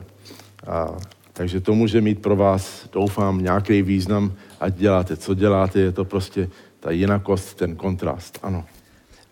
A, 0.66 0.96
takže 1.32 1.60
to 1.60 1.74
může 1.74 2.00
mít 2.00 2.22
pro 2.22 2.36
vás, 2.36 2.88
doufám, 2.92 3.42
nějaký 3.42 3.82
význam, 3.82 4.32
ať 4.60 4.74
děláte, 4.74 5.16
co 5.16 5.34
děláte, 5.34 5.80
je 5.80 5.92
to 5.92 6.04
prostě 6.04 6.48
ta 6.80 6.90
jinakost, 6.90 7.56
ten 7.56 7.76
kontrast, 7.76 8.38
ano. 8.42 8.64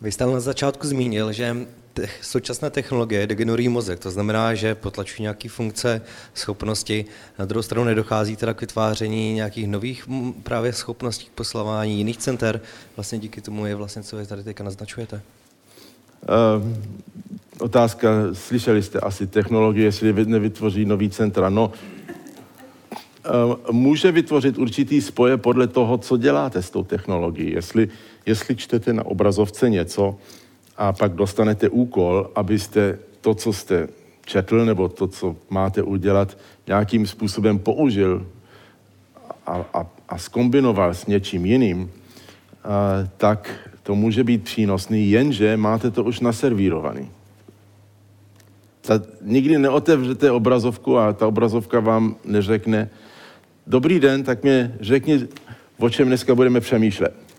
Vy 0.00 0.12
jste 0.12 0.26
na 0.26 0.40
začátku 0.40 0.86
zmínil, 0.86 1.32
že 1.32 1.56
te- 1.92 2.08
současné 2.22 2.70
technologie 2.70 3.26
degenerují 3.26 3.68
mozek, 3.68 3.98
to 3.98 4.10
znamená, 4.10 4.54
že 4.54 4.74
potlačují 4.74 5.22
nějaké 5.22 5.48
funkce, 5.48 6.02
schopnosti. 6.34 7.04
Na 7.38 7.44
druhou 7.44 7.62
stranu 7.62 7.84
nedochází 7.84 8.36
teda 8.36 8.54
k 8.54 8.60
vytváření 8.60 9.34
nějakých 9.34 9.68
nových 9.68 10.08
právě 10.42 10.72
schopností 10.72 11.26
k 11.26 11.30
poslavání 11.30 11.98
jiných 11.98 12.16
center. 12.16 12.60
Vlastně 12.96 13.18
díky 13.18 13.40
tomu 13.40 13.66
je 13.66 13.74
vlastně, 13.74 14.02
co 14.02 14.16
vy 14.16 14.26
tady 14.26 14.42
teďka 14.42 14.64
naznačujete. 14.64 15.22
Uh, 16.22 16.68
otázka, 17.58 18.08
slyšeli 18.32 18.82
jste 18.82 19.00
asi 19.00 19.26
technologie, 19.26 19.84
jestli 19.84 20.26
nevytvoří 20.26 20.84
nový 20.84 21.10
centra. 21.10 21.48
No, 21.48 21.72
uh, 23.46 23.54
může 23.70 24.12
vytvořit 24.12 24.58
určitý 24.58 25.00
spoje 25.00 25.36
podle 25.36 25.66
toho, 25.66 25.98
co 25.98 26.16
děláte 26.16 26.62
s 26.62 26.70
tou 26.70 26.84
technologií. 26.84 27.52
Jestli, 27.52 27.88
jestli 28.26 28.56
čtete 28.56 28.92
na 28.92 29.06
obrazovce 29.06 29.70
něco, 29.70 30.18
a 30.80 30.92
pak 30.92 31.12
dostanete 31.12 31.68
úkol, 31.68 32.30
abyste 32.34 32.98
to, 33.20 33.34
co 33.34 33.52
jste 33.52 33.88
četl, 34.24 34.64
nebo 34.64 34.88
to, 34.88 35.06
co 35.06 35.36
máte 35.50 35.82
udělat, 35.82 36.38
nějakým 36.66 37.06
způsobem 37.06 37.58
použil 37.58 38.26
a, 39.46 39.64
a, 39.74 39.86
a 40.08 40.18
skombinoval 40.18 40.94
s 40.94 41.06
něčím 41.06 41.46
jiným, 41.46 41.90
a, 42.64 43.08
tak 43.16 43.70
to 43.82 43.94
může 43.94 44.24
být 44.24 44.44
přínosný, 44.44 45.10
jenže 45.10 45.56
máte 45.56 45.90
to 45.90 46.04
už 46.04 46.20
naservírovaný. 46.20 47.10
Ta, 48.80 49.02
nikdy 49.22 49.58
neotevřete 49.58 50.30
obrazovku 50.30 50.98
a 50.98 51.12
ta 51.12 51.26
obrazovka 51.26 51.80
vám 51.80 52.16
neřekne, 52.24 52.90
dobrý 53.66 54.00
den, 54.00 54.22
tak 54.22 54.42
mě 54.42 54.76
řekni, 54.80 55.28
o 55.78 55.90
čem 55.90 56.08
dneska 56.08 56.34
budeme 56.34 56.60
přemýšlet. 56.60 57.29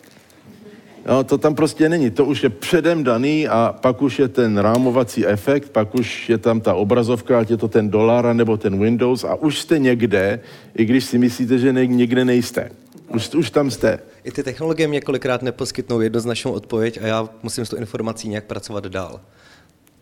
No, 1.05 1.23
to 1.23 1.37
tam 1.37 1.55
prostě 1.55 1.89
není. 1.89 2.11
To 2.11 2.25
už 2.25 2.43
je 2.43 2.49
předem 2.49 3.03
daný 3.03 3.47
a 3.47 3.75
pak 3.81 4.01
už 4.01 4.19
je 4.19 4.27
ten 4.27 4.57
rámovací 4.57 5.25
efekt, 5.25 5.69
pak 5.69 5.95
už 5.95 6.29
je 6.29 6.37
tam 6.37 6.61
ta 6.61 6.73
obrazovka, 6.73 7.39
ať 7.39 7.49
je 7.49 7.57
to 7.57 7.67
ten 7.67 7.89
dolar 7.89 8.35
nebo 8.35 8.57
ten 8.57 8.79
Windows 8.79 9.23
a 9.23 9.35
už 9.35 9.59
jste 9.59 9.79
někde, 9.79 10.39
i 10.75 10.85
když 10.85 11.05
si 11.05 11.17
myslíte, 11.17 11.57
že 11.57 11.73
někde 11.73 12.25
nejste. 12.25 12.71
Už, 13.07 13.33
už 13.33 13.49
tam 13.49 13.71
jste. 13.71 13.99
I 14.23 14.31
ty 14.31 14.43
technologie 14.43 14.87
mě 14.87 15.01
kolikrát 15.01 15.41
neposkytnou 15.41 16.01
jednoznačnou 16.01 16.51
odpověď 16.51 16.99
a 17.03 17.07
já 17.07 17.29
musím 17.43 17.65
s 17.65 17.69
tou 17.69 17.77
informací 17.77 18.29
nějak 18.29 18.45
pracovat 18.45 18.85
dál. 18.85 19.21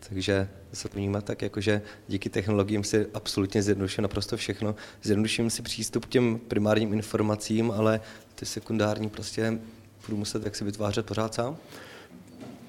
Takže 0.08 0.48
se 0.72 0.88
to 0.88 0.98
vnímá 0.98 1.20
tak, 1.20 1.42
jakože 1.42 1.82
díky 2.08 2.28
technologiím 2.28 2.84
si 2.84 3.06
absolutně 3.14 3.62
zjednoduším 3.62 4.02
naprosto 4.02 4.36
všechno. 4.36 4.74
Zjednoduším 5.02 5.50
si 5.50 5.62
přístup 5.62 6.04
k 6.04 6.08
těm 6.08 6.40
primárním 6.48 6.92
informacím, 6.92 7.70
ale 7.70 8.00
ty 8.34 8.46
sekundární 8.46 9.08
prostě 9.08 9.58
budu 10.06 10.16
muset 10.16 10.44
jak 10.44 10.56
si 10.56 10.64
vytvářet 10.64 11.06
pořád 11.06 11.34
sám. 11.34 11.56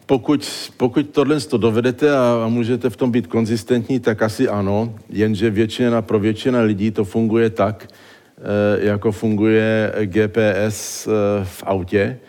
Pokud, 0.06 0.72
pokud 0.78 1.10
tohle 1.10 1.40
to 1.40 1.58
dovedete 1.58 2.12
a, 2.12 2.42
a 2.46 2.48
můžete 2.48 2.90
v 2.90 2.98
tom 2.98 3.12
být 3.12 3.28
konzistentní, 3.28 4.00
tak 4.00 4.22
asi 4.22 4.48
ano, 4.48 4.96
jenže 5.10 5.50
většina, 5.50 6.02
pro 6.02 6.20
většina 6.20 6.62
lidí 6.62 6.92
to 6.92 7.06
funguje 7.06 7.50
tak, 7.50 7.88
e, 8.38 8.86
jako 8.86 9.12
funguje 9.12 9.94
GPS 10.06 11.08
e, 11.08 11.12
v 11.44 11.64
autě, 11.66 12.20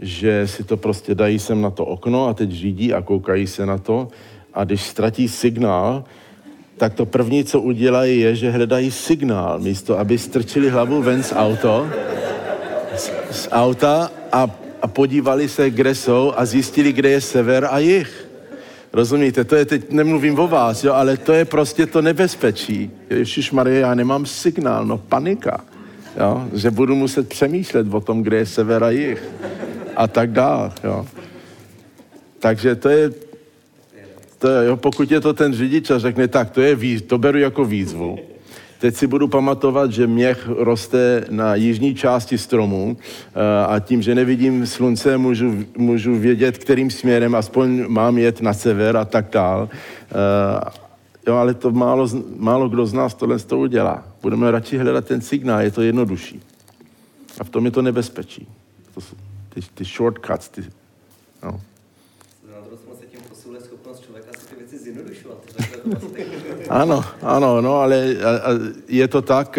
že 0.00 0.46
si 0.46 0.64
to 0.64 0.76
prostě 0.76 1.14
dají 1.14 1.38
sem 1.38 1.62
na 1.62 1.70
to 1.70 1.84
okno 1.84 2.28
a 2.28 2.34
teď 2.34 2.50
řídí 2.50 2.94
a 2.94 3.02
koukají 3.02 3.46
se 3.46 3.66
na 3.66 3.78
to. 3.78 4.08
A 4.54 4.64
když 4.64 4.82
ztratí 4.82 5.28
signál, 5.28 6.04
tak 6.76 6.94
to 6.94 7.06
první, 7.06 7.44
co 7.44 7.60
udělají, 7.60 8.20
je, 8.20 8.36
že 8.36 8.50
hledají 8.50 8.90
signál, 8.90 9.58
místo 9.58 9.98
aby 9.98 10.18
strčili 10.18 10.70
hlavu 10.70 11.02
ven 11.02 11.22
z 11.22 11.32
auto, 11.36 11.88
z 13.32 13.48
auta 13.52 14.10
a, 14.32 14.50
a 14.82 14.86
podívali 14.86 15.48
se, 15.48 15.70
kde 15.70 15.94
jsou 15.94 16.32
a 16.36 16.44
zjistili, 16.44 16.92
kde 16.92 17.10
je 17.10 17.20
sever 17.20 17.68
a 17.70 17.78
jih. 17.78 18.28
Rozumíte, 18.92 19.44
to 19.44 19.56
je 19.56 19.64
teď, 19.64 19.90
nemluvím 19.90 20.38
o 20.38 20.48
vás, 20.48 20.84
jo, 20.84 20.92
ale 20.92 21.16
to 21.16 21.32
je 21.32 21.44
prostě 21.44 21.86
to 21.86 22.02
nebezpečí. 22.02 22.90
Ježíš 23.10 23.52
Marie, 23.52 23.80
já 23.80 23.94
nemám 23.94 24.26
signál, 24.26 24.86
no 24.86 24.98
panika. 24.98 25.64
Jo, 26.20 26.48
že 26.52 26.70
budu 26.70 26.94
muset 26.94 27.28
přemýšlet 27.28 27.94
o 27.94 28.00
tom, 28.00 28.22
kde 28.22 28.36
je 28.36 28.46
sever 28.46 28.84
a 28.84 28.90
jih. 28.90 29.22
A 29.96 30.08
tak 30.08 30.30
dál, 30.30 30.72
jo. 30.84 31.06
Takže 32.38 32.74
to 32.74 32.88
je 32.88 33.10
to, 34.38 34.48
jo, 34.48 34.76
pokud 34.76 35.10
je 35.10 35.20
to 35.20 35.32
ten 35.32 35.54
řidič 35.54 35.90
a 35.90 35.98
řekne, 35.98 36.28
tak 36.28 36.50
to, 36.50 36.60
je 36.60 36.74
výz, 36.74 37.02
to 37.02 37.18
beru 37.18 37.38
jako 37.38 37.64
výzvu. 37.64 38.18
Teď 38.82 38.96
si 38.96 39.06
budu 39.06 39.28
pamatovat, 39.28 39.92
že 39.92 40.06
měch 40.06 40.48
roste 40.48 41.24
na 41.30 41.54
jižní 41.54 41.94
části 41.94 42.38
stromu 42.38 42.96
eh, 42.98 43.66
a 43.66 43.80
tím, 43.80 44.02
že 44.02 44.14
nevidím 44.14 44.66
slunce, 44.66 45.18
můžu, 45.18 45.64
můžu 45.76 46.18
vědět, 46.18 46.58
kterým 46.58 46.90
směrem 46.90 47.34
aspoň 47.34 47.84
mám 47.88 48.18
jet 48.18 48.40
na 48.40 48.54
sever 48.54 48.96
a 48.96 49.04
tak 49.04 49.30
dál. 49.30 49.68
Eh, 49.72 50.70
jo, 51.26 51.34
ale 51.34 51.54
to 51.54 51.70
málo, 51.70 52.08
málo 52.36 52.68
kdo 52.68 52.86
z 52.86 52.92
nás 52.92 53.14
tohle 53.14 53.38
to 53.38 53.58
udělá. 53.58 54.04
Budeme 54.22 54.50
radši 54.50 54.78
hledat 54.78 55.04
ten 55.04 55.20
signál, 55.20 55.60
je 55.60 55.70
to 55.70 55.82
jednodušší. 55.82 56.42
A 57.40 57.44
v 57.44 57.50
tom 57.50 57.64
je 57.64 57.70
to 57.70 57.82
nebezpečí. 57.82 58.48
To 58.94 59.00
jsou 59.00 59.16
ty, 59.54 59.60
ty 59.74 59.84
shortcuts, 59.84 60.48
ty, 60.48 60.62
no. 61.42 61.60
Ano, 66.72 67.04
ano, 67.22 67.60
no, 67.60 67.74
ale 67.84 68.16
je 68.88 69.08
to 69.08 69.22
tak, 69.22 69.58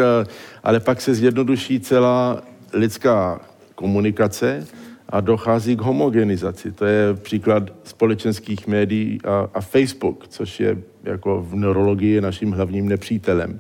ale 0.63 0.79
pak 0.79 1.01
se 1.01 1.15
zjednoduší 1.15 1.79
celá 1.79 2.41
lidská 2.73 3.41
komunikace 3.75 4.67
a 5.09 5.21
dochází 5.21 5.75
k 5.75 5.81
homogenizaci. 5.81 6.71
To 6.71 6.85
je 6.85 7.13
příklad 7.13 7.63
společenských 7.83 8.67
médií 8.67 9.19
a, 9.23 9.49
a 9.53 9.61
Facebook, 9.61 10.27
což 10.27 10.59
je 10.59 10.77
jako 11.03 11.45
v 11.49 11.55
neurologii 11.55 12.21
naším 12.21 12.51
hlavním 12.51 12.89
nepřítelem, 12.89 13.59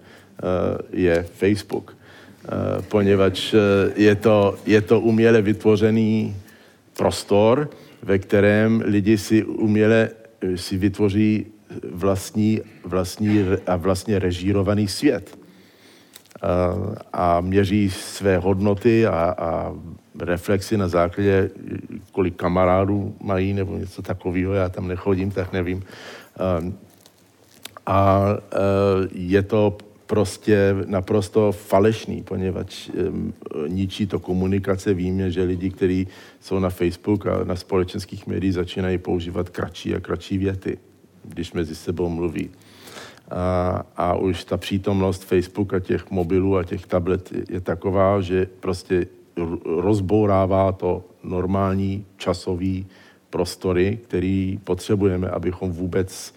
je 0.91 1.25
Facebook. 1.33 1.97
Poněvadž 2.89 3.55
je 3.95 4.15
to, 4.15 4.55
je 4.65 4.81
to 4.81 4.99
uměle 4.99 5.41
vytvořený 5.41 6.35
prostor, 6.97 7.69
ve 8.03 8.19
kterém 8.19 8.83
lidi 8.85 9.17
si 9.17 9.43
uměle 9.43 10.09
si 10.55 10.77
vytvoří 10.77 11.45
vlastní, 11.91 12.61
vlastní 12.85 13.45
a 13.67 13.75
vlastně 13.75 14.19
režírovaný 14.19 14.87
svět. 14.87 15.37
A, 16.41 16.75
a 17.13 17.41
měří 17.41 17.89
své 17.89 18.37
hodnoty 18.37 19.07
a, 19.07 19.35
a 19.37 19.73
reflexy 20.19 20.77
na 20.77 20.87
základě, 20.87 21.49
kolik 22.11 22.35
kamarádů 22.35 23.15
mají 23.21 23.53
nebo 23.53 23.77
něco 23.77 24.01
takového, 24.01 24.53
já 24.53 24.69
tam 24.69 24.87
nechodím, 24.87 25.31
tak 25.31 25.53
nevím. 25.53 25.83
A, 26.39 26.61
a 27.85 28.25
je 29.11 29.41
to 29.41 29.77
prostě 30.07 30.75
naprosto 30.85 31.51
falešný, 31.51 32.23
poněvadž 32.23 32.89
ničí 33.67 34.07
to 34.07 34.19
komunikace. 34.19 34.93
Víme, 34.93 35.31
že 35.31 35.43
lidi, 35.43 35.69
kteří 35.69 36.07
jsou 36.39 36.59
na 36.59 36.69
Facebook 36.69 37.27
a 37.27 37.43
na 37.43 37.55
společenských 37.55 38.27
médiích, 38.27 38.53
začínají 38.53 38.97
používat 38.97 39.49
kratší 39.49 39.95
a 39.95 39.99
kratší 39.99 40.37
věty 40.37 40.77
když 41.23 41.53
mezi 41.53 41.75
sebou 41.75 42.09
mluví. 42.09 42.49
A, 43.31 43.85
a 43.97 44.15
už 44.15 44.43
ta 44.43 44.57
přítomnost 44.57 45.23
Facebooka, 45.23 45.79
těch 45.79 46.11
mobilů 46.11 46.57
a 46.57 46.63
těch 46.63 46.85
tablet 46.85 47.33
je 47.49 47.61
taková, 47.61 48.21
že 48.21 48.47
prostě 48.59 49.07
rozbourává 49.65 50.71
to 50.71 51.03
normální 51.23 52.05
časový 52.17 52.85
prostory, 53.29 53.99
který 54.03 54.59
potřebujeme, 54.63 55.29
abychom 55.29 55.71
vůbec 55.71 56.33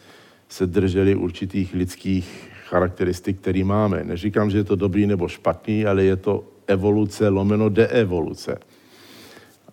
se 0.49 0.67
drželi 0.67 1.15
určitých 1.15 1.75
lidských 1.75 2.51
charakteristik, 2.69 3.41
který 3.41 3.65
máme. 3.65 4.05
Neříkám, 4.05 4.51
že 4.51 4.59
je 4.59 4.65
to 4.65 4.77
dobrý 4.77 5.07
nebo 5.07 5.29
špatný, 5.29 5.87
ale 5.87 6.05
je 6.05 6.17
to 6.17 6.45
evoluce 6.67 7.29
lomeno 7.29 7.69
deevoluce. 7.69 8.59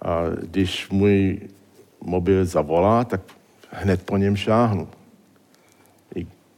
A 0.01 0.24
když 0.41 0.89
můj 0.89 1.39
mobil 2.01 2.45
zavolá, 2.45 3.03
tak 3.03 3.22
hned 3.72 4.03
po 4.03 4.18
něm 4.18 4.36
šáhnu 4.36 4.88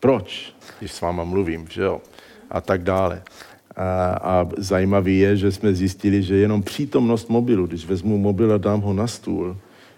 proč, 0.05 0.53
když 0.79 0.91
s 0.91 1.01
váma 1.01 1.23
mluvím, 1.23 1.67
že 1.69 1.81
jo, 1.81 2.01
a 2.49 2.61
tak 2.61 2.83
dále. 2.83 3.23
A, 3.75 4.13
a 4.13 4.49
zajímavý 4.57 5.19
je, 5.19 5.37
že 5.37 5.51
jsme 5.51 5.73
zjistili, 5.73 6.23
že 6.23 6.35
jenom 6.35 6.63
přítomnost 6.63 7.29
mobilu, 7.29 7.67
když 7.67 7.85
vezmu 7.85 8.17
mobil 8.17 8.53
a 8.53 8.57
dám 8.57 8.81
ho 8.81 8.93
na 8.93 9.07
stůl, 9.07 9.57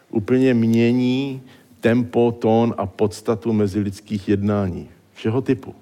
úplně 0.10 0.54
mění 0.54 1.42
tempo, 1.80 2.32
tón 2.32 2.74
a 2.78 2.86
podstatu 2.86 3.54
mezilidských 3.54 4.30
jednání. 4.30 4.88
Všeho 5.14 5.42
typu. 5.42 5.76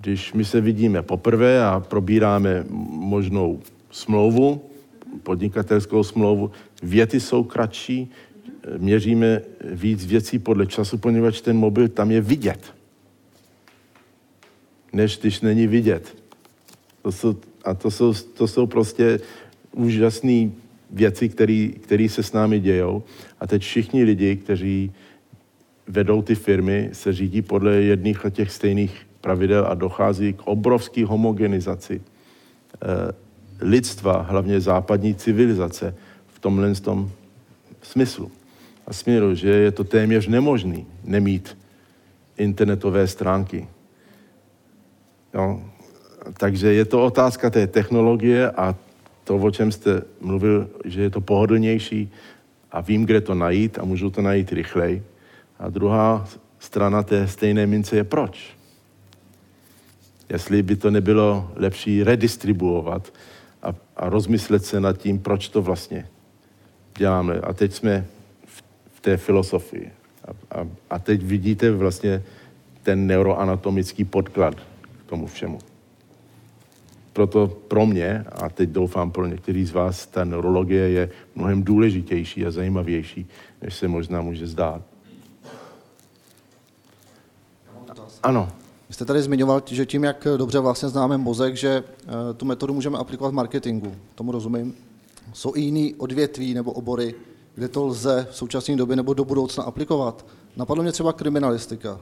Když 0.00 0.32
my 0.32 0.44
se 0.44 0.60
vidíme 0.60 1.02
poprvé 1.02 1.64
a 1.64 1.80
probíráme 1.80 2.64
možnou 2.90 3.60
smlouvu, 3.90 4.60
podnikatelskou 5.22 6.02
smlouvu, 6.02 6.50
věty 6.82 7.20
jsou 7.20 7.44
kratší, 7.44 8.10
měříme 8.78 9.40
víc 9.70 10.06
věcí 10.06 10.38
podle 10.38 10.66
času, 10.66 10.98
poněvadž 10.98 11.40
ten 11.40 11.56
mobil 11.56 11.88
tam 11.88 12.10
je 12.10 12.20
vidět 12.20 12.73
než 14.94 15.18
když 15.18 15.40
není 15.40 15.66
vidět. 15.66 16.16
To 17.02 17.12
jsou, 17.12 17.36
a 17.64 17.74
to 17.74 17.90
jsou, 17.90 18.14
to 18.14 18.48
jsou 18.48 18.66
prostě 18.66 19.20
úžasné 19.72 20.50
věci, 20.90 21.28
které 21.80 22.08
se 22.08 22.22
s 22.22 22.32
námi 22.32 22.60
dějou. 22.60 23.02
A 23.40 23.46
teď 23.46 23.62
všichni 23.62 24.04
lidi, 24.04 24.36
kteří 24.36 24.92
vedou 25.88 26.22
ty 26.22 26.34
firmy, 26.34 26.90
se 26.92 27.12
řídí 27.12 27.42
podle 27.42 27.74
jedných 27.74 28.26
a 28.26 28.30
těch 28.30 28.52
stejných 28.52 29.06
pravidel 29.20 29.66
a 29.66 29.74
dochází 29.74 30.32
k 30.32 30.42
obrovské 30.42 31.04
homogenizaci 31.04 32.00
eh, 32.00 33.12
lidstva, 33.60 34.22
hlavně 34.22 34.60
západní 34.60 35.14
civilizace, 35.14 35.94
v 36.26 36.38
tomhle 36.38 36.74
tom 36.74 37.10
smyslu 37.82 38.30
a 38.86 38.92
směru, 38.92 39.34
že 39.34 39.48
je 39.48 39.70
to 39.70 39.84
téměř 39.84 40.26
nemožný 40.28 40.86
nemít 41.04 41.58
internetové 42.36 43.06
stránky, 43.06 43.68
Jo. 45.34 45.62
Takže 46.38 46.72
je 46.72 46.84
to 46.84 47.04
otázka 47.04 47.50
té 47.50 47.66
technologie 47.66 48.50
a 48.50 48.74
to, 49.24 49.36
o 49.36 49.50
čem 49.50 49.72
jste 49.72 50.02
mluvil, 50.20 50.70
že 50.84 51.02
je 51.02 51.10
to 51.10 51.20
pohodlnější 51.20 52.12
a 52.72 52.80
vím, 52.80 53.06
kde 53.06 53.20
to 53.20 53.34
najít 53.34 53.78
a 53.78 53.84
můžu 53.84 54.10
to 54.10 54.22
najít 54.22 54.52
rychleji. 54.52 55.02
A 55.58 55.68
druhá 55.68 56.28
strana 56.58 57.02
té 57.02 57.28
stejné 57.28 57.66
mince 57.66 57.96
je 57.96 58.04
proč. 58.04 58.56
Jestli 60.28 60.62
by 60.62 60.76
to 60.76 60.90
nebylo 60.90 61.50
lepší 61.56 62.02
redistribuovat 62.02 63.12
a, 63.62 63.74
a 63.96 64.08
rozmyslet 64.08 64.64
se 64.64 64.80
nad 64.80 64.96
tím, 64.98 65.18
proč 65.18 65.48
to 65.48 65.62
vlastně 65.62 66.08
děláme. 66.98 67.34
A 67.34 67.52
teď 67.52 67.72
jsme 67.72 68.06
v, 68.46 68.62
v 68.94 69.00
té 69.00 69.16
filosofii. 69.16 69.92
A, 70.24 70.58
a, 70.60 70.68
a 70.90 70.98
teď 70.98 71.22
vidíte 71.22 71.70
vlastně 71.70 72.22
ten 72.82 73.06
neuroanatomický 73.06 74.04
podklad 74.04 74.73
tomu 75.14 75.26
všemu. 75.26 75.58
Proto 77.12 77.46
pro 77.46 77.86
mě, 77.86 78.24
a 78.32 78.48
teď 78.48 78.70
doufám 78.70 79.10
pro 79.10 79.26
některý 79.26 79.64
z 79.64 79.72
vás, 79.72 80.06
ta 80.06 80.24
neurologie 80.24 80.90
je 80.90 81.10
mnohem 81.34 81.62
důležitější 81.62 82.46
a 82.46 82.50
zajímavější, 82.50 83.26
než 83.62 83.74
se 83.74 83.88
možná 83.88 84.20
může 84.20 84.46
zdát. 84.46 84.82
Ano. 88.22 88.48
Vy 88.88 88.94
jste 88.94 89.04
tady 89.04 89.22
zmiňoval, 89.22 89.62
že 89.66 89.86
tím, 89.86 90.04
jak 90.04 90.26
dobře 90.36 90.58
vlastně 90.58 90.88
známe 90.88 91.18
mozek, 91.18 91.56
že 91.56 91.70
eh, 91.78 92.34
tu 92.34 92.46
metodu 92.46 92.74
můžeme 92.74 92.98
aplikovat 92.98 93.30
v 93.30 93.34
marketingu. 93.34 93.94
Tomu 94.14 94.32
rozumím. 94.32 94.74
Jsou 95.32 95.52
i 95.54 95.60
jiný 95.60 95.94
odvětví 95.94 96.54
nebo 96.54 96.72
obory, 96.72 97.14
kde 97.54 97.68
to 97.68 97.86
lze 97.86 98.26
v 98.30 98.36
současné 98.36 98.76
době 98.76 98.96
nebo 98.96 99.14
do 99.14 99.24
budoucna 99.24 99.64
aplikovat? 99.64 100.26
Napadlo 100.56 100.82
mě 100.82 100.92
třeba 100.92 101.12
kriminalistika. 101.12 102.00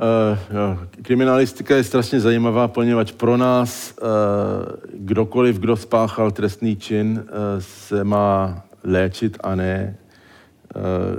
Uh, 0.00 0.78
kriminalistika 1.02 1.76
je 1.76 1.84
strašně 1.84 2.20
zajímavá, 2.20 2.68
poněvadž 2.68 3.12
pro 3.12 3.36
nás 3.36 3.94
uh, 4.02 4.08
kdokoliv, 4.94 5.58
kdo 5.58 5.76
spáchal 5.76 6.30
trestný 6.30 6.76
čin, 6.76 7.22
uh, 7.22 7.26
se 7.58 8.04
má 8.04 8.62
léčit 8.84 9.38
a 9.40 9.54
ne, 9.54 9.96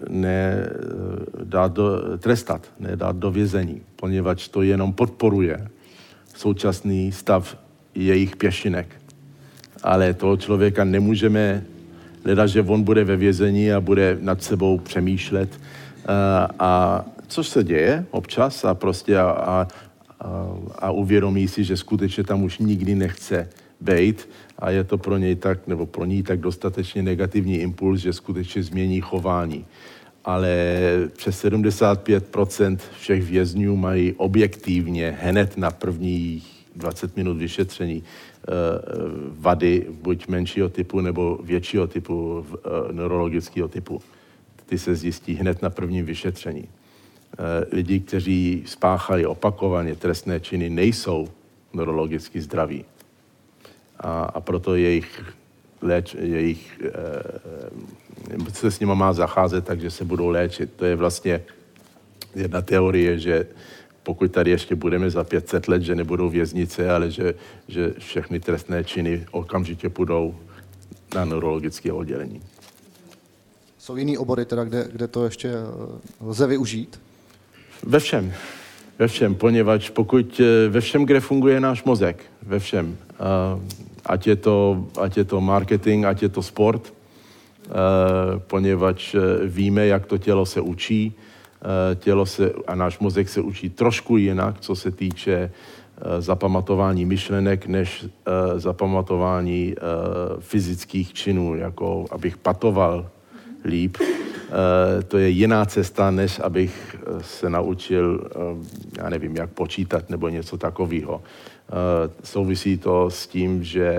ne 0.10 0.70
dát 1.44 1.74
do, 1.74 2.18
trestat, 2.18 2.68
ne 2.80 2.96
dát 2.96 3.16
do 3.16 3.32
vězení, 3.32 3.82
poněvadž 3.96 4.48
to 4.48 4.62
jenom 4.62 4.94
podporuje 4.94 5.68
současný 6.36 7.12
stav 7.12 7.58
jejich 7.96 8.36
pěšinek. 8.36 8.88
Ale 9.84 10.14
toho 10.14 10.38
člověka 10.38 10.84
nemůžeme 10.84 11.64
hledat, 12.26 12.48
že 12.48 12.62
on 12.62 12.84
bude 12.84 13.04
ve 13.04 13.16
vězení 13.16 13.74
a 13.74 13.82
bude 13.82 14.18
nad 14.22 14.44
sebou 14.44 14.78
přemýšlet. 14.78 15.60
A 16.60 17.06
což 17.32 17.48
se 17.48 17.64
děje 17.64 18.06
občas 18.12 18.66
a 18.66 18.74
prostě 18.74 19.18
a, 19.18 19.30
a, 19.30 19.68
a, 20.80 20.92
uvědomí 20.92 21.48
si, 21.48 21.64
že 21.64 21.78
skutečně 21.78 22.24
tam 22.24 22.44
už 22.44 22.58
nikdy 22.60 22.96
nechce 22.96 23.50
být 23.82 24.30
a 24.60 24.70
je 24.70 24.84
to 24.84 24.98
pro 24.98 25.18
něj 25.18 25.36
tak, 25.36 25.68
nebo 25.68 25.86
pro 25.86 26.06
ní 26.06 26.24
tak 26.24 26.40
dostatečně 26.40 27.04
negativní 27.04 27.58
impuls, 27.58 28.00
že 28.02 28.14
skutečně 28.14 28.64
změní 28.64 29.02
chování. 29.02 29.66
Ale 30.26 30.56
přes 31.18 31.46
75% 31.46 32.78
všech 33.00 33.24
vězňů 33.24 33.76
mají 33.76 34.14
objektivně 34.14 35.18
hned 35.22 35.58
na 35.58 35.72
první 35.72 36.44
20 36.76 37.18
minut 37.18 37.38
vyšetření 37.38 38.04
eh, 38.04 38.52
vady 39.32 39.88
buď 40.02 40.28
menšího 40.28 40.70
typu 40.70 41.02
nebo 41.02 41.40
většího 41.44 41.88
typu, 41.88 42.46
eh, 42.56 42.94
neurologického 42.94 43.68
typu. 43.68 44.02
Ty 44.66 44.78
se 44.78 44.96
zjistí 44.96 45.34
hned 45.34 45.62
na 45.62 45.70
prvním 45.70 46.06
vyšetření. 46.06 46.68
Eh, 47.42 47.66
lidi, 47.76 48.00
kteří 48.00 48.64
spáchali 48.66 49.26
opakovaně 49.26 49.96
trestné 49.96 50.40
činy, 50.40 50.70
nejsou 50.70 51.28
neurologicky 51.74 52.42
zdraví. 52.42 52.86
A, 54.00 54.24
a 54.24 54.42
proto 54.42 54.76
jejich, 54.76 55.24
léč, 55.82 56.14
jejich 56.14 56.82
e, 56.82 58.54
se 58.54 58.72
s 58.72 58.80
nimi 58.80 58.96
má 58.96 59.14
zacházet 59.14 59.66
takže 59.66 59.92
se 59.92 60.06
budou 60.06 60.30
léčit. 60.30 60.74
To 60.76 60.86
je 60.86 60.96
vlastně 60.96 61.42
jedna 62.36 62.62
teorie, 62.62 63.20
že 63.20 63.48
pokud 64.04 64.32
tady 64.32 64.52
ještě 64.52 64.76
budeme 64.76 65.10
za 65.10 65.24
500 65.24 65.68
let, 65.68 65.82
že 65.82 65.96
nebudou 65.96 66.30
věznice, 66.30 66.92
ale 66.92 67.12
že, 67.12 67.34
že 67.68 67.94
všechny 67.98 68.40
trestné 68.40 68.84
činy 68.84 69.26
okamžitě 69.32 69.90
půjdou 69.90 70.36
na 71.16 71.26
neurologické 71.26 71.92
oddělení. 71.92 72.42
Jsou 73.78 73.96
jiný 73.96 74.18
obory, 74.18 74.46
teda, 74.46 74.64
kde, 74.64 74.88
kde 74.92 75.08
to 75.08 75.26
ještě 75.26 75.50
eh, 75.50 76.00
lze 76.22 76.48
využít? 76.48 77.00
Ve 77.84 78.00
všem. 78.00 78.34
Ve 79.00 79.08
všem, 79.08 79.36
poněvadž 79.36 79.90
pokud 79.90 80.42
eh, 80.44 80.70
ve 80.70 80.82
všem, 80.82 81.06
kde 81.06 81.20
funguje 81.20 81.60
náš 81.60 81.84
mozek, 81.84 82.24
ve 82.44 82.60
všem, 82.60 82.98
ať 84.06 84.28
je 84.28 84.36
to, 84.36 84.86
ať 85.02 85.18
je 85.18 85.24
to 85.24 85.42
marketing, 85.42 86.06
ať 86.06 86.22
je 86.22 86.30
to 86.30 86.44
sport, 86.44 86.94
poněvadž 88.38 89.16
eh, 89.16 89.48
víme, 89.48 89.88
jak 89.88 90.06
to 90.06 90.18
tělo 90.18 90.46
se 90.46 90.62
učí, 90.62 91.16
tělo 91.96 92.26
se 92.26 92.54
a 92.68 92.76
náš 92.76 93.00
mozek 93.00 93.30
se 93.30 93.42
učí 93.42 93.70
trošku 93.70 94.18
jinak, 94.18 94.60
co 94.60 94.76
se 94.76 94.92
týče 94.92 95.52
zapamatování 96.20 97.06
myšlenek, 97.06 97.68
než 97.68 98.06
zapamatování 98.56 99.76
fyzických 100.40 101.14
činů, 101.14 101.56
jako 101.56 102.06
abych 102.12 102.38
patoval 102.38 103.10
líp. 103.66 103.98
Eh, 104.52 105.04
to 105.04 105.18
je 105.18 105.30
jiná 105.30 105.66
cesta, 105.66 106.12
než 106.12 106.40
abych 106.40 106.96
eh, 106.96 107.24
se 107.24 107.50
naučil, 107.50 108.28
eh, 108.32 108.40
já 108.98 109.10
nevím, 109.10 109.36
jak 109.36 109.50
počítat 109.50 110.10
nebo 110.10 110.30
něco 110.30 110.58
takového. 110.58 111.22
Souvisí 112.24 112.78
to 112.78 113.10
s 113.10 113.28
tím, 113.28 113.64
že 113.64 113.96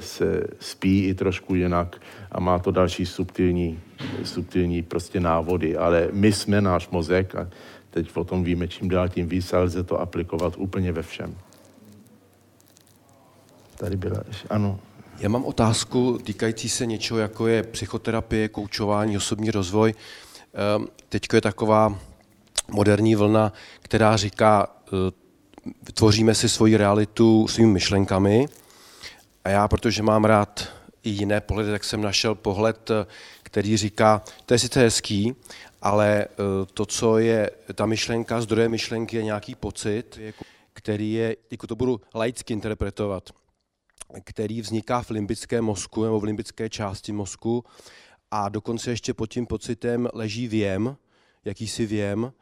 se 0.00 0.46
spí 0.60 1.04
i 1.04 1.14
trošku 1.14 1.54
jinak 1.54 2.00
a 2.32 2.40
má 2.40 2.58
to 2.58 2.70
další 2.70 3.06
subtilní, 3.06 3.80
subtilní 4.24 4.82
prostě 4.82 5.20
návody. 5.20 5.76
Ale 5.76 6.08
my 6.12 6.32
jsme 6.32 6.60
náš 6.60 6.88
mozek 6.88 7.34
a 7.34 7.48
teď 7.90 8.16
o 8.16 8.24
tom 8.24 8.44
víme 8.44 8.68
čím 8.68 8.88
dál 8.88 9.08
tím 9.08 9.28
víc 9.28 9.52
a 9.52 9.58
lze 9.58 9.82
to 9.82 10.00
aplikovat 10.00 10.54
úplně 10.56 10.92
ve 10.92 11.02
všem. 11.02 11.34
Tady 13.76 13.96
byla, 13.96 14.20
ano. 14.50 14.80
Já 15.18 15.28
mám 15.28 15.44
otázku 15.44 16.18
týkající 16.24 16.68
se 16.68 16.86
něčeho, 16.86 17.20
jako 17.20 17.46
je 17.46 17.62
psychoterapie, 17.62 18.48
koučování, 18.48 19.16
osobní 19.16 19.50
rozvoj. 19.50 19.94
Ehm, 20.54 20.86
Teď 21.08 21.26
je 21.34 21.40
taková 21.40 21.98
moderní 22.70 23.14
vlna, 23.14 23.52
která 23.80 24.16
říká, 24.16 24.76
eh, 24.86 25.92
tvoříme 25.92 26.34
si 26.34 26.48
svoji 26.48 26.76
realitu 26.76 27.48
svými 27.48 27.72
myšlenkami. 27.72 28.46
A 29.44 29.48
já, 29.48 29.68
protože 29.68 30.02
mám 30.02 30.24
rád 30.24 30.68
i 31.02 31.10
jiné 31.10 31.40
pohledy, 31.40 31.70
tak 31.70 31.84
jsem 31.84 32.02
našel 32.02 32.34
pohled, 32.34 32.90
eh, 32.90 33.06
který 33.42 33.76
říká, 33.76 34.22
to 34.46 34.54
je 34.54 34.58
sice 34.58 34.80
hezký, 34.80 35.34
ale 35.82 36.24
eh, 36.24 36.26
to, 36.74 36.86
co 36.86 37.18
je 37.18 37.50
ta 37.74 37.86
myšlenka, 37.86 38.40
zdroje 38.40 38.68
myšlenky 38.68 39.16
je 39.16 39.24
nějaký 39.24 39.54
pocit, 39.54 40.20
který 40.72 41.12
je, 41.12 41.36
jako 41.50 41.66
to 41.66 41.76
budu 41.76 42.00
laicky 42.14 42.52
interpretovat, 42.52 43.30
který 44.24 44.60
vzniká 44.60 45.02
v 45.02 45.10
limbickém 45.10 45.64
mozku 45.64 46.04
nebo 46.04 46.20
v 46.20 46.24
limbické 46.24 46.70
části 46.70 47.12
mozku 47.12 47.64
a 48.30 48.48
dokonce 48.48 48.90
ještě 48.90 49.14
pod 49.14 49.26
tím 49.26 49.46
pocitem 49.46 50.08
leží 50.12 50.48
věm, 50.48 50.96
jakýsi 51.44 51.86
věm, 51.86 52.32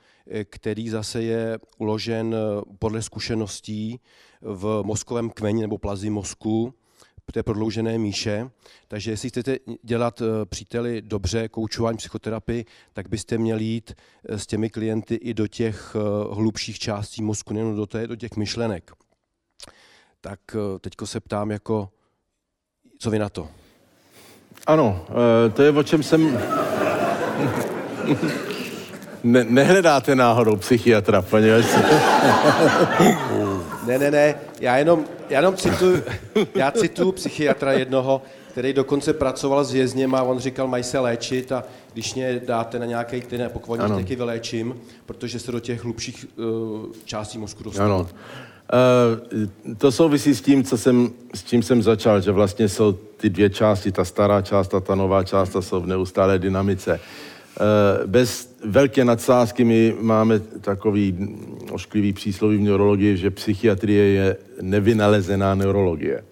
který 0.44 0.88
zase 0.88 1.22
je 1.22 1.58
uložen 1.78 2.36
podle 2.78 3.02
zkušeností 3.02 4.00
v 4.40 4.82
mozkovém 4.84 5.30
kmeni 5.30 5.60
nebo 5.60 5.78
plazi 5.78 6.10
mozku, 6.10 6.74
té 7.32 7.42
prodloužené 7.42 7.98
míše. 7.98 8.50
Takže 8.88 9.10
jestli 9.10 9.28
chcete 9.28 9.58
dělat 9.82 10.22
příteli 10.44 11.02
dobře 11.02 11.48
koučování 11.48 11.96
psychoterapii, 11.96 12.64
tak 12.92 13.08
byste 13.08 13.38
měli 13.38 13.64
jít 13.64 13.94
s 14.24 14.46
těmi 14.46 14.70
klienty 14.70 15.14
i 15.14 15.34
do 15.34 15.46
těch 15.46 15.96
hlubších 16.30 16.78
částí 16.78 17.22
mozku, 17.22 17.54
nejen 17.54 17.76
do, 17.76 17.86
té, 17.86 18.06
do 18.06 18.16
těch 18.16 18.36
myšlenek 18.36 18.92
tak 20.24 20.40
eh, 20.54 20.78
teďko 20.78 21.06
se 21.06 21.20
ptám 21.20 21.50
jako, 21.50 21.88
co 22.98 23.10
vy 23.10 23.18
na 23.18 23.28
to? 23.28 23.48
Ano, 24.66 25.06
eh, 25.46 25.50
to 25.50 25.62
je 25.62 25.70
o 25.70 25.82
čem 25.82 26.02
jsem... 26.02 26.38
Ne, 29.24 29.44
nehledáte 29.44 30.14
náhodou 30.14 30.56
psychiatra, 30.56 31.22
poněvadž... 31.22 31.64
ne, 33.86 33.98
ne, 33.98 34.10
ne, 34.10 34.34
já 34.60 34.76
jenom, 34.76 35.04
já 35.28 35.38
jenom 35.38 35.56
cituju, 35.56 36.02
já 36.54 36.70
cituju 36.70 37.12
psychiatra 37.12 37.72
jednoho, 37.72 38.22
který 38.50 38.72
dokonce 38.72 39.12
pracoval 39.12 39.64
s 39.64 39.72
vězněm 39.72 40.14
a 40.14 40.22
on 40.22 40.38
říkal, 40.38 40.68
mají 40.68 40.84
se 40.84 40.98
léčit 40.98 41.52
a 41.52 41.64
když 41.92 42.14
mě 42.14 42.40
dáte 42.46 42.78
na 42.78 42.86
nějaké 42.86 43.20
ty 43.20 43.38
nepokvodní, 43.38 43.88
taky 43.88 44.16
vyléčím, 44.16 44.80
protože 45.06 45.38
se 45.38 45.52
do 45.52 45.60
těch 45.60 45.84
hlubších 45.84 46.26
uh, 46.36 46.92
částí 47.04 47.38
mozku 47.38 47.62
dostanu. 47.62 47.94
Ano. 47.94 48.08
Uh, 48.72 49.74
to 49.78 49.92
souvisí 49.92 50.34
s 50.34 50.40
tím, 50.40 50.64
co 50.64 50.78
jsem, 50.78 51.10
s 51.34 51.44
čím 51.44 51.62
jsem 51.62 51.82
začal, 51.82 52.20
že 52.20 52.30
vlastně 52.30 52.68
jsou 52.68 52.92
ty 52.92 53.30
dvě 53.30 53.50
části, 53.50 53.92
ta 53.92 54.04
stará 54.04 54.42
část 54.42 54.74
a 54.74 54.80
ta 54.80 54.94
nová 54.94 55.24
část, 55.24 55.56
a 55.56 55.62
jsou 55.62 55.80
v 55.80 55.86
neustálé 55.86 56.38
dynamice. 56.38 57.00
Uh, 57.00 58.06
bez 58.10 58.56
velké 58.64 59.04
nadsázky 59.04 59.64
my 59.64 59.94
máme 60.00 60.40
takový 60.40 61.28
ošklivý 61.70 62.12
přísloví 62.12 62.56
v 62.56 62.60
neurologii, 62.60 63.16
že 63.16 63.30
psychiatrie 63.30 64.04
je 64.04 64.36
nevynalezená 64.60 65.54
neurologie. 65.54 66.24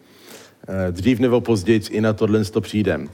Uh, 0.69 0.75
dřív 0.91 1.19
nebo 1.19 1.41
později 1.41 1.81
i 1.91 2.01
na 2.01 2.13
tohle 2.13 2.45
to 2.45 2.61
přijdem. 2.61 3.09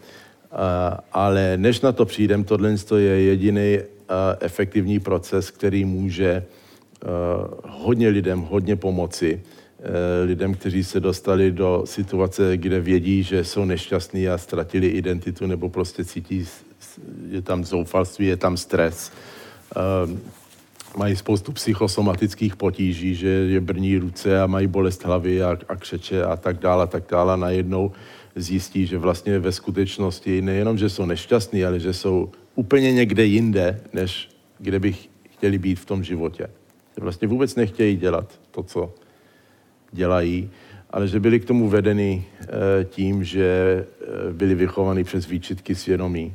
Ale 1.12 1.56
než 1.56 1.80
na 1.80 1.92
to 1.92 2.04
přijdem, 2.04 2.44
tohle 2.44 2.74
je 2.96 3.22
jediný 3.22 3.78
efektivní 4.40 5.00
proces, 5.00 5.50
který 5.50 5.84
může 5.84 6.42
Eh, 6.42 6.42
hodně 7.68 8.08
lidem 8.08 8.40
hodně 8.40 8.76
pomoci. 8.76 9.42
Eh, 9.80 10.24
lidem, 10.24 10.54
kteří 10.54 10.84
se 10.84 11.00
dostali 11.00 11.52
do 11.52 11.82
situace, 11.84 12.56
kde 12.56 12.80
vědí, 12.80 13.22
že 13.22 13.44
jsou 13.44 13.64
nešťastní 13.64 14.28
a 14.28 14.38
ztratili 14.38 14.86
identitu 14.86 15.46
nebo 15.46 15.68
prostě 15.68 16.04
cítí, 16.04 16.46
je 17.30 17.42
tam 17.42 17.64
zoufalství, 17.64 18.26
je 18.26 18.36
tam 18.36 18.56
stres. 18.56 19.12
Eh, 19.76 20.18
mají 20.96 21.16
spoustu 21.16 21.52
psychosomatických 21.52 22.56
potíží, 22.56 23.14
že 23.14 23.28
je 23.28 23.60
brní 23.60 23.98
ruce 23.98 24.40
a 24.40 24.46
mají 24.46 24.66
bolest 24.66 25.04
hlavy 25.04 25.42
a, 25.42 25.58
a 25.68 25.76
křeče 25.76 26.24
a 26.24 26.36
tak 26.36 26.58
dále, 26.58 26.84
a 26.84 26.86
tak 26.86 27.04
dále. 27.10 27.36
Najednou 27.36 27.92
zjistí, 28.36 28.86
že 28.86 28.98
vlastně 28.98 29.38
ve 29.38 29.52
skutečnosti 29.52 30.42
nejenom, 30.42 30.78
že 30.78 30.90
jsou 30.90 31.06
nešťastní, 31.06 31.64
ale 31.64 31.80
že 31.80 31.92
jsou 31.92 32.32
úplně 32.54 32.92
někde 32.92 33.24
jinde, 33.24 33.80
než 33.92 34.28
kde 34.58 34.78
bych 34.78 35.08
chtěli 35.30 35.58
být 35.58 35.80
v 35.80 35.84
tom 35.84 36.04
životě 36.04 36.48
vlastně 37.00 37.28
vůbec 37.28 37.54
nechtějí 37.54 37.96
dělat 37.96 38.40
to, 38.50 38.62
co 38.62 38.94
dělají. 39.92 40.50
ale 40.90 41.08
že 41.08 41.20
byli 41.20 41.40
k 41.40 41.44
tomu 41.44 41.68
vedeni 41.68 42.24
tím, 42.84 43.24
že 43.24 43.84
byli 44.32 44.54
vychovaní 44.54 45.04
přes 45.04 45.26
výčitky 45.26 45.74
svědomí 45.74 46.34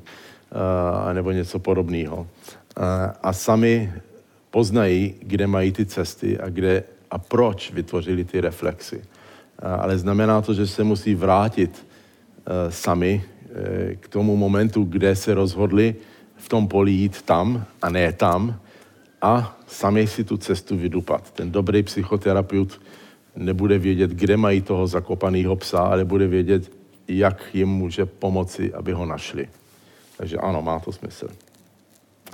nebo 1.13 1.31
něco 1.31 1.59
podobného. 1.59 2.27
A 3.21 3.33
sami 3.33 3.93
poznají, 4.51 5.15
kde 5.21 5.47
mají 5.47 5.71
ty 5.71 5.85
cesty 5.85 6.39
a 6.39 6.49
kde 6.49 6.83
a 7.11 7.17
proč 7.17 7.71
vytvořili 7.71 8.23
ty 8.23 8.41
reflexy. 8.41 9.01
Ale 9.59 9.97
znamená 9.97 10.41
to, 10.41 10.53
že 10.53 10.67
se 10.67 10.83
musí 10.83 11.15
vrátit 11.15 11.87
sami 12.69 13.23
k 13.99 14.07
tomu 14.07 14.37
momentu, 14.37 14.83
kde 14.83 15.15
se 15.15 15.33
rozhodli 15.33 15.95
v 16.37 16.49
tom 16.49 16.67
poli 16.67 16.91
jít 16.91 17.21
tam 17.21 17.65
a 17.81 17.89
ne 17.89 18.13
tam 18.13 18.59
a 19.21 19.57
sami 19.67 20.07
si 20.07 20.23
tu 20.23 20.37
cestu 20.37 20.77
vydupat. 20.77 21.31
Ten 21.31 21.51
dobrý 21.51 21.83
psychoterapeut 21.83 22.81
nebude 23.35 23.77
vědět, 23.79 24.11
kde 24.11 24.37
mají 24.37 24.61
toho 24.61 24.87
zakopaného 24.87 25.55
psa, 25.55 25.79
ale 25.79 26.05
bude 26.05 26.27
vědět, 26.27 26.71
jak 27.07 27.43
jim 27.53 27.69
může 27.69 28.05
pomoci, 28.05 28.73
aby 28.73 28.91
ho 28.91 29.05
našli. 29.05 29.47
Takže 30.17 30.37
ano, 30.37 30.61
má 30.61 30.79
to 30.79 30.91
smysl. 30.91 31.27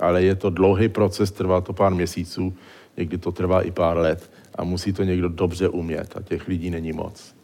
Ale 0.00 0.22
je 0.22 0.34
to 0.34 0.50
dlouhý 0.50 0.88
proces, 0.88 1.30
trvá 1.30 1.60
to 1.60 1.72
pár 1.72 1.94
měsíců, 1.94 2.54
někdy 2.96 3.18
to 3.18 3.32
trvá 3.32 3.62
i 3.62 3.70
pár 3.70 3.96
let 3.96 4.30
a 4.54 4.64
musí 4.64 4.92
to 4.92 5.04
někdo 5.04 5.28
dobře 5.28 5.68
umět 5.68 6.16
a 6.16 6.22
těch 6.22 6.48
lidí 6.48 6.70
není 6.70 6.92
moc. 6.92 7.34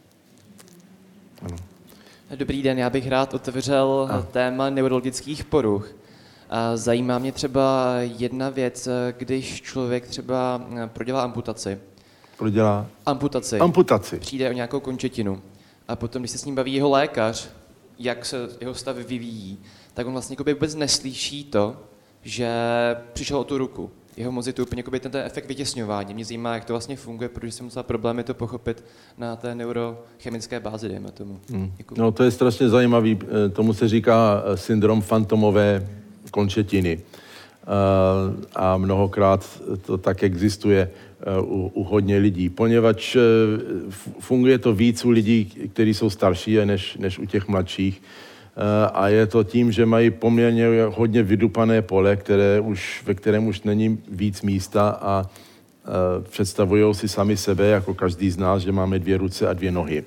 Ano. 1.41 1.55
Dobrý 2.35 2.61
den, 2.61 2.77
já 2.77 2.89
bych 2.89 3.07
rád 3.07 3.33
otevřel 3.33 4.07
a. 4.11 4.21
téma 4.21 4.69
neurologických 4.69 5.43
poruch. 5.43 5.95
Zajímá 6.75 7.19
mě 7.19 7.31
třeba 7.31 7.95
jedna 7.99 8.49
věc, 8.49 8.87
když 9.17 9.61
člověk 9.61 10.07
třeba 10.07 10.61
prodělá 10.87 11.23
amputaci. 11.23 11.79
Prodělá? 12.37 12.87
Amputaci. 13.05 13.59
Amputaci. 13.59 14.19
Přijde 14.19 14.49
o 14.49 14.53
nějakou 14.53 14.79
končetinu. 14.79 15.41
A 15.87 15.95
potom, 15.95 16.21
když 16.21 16.31
se 16.31 16.37
s 16.37 16.45
ním 16.45 16.55
baví 16.55 16.73
jeho 16.73 16.89
lékař, 16.89 17.49
jak 17.99 18.25
se 18.25 18.37
jeho 18.61 18.73
stav 18.73 18.95
vyvíjí, 18.95 19.57
tak 19.93 20.07
on 20.07 20.13
vlastně 20.13 20.37
vůbec 20.53 20.75
neslyší 20.75 21.43
to, 21.43 21.77
že 22.21 22.49
přišel 23.13 23.37
o 23.37 23.43
tu 23.43 23.57
ruku. 23.57 23.91
Jeho 24.17 24.31
mozek 24.31 24.55
to 24.55 24.63
úplně 24.63 24.83
ten, 24.83 25.11
ten 25.11 25.21
efekt 25.25 25.47
vytěsňování. 25.47 26.13
Mě 26.13 26.25
zajímá, 26.25 26.53
jak 26.53 26.65
to 26.65 26.73
vlastně 26.73 26.95
funguje, 26.95 27.29
protože 27.29 27.51
jsem 27.51 27.65
musel 27.65 27.83
problémy 27.83 28.23
to 28.23 28.33
pochopit 28.33 28.83
na 29.17 29.35
té 29.35 29.55
neurochemické 29.55 30.59
bázi, 30.59 30.89
dejme 30.89 31.11
tomu. 31.11 31.39
Hmm. 31.49 31.71
No 31.97 32.11
to 32.11 32.23
je 32.23 32.31
strašně 32.31 32.69
zajímavý. 32.69 33.19
Eh, 33.23 33.49
tomu 33.49 33.73
se 33.73 33.87
říká 33.87 34.43
eh, 34.45 34.57
syndrom 34.57 35.01
fantomové 35.01 35.87
končetiny. 36.35 36.99
Eh, 36.99 37.67
a 38.55 38.77
mnohokrát 38.77 39.47
to 39.87 39.97
tak 39.97 40.23
existuje 40.23 40.91
u, 41.41 41.71
u 41.73 41.83
hodně 41.83 42.17
lidí, 42.17 42.49
poněvadž 42.49 43.17
funguje 44.19 44.59
to 44.59 44.75
víc 44.75 45.05
u 45.05 45.09
lidí, 45.09 45.45
kteří 45.73 45.93
jsou 45.93 46.09
starší 46.09 46.65
než, 46.65 46.97
než 46.99 47.19
u 47.19 47.25
těch 47.25 47.47
mladších 47.47 48.01
a 48.93 49.07
je 49.07 49.25
to 49.27 49.43
tím, 49.43 49.71
že 49.71 49.85
mají 49.85 50.11
poměrně 50.11 50.67
hodně 50.87 51.23
vydupané 51.23 51.81
pole, 51.81 52.15
které 52.15 52.59
už, 52.59 53.03
ve 53.05 53.13
kterém 53.13 53.47
už 53.47 53.61
není 53.63 53.99
víc 54.11 54.41
místa 54.41 54.99
a 55.01 55.25
představují 56.29 56.95
si 56.95 57.07
sami 57.07 57.37
sebe, 57.37 57.65
jako 57.67 57.93
každý 57.93 58.31
z 58.31 58.37
nás, 58.37 58.61
že 58.61 58.71
máme 58.71 58.99
dvě 58.99 59.17
ruce 59.17 59.47
a 59.47 59.53
dvě 59.53 59.71
nohy. 59.71 60.03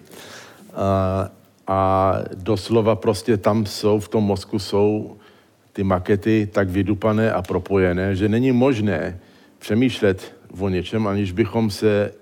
A, 0.74 1.28
a 1.66 2.12
doslova 2.34 2.96
prostě 2.96 3.36
tam 3.36 3.66
jsou, 3.66 4.00
v 4.00 4.08
tom 4.08 4.24
mozku 4.24 4.58
jsou 4.58 5.16
ty 5.78 5.84
makety 5.84 6.48
tak 6.50 6.68
vydupané 6.74 7.30
a 7.32 7.38
propojené, 7.42 8.16
že 8.18 8.28
není 8.28 8.50
možné 8.52 9.14
přemýšlet 9.58 10.34
o 10.58 10.68
něčem, 10.68 11.06
aniž 11.06 11.32
bychom 11.32 11.70
se 11.70 12.12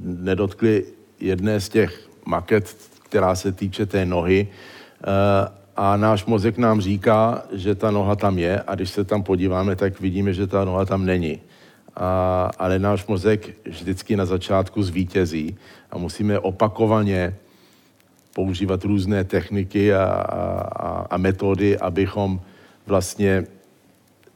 nedotkli 0.00 0.84
jedné 1.20 1.60
z 1.60 1.68
těch 1.68 2.08
maket, 2.24 2.76
která 3.04 3.36
se 3.36 3.52
týče 3.52 3.86
té 3.86 4.06
nohy 4.08 4.48
a 5.76 5.96
náš 5.96 6.24
mozek 6.24 6.56
nám 6.58 6.80
říká, 6.80 7.44
že 7.52 7.74
ta 7.74 7.90
noha 7.90 8.16
tam 8.16 8.38
je 8.38 8.62
a 8.66 8.74
když 8.74 8.90
se 8.90 9.04
tam 9.04 9.22
podíváme, 9.22 9.76
tak 9.76 10.00
vidíme, 10.00 10.32
že 10.32 10.46
ta 10.46 10.64
noha 10.64 10.84
tam 10.84 11.04
není. 11.04 11.40
A, 11.96 12.50
ale 12.58 12.78
náš 12.78 13.06
mozek 13.06 13.68
vždycky 13.68 14.16
na 14.16 14.24
začátku 14.24 14.82
zvítězí 14.82 15.56
a 15.90 15.98
musíme 15.98 16.38
opakovaně 16.38 17.36
používat 18.34 18.84
různé 18.84 19.24
techniky 19.24 19.94
a, 19.94 20.04
a, 20.04 21.06
a 21.10 21.16
metody, 21.16 21.78
abychom 21.78 22.40
vlastně 22.86 23.46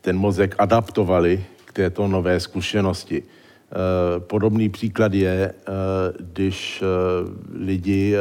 ten 0.01 0.19
mozek 0.19 0.55
adaptovali 0.59 1.45
k 1.65 1.73
této 1.73 2.09
nové 2.09 2.41
zkušenosti. 2.41 3.23
E, 3.23 4.21
podobný 4.21 4.69
příklad 4.69 5.15
je, 5.15 5.31
e, 5.31 5.53
když 6.21 6.83
e, 6.83 6.85
lidi 7.65 8.15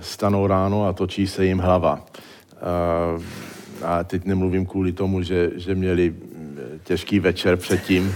stanou 0.00 0.46
ráno 0.46 0.86
a 0.86 0.92
točí 0.92 1.26
se 1.26 1.46
jim 1.46 1.58
hlava. 1.58 2.06
A 3.84 4.04
teď 4.04 4.24
nemluvím 4.24 4.66
kvůli 4.66 4.92
tomu, 4.92 5.22
že, 5.22 5.50
že 5.56 5.74
měli 5.74 6.14
těžký 6.84 7.20
večer 7.20 7.56
předtím, 7.56 8.14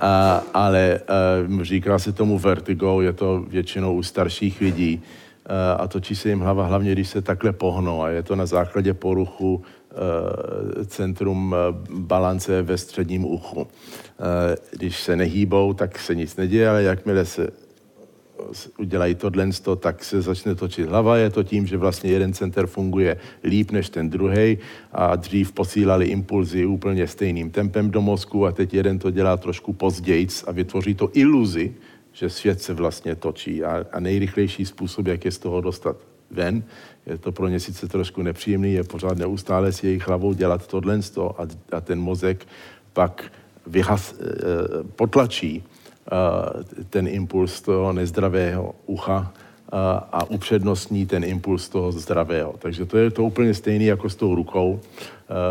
a, 0.00 0.42
ale 0.54 1.00
a, 1.00 1.64
říká 1.64 1.98
se 1.98 2.12
tomu 2.12 2.38
vertigo, 2.38 3.00
je 3.00 3.12
to 3.12 3.44
většinou 3.48 3.94
u 3.94 4.02
starších 4.02 4.60
lidí 4.60 5.02
a, 5.46 5.72
a 5.72 5.86
točí 5.86 6.16
se 6.16 6.28
jim 6.28 6.40
hlava 6.40 6.66
hlavně, 6.66 6.92
když 6.92 7.08
se 7.08 7.22
takhle 7.22 7.52
pohnou 7.52 8.02
a 8.02 8.08
je 8.08 8.22
to 8.22 8.36
na 8.36 8.46
základě 8.46 8.94
poruchu 8.94 9.62
centrum 10.86 11.54
balance 11.94 12.62
ve 12.62 12.78
středním 12.78 13.24
uchu. 13.24 13.60
A, 13.60 13.66
když 14.70 15.02
se 15.02 15.16
nehýbou, 15.16 15.72
tak 15.72 15.98
se 15.98 16.14
nic 16.14 16.36
neděje, 16.36 16.68
ale 16.68 16.82
jakmile 16.82 17.24
se 17.24 17.48
udělají 18.78 19.14
tohle, 19.14 19.48
tak 19.78 20.04
se 20.04 20.22
začne 20.22 20.54
točit 20.54 20.88
hlava. 20.88 21.16
Je 21.16 21.30
to 21.30 21.42
tím, 21.42 21.66
že 21.66 21.76
vlastně 21.76 22.10
jeden 22.10 22.32
center 22.32 22.66
funguje 22.66 23.16
líp 23.44 23.70
než 23.70 23.90
ten 23.90 24.10
druhý 24.10 24.58
a 24.92 25.16
dřív 25.16 25.52
posílali 25.52 26.06
impulzy 26.06 26.66
úplně 26.66 27.06
stejným 27.06 27.50
tempem 27.50 27.90
do 27.90 28.00
mozku 28.00 28.46
a 28.46 28.52
teď 28.52 28.74
jeden 28.74 28.98
to 28.98 29.10
dělá 29.10 29.36
trošku 29.36 29.72
později 29.72 30.28
a 30.46 30.52
vytvoří 30.52 30.94
to 30.94 31.10
iluzi, 31.12 31.74
že 32.12 32.30
svět 32.30 32.62
se 32.62 32.74
vlastně 32.74 33.14
točí 33.14 33.64
a, 33.64 33.86
a 33.92 34.00
nejrychlejší 34.00 34.66
způsob, 34.66 35.06
jak 35.06 35.24
je 35.24 35.30
z 35.30 35.38
toho 35.38 35.60
dostat 35.60 35.96
ven, 36.30 36.62
je 37.06 37.18
to 37.18 37.32
pro 37.32 37.48
ně 37.48 37.60
sice 37.60 37.88
trošku 37.88 38.22
nepříjemný, 38.22 38.72
je 38.72 38.84
pořád 38.84 39.18
neustále 39.18 39.72
s 39.72 39.82
jejich 39.82 40.06
hlavou 40.08 40.32
dělat 40.32 40.66
tohle 40.66 41.00
a, 41.38 41.46
a 41.72 41.80
ten 41.80 42.00
mozek 42.00 42.46
pak 42.92 43.32
vyhas, 43.66 44.14
eh, 44.20 44.24
potlačí 44.96 45.64
ten 46.90 47.08
impuls 47.08 47.60
toho 47.60 47.92
nezdravého 47.92 48.74
ucha 48.86 49.32
a 50.12 50.30
upřednostní 50.30 51.06
ten 51.06 51.24
impuls 51.24 51.68
toho 51.68 51.92
zdravého. 51.92 52.54
Takže 52.58 52.86
to 52.86 52.98
je 52.98 53.10
to 53.10 53.24
úplně 53.24 53.54
stejné 53.54 53.84
jako 53.84 54.10
s 54.10 54.14
tou 54.14 54.34
rukou. 54.34 54.80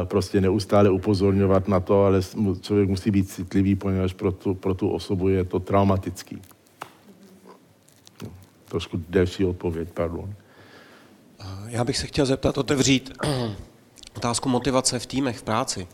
Prostě 0.04 0.42
neustále 0.42 0.90
upozorňovat 0.90 1.68
na 1.68 1.80
to, 1.80 2.06
ale 2.06 2.22
člověk 2.62 2.90
musí 2.90 3.12
být 3.12 3.30
citlivý, 3.30 3.76
poněvadž 3.76 4.14
pro 4.14 4.32
tu, 4.32 4.54
pro 4.54 4.74
tu 4.74 4.90
osobu 4.90 5.30
je 5.30 5.44
to 5.44 5.60
traumatický. 5.60 6.42
No, 8.24 8.30
trošku 8.70 9.02
delší 9.10 9.46
odpověď, 9.46 9.90
pardon. 9.94 10.34
Já 11.68 11.84
bych 11.84 11.98
se 11.98 12.08
chtěl 12.08 12.26
zeptat, 12.26 12.58
otevřít 12.58 13.14
otázku 14.18 14.50
motivace 14.50 15.00
v 15.00 15.06
týmech, 15.06 15.38
v 15.38 15.44
práci 15.44 15.88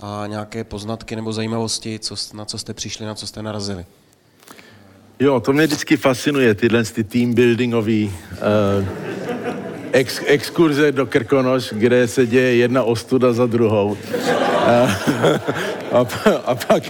a 0.00 0.24
nějaké 0.26 0.64
poznatky 0.64 1.16
nebo 1.16 1.32
zajímavosti, 1.32 1.98
co, 1.98 2.14
na 2.34 2.44
co 2.44 2.58
jste 2.58 2.74
přišli, 2.74 3.06
na 3.06 3.14
co 3.14 3.26
jste 3.26 3.42
narazili. 3.42 3.86
Jo, 5.20 5.40
to 5.40 5.52
mě 5.52 5.66
vždycky 5.66 5.96
fascinuje, 5.96 6.54
tyhle 6.54 6.84
ty 6.84 7.04
team 7.04 7.34
buildingový 7.34 8.14
uh, 8.32 8.88
ex, 9.92 10.20
exkurze 10.26 10.92
do 10.92 11.06
Krkonoš, 11.06 11.72
kde 11.72 12.08
se 12.08 12.26
děje 12.26 12.56
jedna 12.56 12.82
ostuda 12.82 13.32
za 13.32 13.46
druhou. 13.46 13.88
Uh, 13.90 13.98
a, 15.92 16.06
a, 16.44 16.54
pak, 16.54 16.82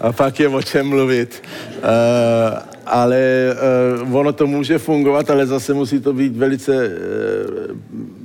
a 0.00 0.12
pak 0.12 0.40
je 0.40 0.48
o 0.48 0.62
čem 0.62 0.86
mluvit. 0.86 1.42
Uh, 1.76 2.77
ale 2.88 3.54
uh, 4.02 4.16
ono 4.16 4.32
to 4.32 4.46
může 4.46 4.78
fungovat, 4.78 5.30
ale 5.30 5.46
zase 5.46 5.74
musí 5.74 6.00
to 6.00 6.12
být 6.12 6.36
velice, 6.36 6.88
uh, 6.88 7.76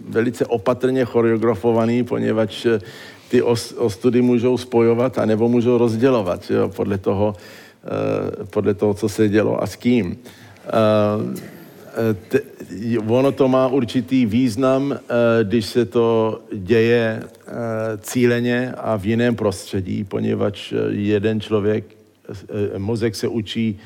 velice 0.09 0.45
opatrně 0.45 1.05
choreografovaný, 1.05 2.03
poněvadž 2.03 2.67
ty 3.29 3.41
os, 3.41 3.73
ostudy 3.77 4.21
můžou 4.21 4.57
spojovat 4.57 5.17
a 5.17 5.25
nebo 5.25 5.49
můžou 5.49 5.77
rozdělovat, 5.77 6.51
jo, 6.51 6.69
podle 6.69 6.97
toho, 6.97 7.35
Eh, 7.83 8.45
podle 8.45 8.73
toho, 8.73 8.93
co 8.93 9.09
se 9.09 9.29
dělo 9.29 9.63
a 9.63 9.67
s 9.67 9.75
kým. 9.75 10.17
Eh, 10.67 10.71
ono 13.07 13.31
to 13.31 13.47
má 13.47 13.67
určitý 13.67 14.25
význam, 14.25 14.91
eh, 14.91 14.99
když 15.43 15.65
se 15.65 15.85
to 15.85 16.39
děje 16.53 17.23
cíleně 17.99 18.73
a 18.77 18.95
v 18.95 19.05
jiném 19.05 19.35
prostředí, 19.35 20.03
poněvadž 20.03 20.73
jeden 20.89 21.41
člověk, 21.41 21.85
mozek 22.77 23.15
se 23.15 23.27
učí 23.27 23.79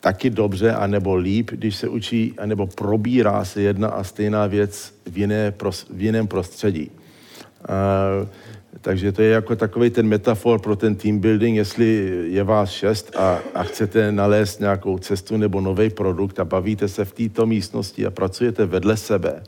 taky 0.00 0.30
dobře, 0.30 0.72
anebo 0.72 1.14
líp, 1.14 1.50
když 1.50 1.76
se 1.76 1.88
učí, 1.88 2.34
anebo 2.38 2.66
probírá 2.66 3.44
se 3.44 3.62
jedna 3.62 3.88
a 3.88 4.04
stejná 4.04 4.46
věc 4.46 4.94
v, 5.06 5.18
jiné, 5.18 5.54
v 5.90 6.02
jiném 6.02 6.26
prostředí. 6.26 6.90
Takže 8.80 9.12
to 9.12 9.22
je 9.22 9.30
jako 9.30 9.56
takový 9.56 9.90
ten 9.90 10.08
metafor 10.08 10.60
pro 10.60 10.76
ten 10.76 10.94
team 10.94 11.18
building, 11.18 11.56
jestli 11.56 12.10
je 12.28 12.44
vás 12.44 12.70
šest 12.70 13.16
a, 13.16 13.38
a 13.54 13.62
chcete 13.62 14.12
nalézt 14.12 14.60
nějakou 14.60 14.98
cestu 14.98 15.36
nebo 15.36 15.60
nový 15.60 15.90
produkt 15.90 16.40
a 16.40 16.44
bavíte 16.44 16.88
se 16.88 17.04
v 17.04 17.12
této 17.12 17.46
místnosti 17.46 18.06
a 18.06 18.10
pracujete 18.10 18.66
vedle 18.66 18.96
sebe, 18.96 19.42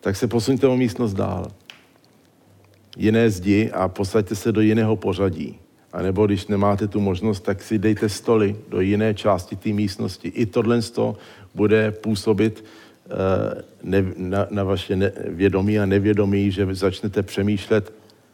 tak 0.00 0.16
se 0.16 0.26
posuňte 0.28 0.66
o 0.66 0.76
místnost 0.76 1.14
dál. 1.14 1.46
Jiné 2.96 3.30
zdi 3.30 3.70
a 3.70 3.88
posaďte 3.88 4.34
se 4.34 4.52
do 4.52 4.60
jiného 4.60 4.96
pořadí. 4.96 5.58
A 5.92 6.02
nebo 6.02 6.26
když 6.26 6.46
nemáte 6.46 6.88
tu 6.88 7.00
možnost, 7.00 7.40
tak 7.40 7.62
si 7.62 7.78
dejte 7.78 8.08
stoly 8.08 8.56
do 8.68 8.80
jiné 8.80 9.14
části 9.14 9.56
té 9.56 9.68
místnosti. 9.68 10.28
I 10.28 10.46
tohle 10.46 10.80
bude 11.54 11.90
působit 11.90 12.64
eh, 13.06 13.62
ne, 13.82 14.04
na, 14.16 14.46
na 14.50 14.64
vaše 14.64 14.96
ne, 14.96 15.12
vědomí 15.26 15.78
a 15.78 15.86
nevědomí, 15.86 16.50
že 16.50 16.74
začnete 16.74 17.22
přemýšlet 17.22 17.92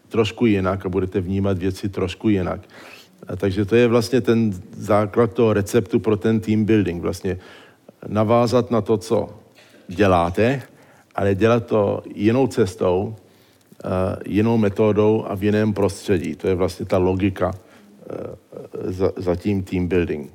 trošku 0.08 0.46
jinak 0.46 0.86
a 0.86 0.88
budete 0.88 1.20
vnímat 1.20 1.58
věci 1.58 1.88
trošku 1.88 2.28
jinak. 2.28 2.60
A 3.28 3.36
takže 3.36 3.64
to 3.64 3.76
je 3.76 3.88
vlastně 3.88 4.20
ten 4.20 4.52
základ 4.76 5.32
toho 5.32 5.52
receptu 5.52 6.00
pro 6.00 6.16
ten 6.16 6.40
team 6.40 6.64
building. 6.64 7.02
Vlastně 7.02 7.38
navázat 8.08 8.70
na 8.70 8.80
to, 8.80 8.98
co 8.98 9.28
děláte, 9.88 10.62
ale 11.14 11.34
dělat 11.34 11.66
to 11.66 12.02
jinou 12.14 12.46
cestou, 12.46 13.16
jinou 14.26 14.58
metodou 14.58 15.24
a 15.28 15.34
v 15.34 15.44
jiném 15.44 15.72
prostředí. 15.72 16.34
To 16.34 16.48
je 16.48 16.54
vlastně 16.54 16.86
ta 16.86 16.98
logika 16.98 17.48
uh, 17.50 18.92
za, 18.92 19.12
za 19.16 19.36
tím 19.36 19.62
team 19.62 19.86
building. 19.86 20.30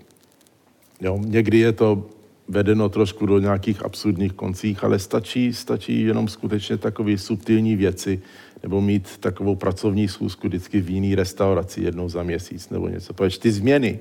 Jo? 1.02 1.20
Někdy 1.26 1.58
je 1.60 1.72
to 1.72 2.10
vedeno 2.48 2.90
trošku 2.90 3.26
do 3.26 3.40
nějakých 3.40 3.86
absurdních 3.86 4.34
koncích, 4.34 4.84
ale 4.84 5.00
stačí, 5.00 5.54
stačí 5.54 6.02
jenom 6.02 6.28
skutečně 6.28 6.78
takové 6.78 7.18
subtilní 7.18 7.76
věci, 7.76 8.22
nebo 8.64 8.82
mít 8.82 9.18
takovou 9.18 9.56
pracovní 9.56 10.08
schůzku 10.08 10.48
vždycky 10.48 10.82
v 10.82 10.90
jiný 10.90 11.16
restauraci 11.16 11.82
jednou 11.82 12.10
za 12.10 12.24
měsíc 12.24 12.70
nebo 12.70 12.88
něco. 12.88 13.14
Protože 13.14 13.40
ty 13.40 13.52
změny 13.52 14.00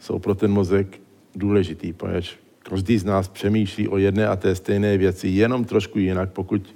jsou 0.00 0.18
pro 0.18 0.34
ten 0.34 0.50
mozek 0.50 1.00
důležitý, 1.34 1.92
protože 1.92 2.30
každý 2.62 2.98
z 2.98 3.04
nás 3.04 3.28
přemýšlí 3.28 3.88
o 3.88 3.98
jedné 3.98 4.26
a 4.26 4.36
té 4.36 4.54
stejné 4.54 4.98
věci 4.98 5.28
jenom 5.28 5.64
trošku 5.64 5.98
jinak, 5.98 6.32
pokud 6.32 6.74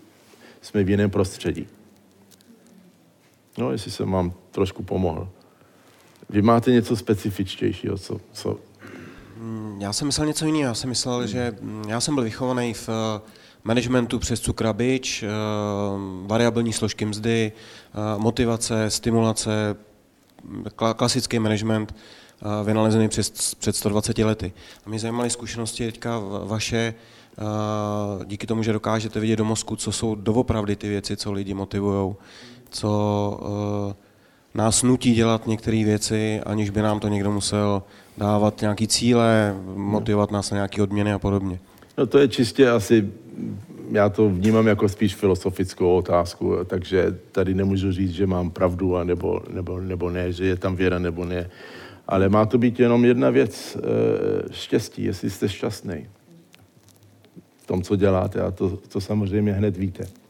jsme 0.61 0.85
v 0.85 0.91
jiném 0.91 1.11
prostředí. 1.11 1.67
No, 3.59 3.73
jestli 3.73 3.91
jsem 3.91 4.11
vám 4.11 4.33
trošku 4.51 4.83
pomohl. 4.83 5.29
Vy 6.31 6.43
máte 6.43 6.71
něco 6.71 6.97
specifičtějšího, 6.97 7.99
co, 7.99 8.21
co 8.33 8.59
Hmm, 9.43 9.77
já 9.81 9.93
jsem 9.93 10.07
myslel 10.07 10.27
něco 10.27 10.47
jiného. 10.47 10.65
Já 10.65 10.75
jsem 10.75 10.89
myslel, 10.91 11.27
že 11.27 11.57
hmm, 11.61 11.85
já 11.89 12.01
jsem 12.01 12.15
byl 12.15 12.25
vychovaný 12.25 12.75
v 12.75 12.89
eh, 12.89 13.21
managementu 13.65 14.19
přes 14.19 14.41
cukrabič, 14.41 15.23
eh, 15.23 15.29
variabilní 16.27 16.73
složky 16.73 17.05
mzdy, 17.05 17.53
eh, 17.55 18.19
motivace, 18.19 18.91
stimulace, 18.91 19.77
klasický 20.97 21.39
management 21.39 21.95
vynalezený 22.65 23.09
přes, 23.09 23.55
před 23.55 23.77
120 23.77 24.25
lety. 24.25 24.53
A 24.87 24.89
mě 24.89 24.99
zajímaly 24.99 25.31
zkušenosti 25.31 25.87
teďka 25.87 26.19
vaše, 26.45 26.95
díky 28.25 28.47
tomu, 28.47 28.63
že 28.63 28.73
dokážete 28.73 29.21
vidět 29.21 29.37
do 29.37 29.45
mozku, 29.45 29.77
co 29.77 29.93
jsou 29.93 30.15
doopravdy 30.15 30.77
ty 30.77 30.89
věci, 30.89 31.17
co 31.17 31.33
lidi 31.33 31.55
motivují, 31.55 32.15
co 32.73 33.41
nás 34.55 34.83
nutí 34.83 35.15
dělat 35.15 35.47
některé 35.47 35.85
věci, 35.85 36.41
aniž 36.47 36.71
by 36.71 36.83
nám 36.83 37.01
to 37.01 37.09
někdo 37.09 37.33
musel 37.33 37.83
dávat 38.19 38.61
nějaký 38.61 38.89
cíle, 38.89 39.57
motivovat 39.75 40.31
nás 40.31 40.51
na 40.51 40.55
nějaké 40.55 40.83
odměny 40.83 41.13
a 41.13 41.19
podobně. 41.19 41.59
No 41.99 42.07
to 42.07 42.19
je 42.19 42.29
čistě 42.29 42.71
asi, 42.71 43.11
já 43.91 44.09
to 44.09 44.29
vnímám 44.29 44.67
jako 44.67 44.89
spíš 44.89 45.15
filosofickou 45.15 45.97
otázku, 45.97 46.57
takže 46.67 47.19
tady 47.33 47.55
nemůžu 47.55 47.93
říct, 47.93 48.11
že 48.11 48.27
mám 48.27 48.51
pravdu 48.51 48.97
a 48.97 49.05
nebo, 49.05 49.41
nebo, 49.51 49.81
nebo 49.81 50.11
ne, 50.11 50.33
že 50.33 50.47
je 50.47 50.57
tam 50.57 50.77
věra 50.77 50.99
nebo 50.99 51.25
ne. 51.25 51.51
Ale 52.09 52.29
má 52.29 52.47
to 52.47 52.59
být 52.59 52.81
jenom 52.81 53.05
jedna 53.05 53.31
věc, 53.31 53.77
eh, 53.77 54.53
štěstí, 54.53 55.05
jestli 55.05 55.31
jste 55.31 55.49
šťastný 55.49 56.07
v 57.63 57.67
tom, 57.67 57.83
co 57.83 57.97
děláte 57.97 58.41
a 58.41 58.51
to, 58.51 58.77
to 58.77 59.01
samozřejmě 59.01 59.53
hned 59.53 59.77
víte. 59.77 60.22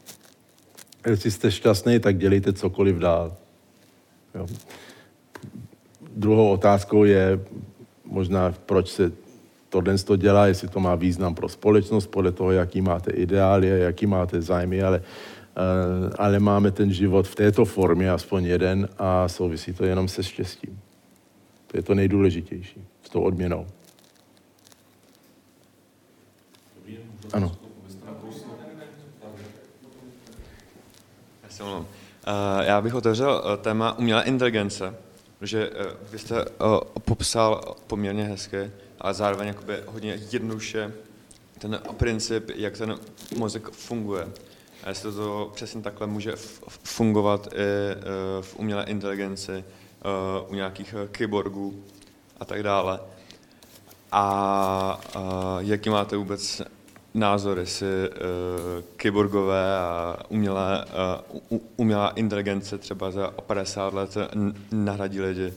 Jestli 1.07 1.31
jste 1.31 1.51
šťastný, 1.51 1.99
tak 1.99 2.17
dělejte 2.17 2.53
cokoliv 2.53 2.95
dál. 2.95 3.35
Jo. 4.35 4.47
Druhou 6.15 6.49
otázkou 6.49 7.03
je 7.03 7.39
možná, 8.05 8.53
proč 8.65 8.89
se 8.89 9.11
tohle 9.69 9.97
to 9.97 10.15
dělá, 10.15 10.47
jestli 10.47 10.67
to 10.67 10.79
má 10.79 10.95
význam 10.95 11.35
pro 11.35 11.49
společnost, 11.49 12.07
podle 12.07 12.31
toho, 12.31 12.51
jaký 12.51 12.81
máte 12.81 13.11
ideály 13.11 13.71
a 13.71 13.75
jaký 13.75 14.05
máte 14.05 14.41
zájmy, 14.41 14.83
ale, 14.83 14.99
uh, 14.99 16.13
ale 16.17 16.39
máme 16.39 16.71
ten 16.71 16.93
život 16.93 17.27
v 17.27 17.35
této 17.35 17.65
formě, 17.65 18.11
aspoň 18.11 18.45
jeden, 18.45 18.89
a 18.97 19.27
souvisí 19.27 19.73
to 19.73 19.85
jenom 19.85 20.07
se 20.07 20.23
štěstím. 20.23 20.79
To 21.67 21.77
je 21.77 21.83
to 21.83 21.95
nejdůležitější, 21.95 22.81
s 23.03 23.09
tou 23.09 23.21
odměnou. 23.21 23.67
Ano. 27.33 27.62
Já 32.61 32.81
bych 32.81 32.95
otevřel 32.95 33.43
eh, 33.45 33.57
téma 33.57 33.97
umělé 33.97 34.23
inteligence, 34.23 34.95
protože 35.39 35.69
eh, 35.73 35.85
vy 36.11 36.19
jste 36.19 36.45
popsal 37.05 37.75
poměrně 37.87 38.23
hezky, 38.23 38.71
ale 38.99 39.13
zároveň 39.13 39.47
jakoby 39.47 39.77
hodně 39.87 40.19
jednoduše 40.31 40.93
ten 41.59 41.81
princip, 41.97 42.51
jak 42.55 42.77
ten 42.77 42.95
mozek 43.37 43.69
funguje. 43.69 44.27
A 44.83 44.89
jestli 44.89 45.11
to 45.11 45.51
přesně 45.55 45.81
takhle 45.81 46.07
může 46.07 46.33
fungovat 46.83 47.47
i 47.53 47.95
v 48.41 48.55
umělé 48.55 48.83
inteligenci, 48.83 49.63
u 50.47 50.55
nějakých 50.55 50.95
kyborgů 51.11 51.83
a 52.39 52.45
tak 52.45 52.63
dále. 52.63 52.99
A 54.11 54.99
jaký 55.59 55.89
máte 55.89 56.17
vůbec 56.17 56.61
názor, 57.13 57.59
jestli 57.59 57.87
kyborgové 58.95 59.77
a 59.77 60.17
umělé, 60.29 60.85
umělá 61.75 62.09
inteligence 62.09 62.77
třeba 62.77 63.11
za 63.11 63.31
50 63.45 63.93
let 63.93 64.17
nahradí 64.71 65.21
lidi 65.21 65.53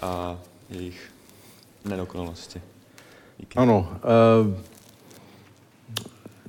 a 0.00 0.38
jejich 0.70 1.10
nedokonalosti. 1.84 2.62
Díky. 3.38 3.58
Ano, 3.58 3.88
uh, 4.44 4.54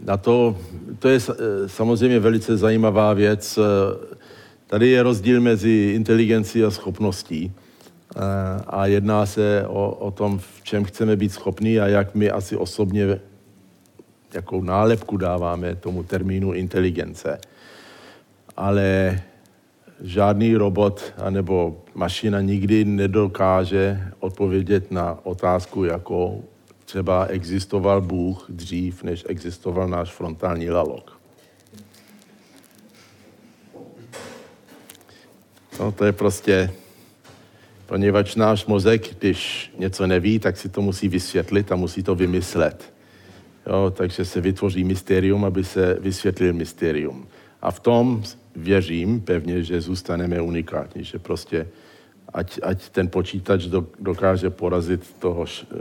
na 0.05 0.17
to, 0.17 0.57
to 0.99 1.09
je 1.09 1.19
eh, 1.29 1.69
samozřejmě 1.69 2.19
velice 2.19 2.57
zajímavá 2.57 3.13
věc. 3.13 3.57
Eh, 3.57 3.61
tady 4.67 4.89
je 4.89 5.03
rozdíl 5.03 5.41
mezi 5.41 5.91
inteligencí 5.95 6.63
a 6.63 6.71
schopností. 6.71 7.51
A 8.67 8.85
jedná 8.85 9.25
se 9.25 9.63
o, 9.67 9.91
o 9.91 10.11
tom, 10.11 10.39
v 10.39 10.63
čem 10.63 10.83
chceme 10.83 11.15
být 11.15 11.29
schopní 11.29 11.79
a 11.79 11.87
jak 11.87 12.15
my 12.15 12.31
asi 12.31 12.55
osobně 12.57 13.19
jakou 14.33 14.61
nálepku 14.63 15.17
dáváme 15.17 15.75
tomu 15.75 16.03
termínu 16.03 16.53
inteligence. 16.53 17.39
Ale 18.57 19.21
žádný 20.01 20.55
robot 20.55 21.13
anebo 21.17 21.83
mašina 21.95 22.41
nikdy 22.41 22.85
nedokáže 22.85 24.11
odpovědět 24.19 24.91
na 24.91 25.19
otázku, 25.23 25.83
jako 25.83 26.39
třeba 26.85 27.25
existoval 27.25 28.01
Bůh 28.01 28.45
dřív, 28.49 29.03
než 29.03 29.25
existoval 29.29 29.87
náš 29.87 30.11
frontální 30.11 30.69
lalok. 30.69 31.19
No, 35.79 35.91
to 35.91 36.05
je 36.05 36.11
prostě, 36.11 36.71
poněvadž 37.85 38.35
náš 38.35 38.65
mozek, 38.65 39.15
když 39.19 39.71
něco 39.77 40.07
neví, 40.07 40.39
tak 40.39 40.57
si 40.57 40.69
to 40.69 40.81
musí 40.81 41.07
vysvětlit 41.07 41.71
a 41.71 41.75
musí 41.75 42.03
to 42.03 42.15
vymyslet. 42.15 42.93
Jo, 43.71 43.91
takže 43.95 44.25
se 44.25 44.41
vytvoří 44.41 44.83
mysterium, 44.83 45.45
aby 45.45 45.63
se 45.63 45.97
vysvětlil 45.99 46.53
mysterium. 46.53 47.27
A 47.61 47.71
v 47.71 47.79
tom 47.79 48.23
věřím 48.55 49.21
pevně, 49.21 49.63
že 49.63 49.81
zůstaneme 49.81 50.41
unikátní, 50.41 51.03
že 51.03 51.19
prostě 51.19 51.67
ať, 52.33 52.59
ať 52.63 52.89
ten 52.89 53.07
počítač 53.07 53.65
dokáže 53.99 54.49
porazit 54.49 55.15
toho 55.19 55.45
š, 55.45 55.65
eh, 55.71 55.75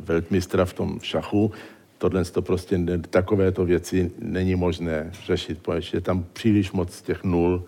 veltmistra 0.00 0.64
v 0.64 0.72
tom 0.72 1.00
šachu, 1.02 1.52
tohle 1.98 2.24
to 2.24 2.42
prostě 2.42 2.78
ne, 2.78 2.98
takovéto 2.98 3.64
věci 3.64 4.10
není 4.18 4.54
možné 4.54 5.10
řešit, 5.26 5.58
protože 5.62 5.96
je 5.96 6.00
tam 6.00 6.24
příliš 6.32 6.72
moc 6.72 7.02
těch 7.02 7.24
nul 7.24 7.64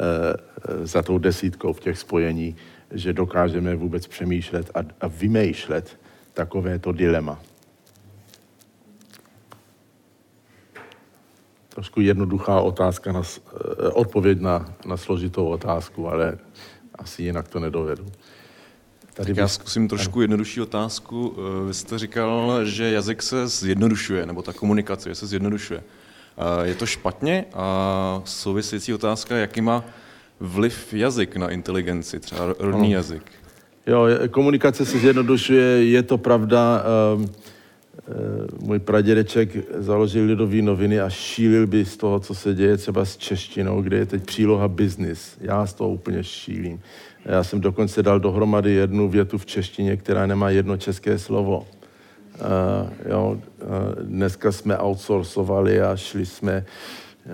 e, 0.00 0.86
za 0.86 1.02
tou 1.02 1.18
desítkou 1.18 1.72
v 1.72 1.80
těch 1.80 1.98
spojení, 1.98 2.56
že 2.90 3.12
dokážeme 3.12 3.74
vůbec 3.74 4.06
přemýšlet 4.06 4.70
a, 4.74 4.80
a 5.00 5.06
vymýšlet 5.06 5.98
takovéto 6.34 6.92
dilema. 6.92 7.42
Trošku 11.76 12.00
jednoduchá 12.00 12.60
otázka, 12.60 13.12
na, 13.12 13.22
eh, 13.22 13.88
odpověď 13.88 14.40
na, 14.40 14.64
na 14.86 14.96
složitou 14.96 15.48
otázku, 15.48 16.08
ale 16.08 16.38
asi 16.94 17.22
jinak 17.22 17.48
to 17.48 17.60
nedovedu. 17.60 18.06
Tady 19.14 19.26
tak 19.26 19.36
já 19.36 19.48
zkusím 19.48 19.88
trošku 19.88 20.20
jednodušší 20.20 20.60
otázku. 20.60 21.36
Eh, 21.36 21.66
vy 21.66 21.74
jste 21.74 21.98
říkal, 21.98 22.64
že 22.64 22.90
jazyk 22.90 23.22
se 23.22 23.48
zjednodušuje, 23.48 24.26
nebo 24.26 24.42
ta 24.42 24.52
komunikace 24.52 25.14
se 25.14 25.26
zjednodušuje. 25.26 25.80
Eh, 25.84 26.66
je 26.66 26.74
to 26.74 26.86
špatně? 26.86 27.44
A 27.52 28.22
související 28.24 28.94
otázka, 28.94 29.36
jakýma 29.36 29.84
vliv 30.40 30.94
jazyk 30.94 31.36
na 31.36 31.50
inteligenci, 31.50 32.20
třeba 32.20 32.54
rodný 32.58 32.92
jazyk? 32.92 33.22
Jo, 33.86 34.06
komunikace 34.30 34.86
se 34.86 34.98
zjednodušuje, 34.98 35.84
je 35.84 36.02
to 36.02 36.18
pravda. 36.18 36.84
Um, 37.16 37.28
můj 38.60 38.78
pradědeček 38.78 39.50
založil 39.78 40.24
lidové 40.24 40.62
noviny 40.62 41.00
a 41.00 41.10
šílil 41.10 41.66
by 41.66 41.84
z 41.84 41.96
toho, 41.96 42.20
co 42.20 42.34
se 42.34 42.54
děje 42.54 42.76
třeba 42.76 43.04
s 43.04 43.16
češtinou, 43.16 43.82
kde 43.82 43.96
je 43.96 44.06
teď 44.06 44.24
příloha 44.24 44.68
business. 44.68 45.36
Já 45.40 45.66
z 45.66 45.74
toho 45.74 45.90
úplně 45.90 46.24
šílím. 46.24 46.80
Já 47.24 47.44
jsem 47.44 47.60
dokonce 47.60 48.02
dal 48.02 48.20
dohromady 48.20 48.72
jednu 48.72 49.08
větu 49.08 49.38
v 49.38 49.46
češtině, 49.46 49.96
která 49.96 50.26
nemá 50.26 50.50
jedno 50.50 50.76
české 50.76 51.18
slovo. 51.18 51.58
Uh, 51.58 53.10
jo, 53.10 53.30
uh, 53.30 54.02
dneska 54.02 54.52
jsme 54.52 54.78
outsourcovali 54.78 55.80
a 55.80 55.96
šli 55.96 56.26
jsme 56.26 56.64
uh, 57.26 57.32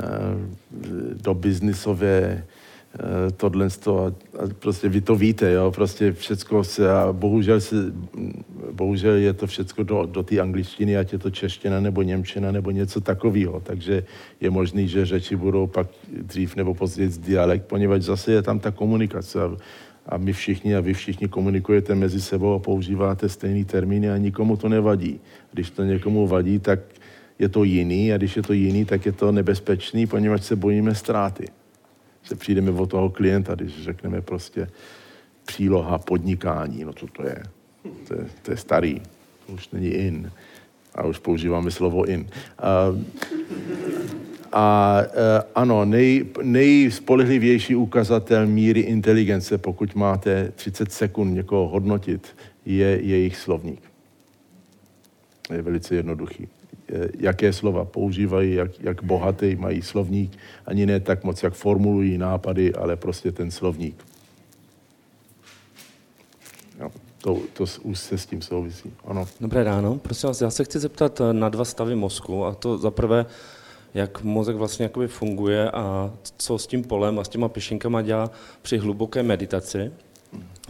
do 1.22 1.34
biznisové 1.34 2.44
Eh, 2.92 3.30
tohle 3.36 3.66
a, 3.66 3.90
a 4.38 4.48
prostě 4.58 4.88
vy 4.88 5.00
to 5.00 5.16
víte, 5.16 5.52
jo, 5.52 5.70
prostě 5.70 6.12
všecko 6.12 6.64
se 6.64 6.92
a 6.92 7.12
bohužel, 7.12 7.60
se, 7.60 7.76
bohužel 8.72 9.14
je 9.14 9.32
to 9.32 9.46
všecko 9.46 9.82
do, 9.82 10.06
do 10.06 10.22
té 10.22 10.40
angličtiny, 10.40 10.96
ať 10.96 11.12
je 11.12 11.18
to 11.18 11.30
čeština 11.30 11.80
nebo 11.80 12.02
němčina 12.02 12.52
nebo 12.52 12.70
něco 12.70 13.00
takového, 13.00 13.60
takže 13.60 14.04
je 14.40 14.50
možný, 14.50 14.88
že 14.88 15.06
řeči 15.06 15.36
budou 15.36 15.66
pak 15.66 15.86
dřív 16.22 16.56
nebo 16.56 16.74
později 16.74 17.08
dialekt, 17.08 17.66
poněvadž 17.66 18.02
zase 18.02 18.32
je 18.32 18.42
tam 18.42 18.58
ta 18.58 18.70
komunikace. 18.70 19.42
A, 19.42 19.56
a 20.06 20.16
my 20.16 20.32
všichni 20.32 20.76
a 20.76 20.80
vy 20.80 20.94
všichni 20.94 21.28
komunikujete 21.28 21.94
mezi 21.94 22.20
sebou 22.20 22.54
a 22.54 22.58
používáte 22.58 23.28
stejný 23.28 23.64
termíny 23.64 24.10
a 24.10 24.16
nikomu 24.16 24.56
to 24.56 24.68
nevadí. 24.68 25.20
Když 25.52 25.70
to 25.70 25.84
někomu 25.84 26.26
vadí, 26.26 26.58
tak 26.58 26.80
je 27.38 27.48
to 27.48 27.64
jiný 27.64 28.12
a 28.12 28.16
když 28.16 28.36
je 28.36 28.42
to 28.42 28.52
jiný, 28.52 28.84
tak 28.84 29.06
je 29.06 29.12
to 29.12 29.32
nebezpečný, 29.32 30.06
poněvadž 30.06 30.42
se 30.42 30.56
bojíme 30.56 30.94
ztráty 30.94 31.61
se 32.24 32.36
přijdeme 32.36 32.70
o 32.70 32.86
toho 32.86 33.10
klienta, 33.10 33.54
když 33.54 33.82
řekneme 33.82 34.20
prostě 34.20 34.68
příloha 35.44 35.98
podnikání, 35.98 36.84
no 36.84 36.92
co 36.92 37.06
to 37.06 37.22
je? 37.22 37.42
To 38.08 38.14
je, 38.14 38.26
to 38.42 38.50
je 38.50 38.56
starý, 38.56 39.00
to 39.46 39.52
už 39.52 39.68
není 39.70 39.88
in. 39.88 40.32
A 40.94 41.06
už 41.06 41.18
používáme 41.18 41.70
slovo 41.70 42.04
in. 42.04 42.28
A, 42.58 42.86
a 44.52 44.98
e, 45.02 45.42
ano, 45.54 45.84
nej, 45.84 46.26
nejspolehlivější 46.42 47.76
ukazatel 47.76 48.46
míry 48.46 48.80
inteligence, 48.80 49.58
pokud 49.58 49.94
máte 49.94 50.52
30 50.56 50.92
sekund 50.92 51.34
někoho 51.34 51.68
hodnotit, 51.68 52.36
je 52.66 53.00
jejich 53.02 53.36
slovník. 53.36 53.82
Je 55.52 55.62
velice 55.62 55.94
jednoduchý. 55.94 56.48
Eh, 56.94 57.08
jaké 57.18 57.52
slova 57.52 57.84
používají, 57.84 58.54
jak, 58.54 58.80
jak 58.80 59.02
bohatý 59.02 59.56
mají 59.56 59.82
slovník, 59.82 60.38
ani 60.66 60.86
ne 60.86 61.00
tak 61.00 61.24
moc, 61.24 61.42
jak 61.42 61.54
formulují 61.54 62.18
nápady, 62.18 62.74
ale 62.74 62.96
prostě 62.96 63.32
ten 63.32 63.50
slovník. 63.50 64.04
Jo, 66.80 66.90
to, 67.18 67.40
to 67.52 67.64
už 67.82 67.98
se 67.98 68.18
s 68.18 68.26
tím 68.26 68.42
souvisí. 68.42 68.92
Ano. 69.04 69.28
Dobré 69.40 69.64
ráno. 69.64 69.98
Prosím 69.98 70.26
vás, 70.26 70.40
já 70.40 70.50
se 70.50 70.64
chci 70.64 70.78
zeptat 70.78 71.20
eh, 71.20 71.32
na 71.32 71.48
dva 71.48 71.64
stavy 71.64 71.96
mozku, 71.96 72.44
a 72.44 72.54
to 72.54 72.78
za 72.78 72.90
prvé, 72.90 73.26
jak 73.94 74.22
mozek 74.22 74.56
vlastně 74.56 74.82
jakoby 74.82 75.08
funguje 75.08 75.70
a 75.70 76.12
co 76.36 76.58
s 76.58 76.66
tím 76.66 76.84
polem 76.84 77.18
a 77.18 77.24
s 77.24 77.28
těma 77.28 77.48
pěšinkama 77.48 78.02
dělá 78.02 78.30
při 78.62 78.78
hluboké 78.78 79.22
meditaci 79.22 79.92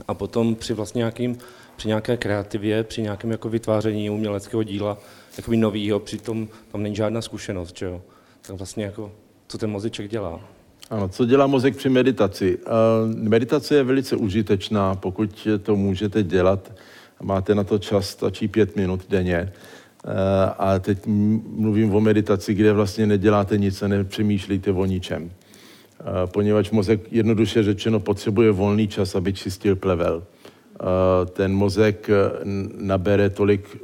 a 0.09 0.15
potom 0.15 0.55
při 0.55 0.75
vlastně 0.75 0.99
nějakým, 0.99 1.39
při 1.77 1.89
nějaké 1.89 2.17
kreativě, 2.17 2.85
při 2.85 3.03
nějakém 3.03 3.31
jako 3.31 3.49
vytváření 3.49 4.11
uměleckého 4.11 4.63
díla, 4.63 4.99
takový 5.37 5.57
novýho, 5.57 5.99
přitom 5.99 6.49
tam 6.73 6.83
není 6.83 6.97
žádná 6.97 7.23
zkušenost, 7.23 7.79
že 7.79 7.87
jo? 7.87 8.03
Tak 8.47 8.57
vlastně 8.57 8.85
jako, 8.85 9.13
co 9.49 9.59
ten 9.59 9.71
mozeček 9.71 10.11
dělá? 10.11 10.41
Ano, 10.91 11.09
co 11.09 11.25
dělá 11.25 11.47
mozek 11.47 11.77
při 11.77 11.89
meditaci? 11.89 12.59
Uh, 12.59 13.17
meditace 13.17 13.75
je 13.75 13.83
velice 13.83 14.17
užitečná, 14.17 14.95
pokud 14.95 15.49
to 15.63 15.77
můžete 15.77 16.23
dělat. 16.23 16.73
Máte 17.23 17.55
na 17.55 17.65
to 17.65 17.79
čas, 17.79 18.09
stačí 18.09 18.49
pět 18.49 18.77
minut 18.77 19.01
denně. 19.09 19.53
Uh, 20.05 20.11
a 20.59 20.79
teď 20.79 20.99
mluvím 21.47 21.95
o 21.95 22.01
meditaci, 22.01 22.55
kde 22.55 22.73
vlastně 22.73 23.07
neděláte 23.07 23.59
nic 23.59 23.83
a 23.83 23.89
nepřemýšlíte 23.89 24.71
o 24.73 24.85
ničem. 24.85 25.23
Uh, 25.23 25.31
poněvadž 26.27 26.71
mozek 26.71 27.01
jednoduše 27.11 27.63
řečeno 27.63 28.01
potřebuje 28.01 28.51
volný 28.51 28.89
čas, 28.89 29.15
aby 29.15 29.33
čistil 29.33 29.77
plevel. 29.77 30.23
Ten 31.33 31.55
mozek 31.55 32.11
nabere 32.79 33.31
tolik 33.31 33.77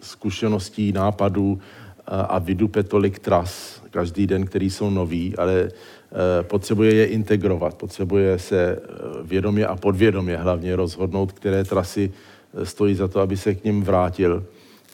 zkušeností, 0.00 0.92
nápadů 0.92 1.60
a 2.06 2.38
vydupe 2.38 2.82
tolik 2.82 3.18
tras 3.18 3.82
každý 3.90 4.26
den, 4.26 4.46
který 4.46 4.70
jsou 4.70 4.90
nový, 4.90 5.36
ale 5.36 5.54
e, 5.60 5.70
potřebuje 6.42 6.94
je 6.94 7.06
integrovat, 7.06 7.74
potřebuje 7.74 8.38
se 8.38 8.60
e, 8.60 8.78
vědomě 9.22 9.66
a 9.66 9.76
podvědomě 9.76 10.36
hlavně 10.36 10.76
rozhodnout, 10.76 11.32
které 11.32 11.64
trasy 11.64 12.12
stojí 12.64 12.94
za 12.94 13.08
to, 13.08 13.20
aby 13.20 13.36
se 13.36 13.54
k 13.54 13.64
ním 13.64 13.82
vrátil 13.82 14.44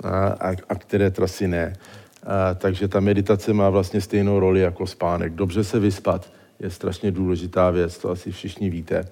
a, 0.05 0.53
a 0.69 0.75
které 0.75 1.11
trasy 1.11 1.49
ne. 1.49 1.77
A, 2.27 2.55
takže 2.55 2.89
ta 2.89 3.01
meditace 3.01 3.53
má 3.53 3.71
vlastně 3.71 4.01
stejnou 4.01 4.41
roli 4.41 4.61
jako 4.61 4.87
spánek. 4.87 5.33
Dobře 5.33 5.65
se 5.65 5.79
vyspat 5.79 6.31
je 6.61 6.71
strašně 6.71 7.11
důležitá 7.11 7.71
věc, 7.71 7.99
to 7.99 8.11
asi 8.11 8.33
všichni 8.33 8.71
víte, 8.71 9.05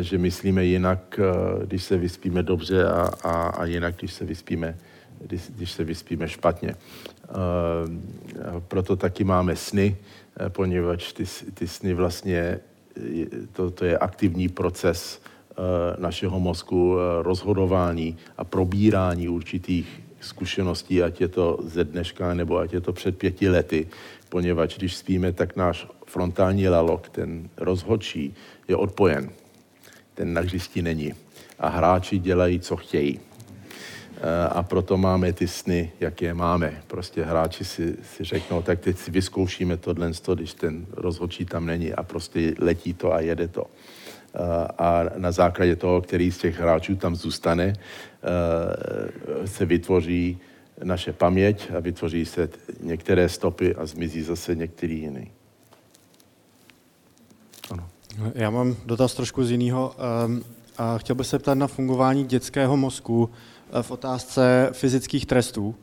že 0.00 0.18
myslíme 0.18 0.64
jinak, 0.64 1.20
když 1.64 1.84
se 1.84 1.96
vyspíme 1.96 2.42
dobře 2.42 2.84
a, 2.84 3.10
a, 3.22 3.32
a 3.48 3.64
jinak, 3.64 3.94
když 3.98 4.12
se 4.12 4.24
vyspíme 4.24 4.76
když, 5.26 5.42
když 5.56 5.72
se 5.72 5.84
vyspíme 5.84 6.28
špatně. 6.28 6.74
Eh, 6.74 7.30
proto 8.68 8.96
taky 8.96 9.24
máme 9.24 9.56
sny, 9.56 9.96
eh, 10.36 10.50
poněvadž 10.50 11.12
ty, 11.12 11.24
ty 11.54 11.68
sny 11.68 11.94
vlastně, 11.94 12.60
to, 13.52 13.70
to 13.70 13.84
je 13.84 13.98
aktivní 13.98 14.48
proces 14.48 15.20
eh, 15.20 15.56
našeho 15.98 16.40
mozku 16.40 16.96
rozhodování 17.22 18.16
a 18.36 18.44
probírání 18.44 19.28
určitých 19.28 20.00
zkušeností, 20.20 21.02
ať 21.02 21.20
je 21.20 21.28
to 21.28 21.58
ze 21.62 21.84
dneška 21.84 22.34
nebo 22.34 22.58
ať 22.58 22.72
je 22.72 22.80
to 22.80 22.92
před 22.92 23.18
pěti 23.18 23.48
lety, 23.48 23.88
poněvadž 24.28 24.78
když 24.78 24.96
spíme, 24.96 25.32
tak 25.32 25.56
náš 25.56 25.86
frontální 26.06 26.68
lalok, 26.68 27.08
ten 27.08 27.48
rozhodčí, 27.56 28.34
je 28.68 28.76
odpojen. 28.76 29.30
Ten 30.14 30.32
na 30.32 30.42
není. 30.82 31.14
A 31.58 31.68
hráči 31.68 32.18
dělají, 32.18 32.60
co 32.60 32.76
chtějí 32.76 33.20
a 34.50 34.62
proto 34.62 34.96
máme 34.96 35.32
ty 35.32 35.48
sny, 35.48 35.92
jaké 36.00 36.34
máme. 36.34 36.82
Prostě 36.86 37.24
hráči 37.24 37.64
si, 37.64 37.96
si 38.02 38.24
řeknou, 38.24 38.62
tak 38.62 38.80
teď 38.80 38.98
si 38.98 39.10
vyzkoušíme 39.10 39.76
tohle, 39.76 40.12
když 40.34 40.54
ten 40.54 40.86
rozhodčí 40.92 41.44
tam 41.44 41.66
není 41.66 41.92
a 41.92 42.02
prostě 42.02 42.54
letí 42.58 42.94
to 42.94 43.12
a 43.12 43.20
jede 43.20 43.48
to. 43.48 43.66
A 44.78 45.02
na 45.16 45.32
základě 45.32 45.76
toho, 45.76 46.02
který 46.02 46.30
z 46.30 46.38
těch 46.38 46.58
hráčů 46.58 46.96
tam 46.96 47.16
zůstane, 47.16 47.72
se 49.44 49.66
vytvoří 49.66 50.38
naše 50.84 51.12
paměť 51.12 51.70
a 51.76 51.80
vytvoří 51.80 52.24
se 52.24 52.48
některé 52.80 53.28
stopy 53.28 53.74
a 53.74 53.86
zmizí 53.86 54.22
zase 54.22 54.54
některý 54.54 55.00
jiný. 55.00 55.30
Ano. 57.70 57.88
Já 58.34 58.50
mám 58.50 58.76
dotaz 58.86 59.14
trošku 59.14 59.44
z 59.44 59.50
jiného. 59.50 59.94
A 60.78 60.98
chtěl 60.98 61.16
bych 61.16 61.26
se 61.26 61.38
ptat 61.38 61.54
na 61.54 61.66
fungování 61.66 62.24
dětského 62.24 62.76
mozku 62.76 63.30
Eh, 63.30 63.53
v 63.82 63.90
otázce 63.90 64.68
fyzických 64.72 65.26
trestů, 65.26 65.74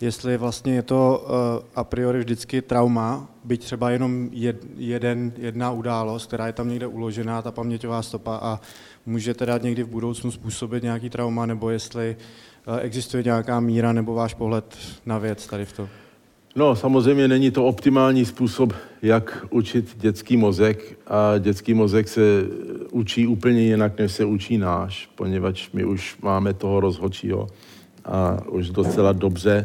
jestli 0.00 0.36
vlastně 0.36 0.74
je 0.74 0.82
to 0.82 1.26
eh, 1.26 1.64
a 1.74 1.84
priori 1.84 2.18
vždycky 2.18 2.62
trauma, 2.62 3.28
byť 3.44 3.64
třeba 3.64 3.90
jenom 3.90 4.30
jeden, 4.76 5.32
jedna 5.36 5.70
událost, 5.70 6.26
která 6.26 6.46
je 6.46 6.52
tam 6.52 6.68
někde 6.68 6.86
uložená, 6.86 7.42
ta 7.42 7.52
paměťová 7.52 8.02
stopa 8.02 8.36
a 8.42 8.60
může 9.06 9.34
teda 9.34 9.58
někdy 9.58 9.82
v 9.82 9.88
budoucnu 9.88 10.30
způsobit 10.30 10.82
nějaký 10.82 11.10
trauma, 11.10 11.46
nebo 11.46 11.70
jestli 11.70 12.16
eh, 12.16 12.80
existuje 12.80 13.22
nějaká 13.22 13.60
míra 13.60 13.92
nebo 13.92 14.14
váš 14.14 14.34
pohled 14.34 14.78
na 15.06 15.18
věc 15.18 15.46
tady 15.46 15.64
v 15.64 15.72
tom? 15.72 15.88
No, 16.58 16.76
samozřejmě 16.76 17.28
není 17.28 17.50
to 17.50 17.64
optimální 17.64 18.24
způsob, 18.24 18.72
jak 19.02 19.46
učit 19.50 19.96
dětský 19.96 20.36
mozek 20.36 20.98
a 21.06 21.38
dětský 21.38 21.74
mozek 21.74 22.08
se 22.08 22.20
učí 22.90 23.26
úplně 23.26 23.62
jinak, 23.62 23.98
než 23.98 24.12
se 24.12 24.24
učí 24.24 24.58
náš, 24.58 25.10
poněvadž 25.14 25.68
my 25.72 25.84
už 25.84 26.16
máme 26.22 26.54
toho 26.54 26.80
rozhodčího 26.80 27.46
a 28.04 28.38
už 28.48 28.70
docela 28.70 29.12
dobře, 29.12 29.62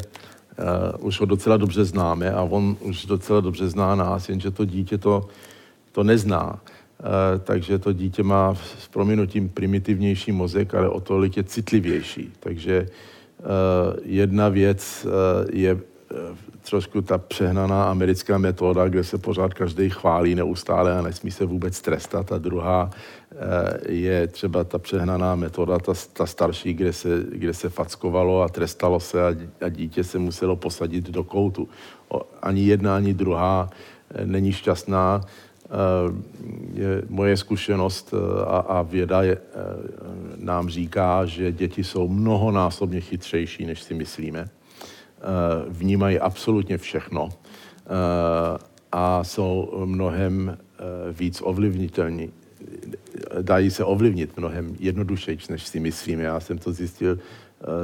uh, 0.98 1.06
už 1.08 1.20
ho 1.20 1.26
docela 1.26 1.58
dobře 1.58 1.86
známe 1.86 2.32
a 2.32 2.42
on 2.42 2.78
už 2.80 3.06
docela 3.06 3.42
dobře 3.42 3.70
zná 3.70 3.96
nás, 3.96 4.30
jenže 4.30 4.52
to 4.52 4.66
dítě 4.66 4.98
to, 4.98 5.28
to 5.92 6.04
nezná. 6.04 6.54
Uh, 6.54 7.08
takže 7.44 7.80
to 7.80 7.94
dítě 7.94 8.24
má 8.24 8.56
s 8.56 8.88
prominutím 8.88 9.50
primitivnější 9.50 10.32
mozek, 10.32 10.76
ale 10.76 10.90
o 10.90 11.00
tolik 11.00 11.38
je 11.38 11.44
citlivější. 11.44 12.32
Takže 12.40 12.88
uh, 13.40 13.46
jedna 14.04 14.50
věc 14.50 15.06
uh, 15.06 15.12
je 15.56 15.93
trošku 16.70 17.02
ta 17.02 17.18
přehnaná 17.18 17.84
americká 17.84 18.38
metoda, 18.38 18.88
kde 18.88 19.04
se 19.04 19.18
pořád 19.18 19.54
každý 19.54 19.90
chválí 19.90 20.36
neustále 20.36 21.00
a 21.00 21.02
nesmí 21.02 21.32
se 21.32 21.46
vůbec 21.46 21.82
trestat. 21.82 22.32
A 22.32 22.38
druhá 22.38 22.90
eh, 23.32 23.92
je 23.92 24.28
třeba 24.28 24.64
ta 24.64 24.80
přehnaná 24.80 25.36
metoda, 25.36 25.80
ta, 25.80 25.94
ta 26.14 26.26
starší, 26.26 26.74
kde 26.74 26.94
se, 26.94 27.24
kde 27.32 27.54
se 27.54 27.70
fackovalo 27.70 28.42
a 28.42 28.50
trestalo 28.50 29.00
se 29.00 29.28
a, 29.28 29.36
a 29.66 29.70
dítě 29.70 30.04
se 30.04 30.20
muselo 30.20 30.56
posadit 30.56 31.10
do 31.10 31.24
koutu. 31.24 31.70
Ani 32.42 32.62
jedna, 32.62 32.96
ani 32.96 33.14
druhá 33.14 33.70
eh, 34.12 34.26
není 34.26 34.52
šťastná. 34.52 35.22
Eh, 35.66 35.70
je, 36.74 37.02
moje 37.10 37.38
zkušenost 37.38 38.14
a, 38.48 38.58
a 38.58 38.82
věda 38.82 39.24
je, 39.24 39.38
nám 40.38 40.70
říká, 40.70 41.26
že 41.26 41.52
děti 41.52 41.84
jsou 41.84 42.08
mnohonásobně 42.08 43.02
chytřejší, 43.02 43.66
než 43.66 43.82
si 43.84 43.94
myslíme. 43.94 44.50
Vnímají 45.70 46.20
absolutně 46.20 46.78
všechno 46.78 47.30
a 48.92 49.24
jsou 49.24 49.82
mnohem 49.86 50.58
víc 51.12 51.42
ovlivnitelní. 51.44 52.32
Dají 53.42 53.72
se 53.72 53.84
ovlivnit 53.84 54.38
mnohem 54.38 54.76
jednodušeji, 54.80 55.38
než 55.50 55.68
si 55.68 55.80
myslíme. 55.80 56.24
Já 56.24 56.40
jsem 56.40 56.58
to 56.58 56.72
zjistil 56.72 57.20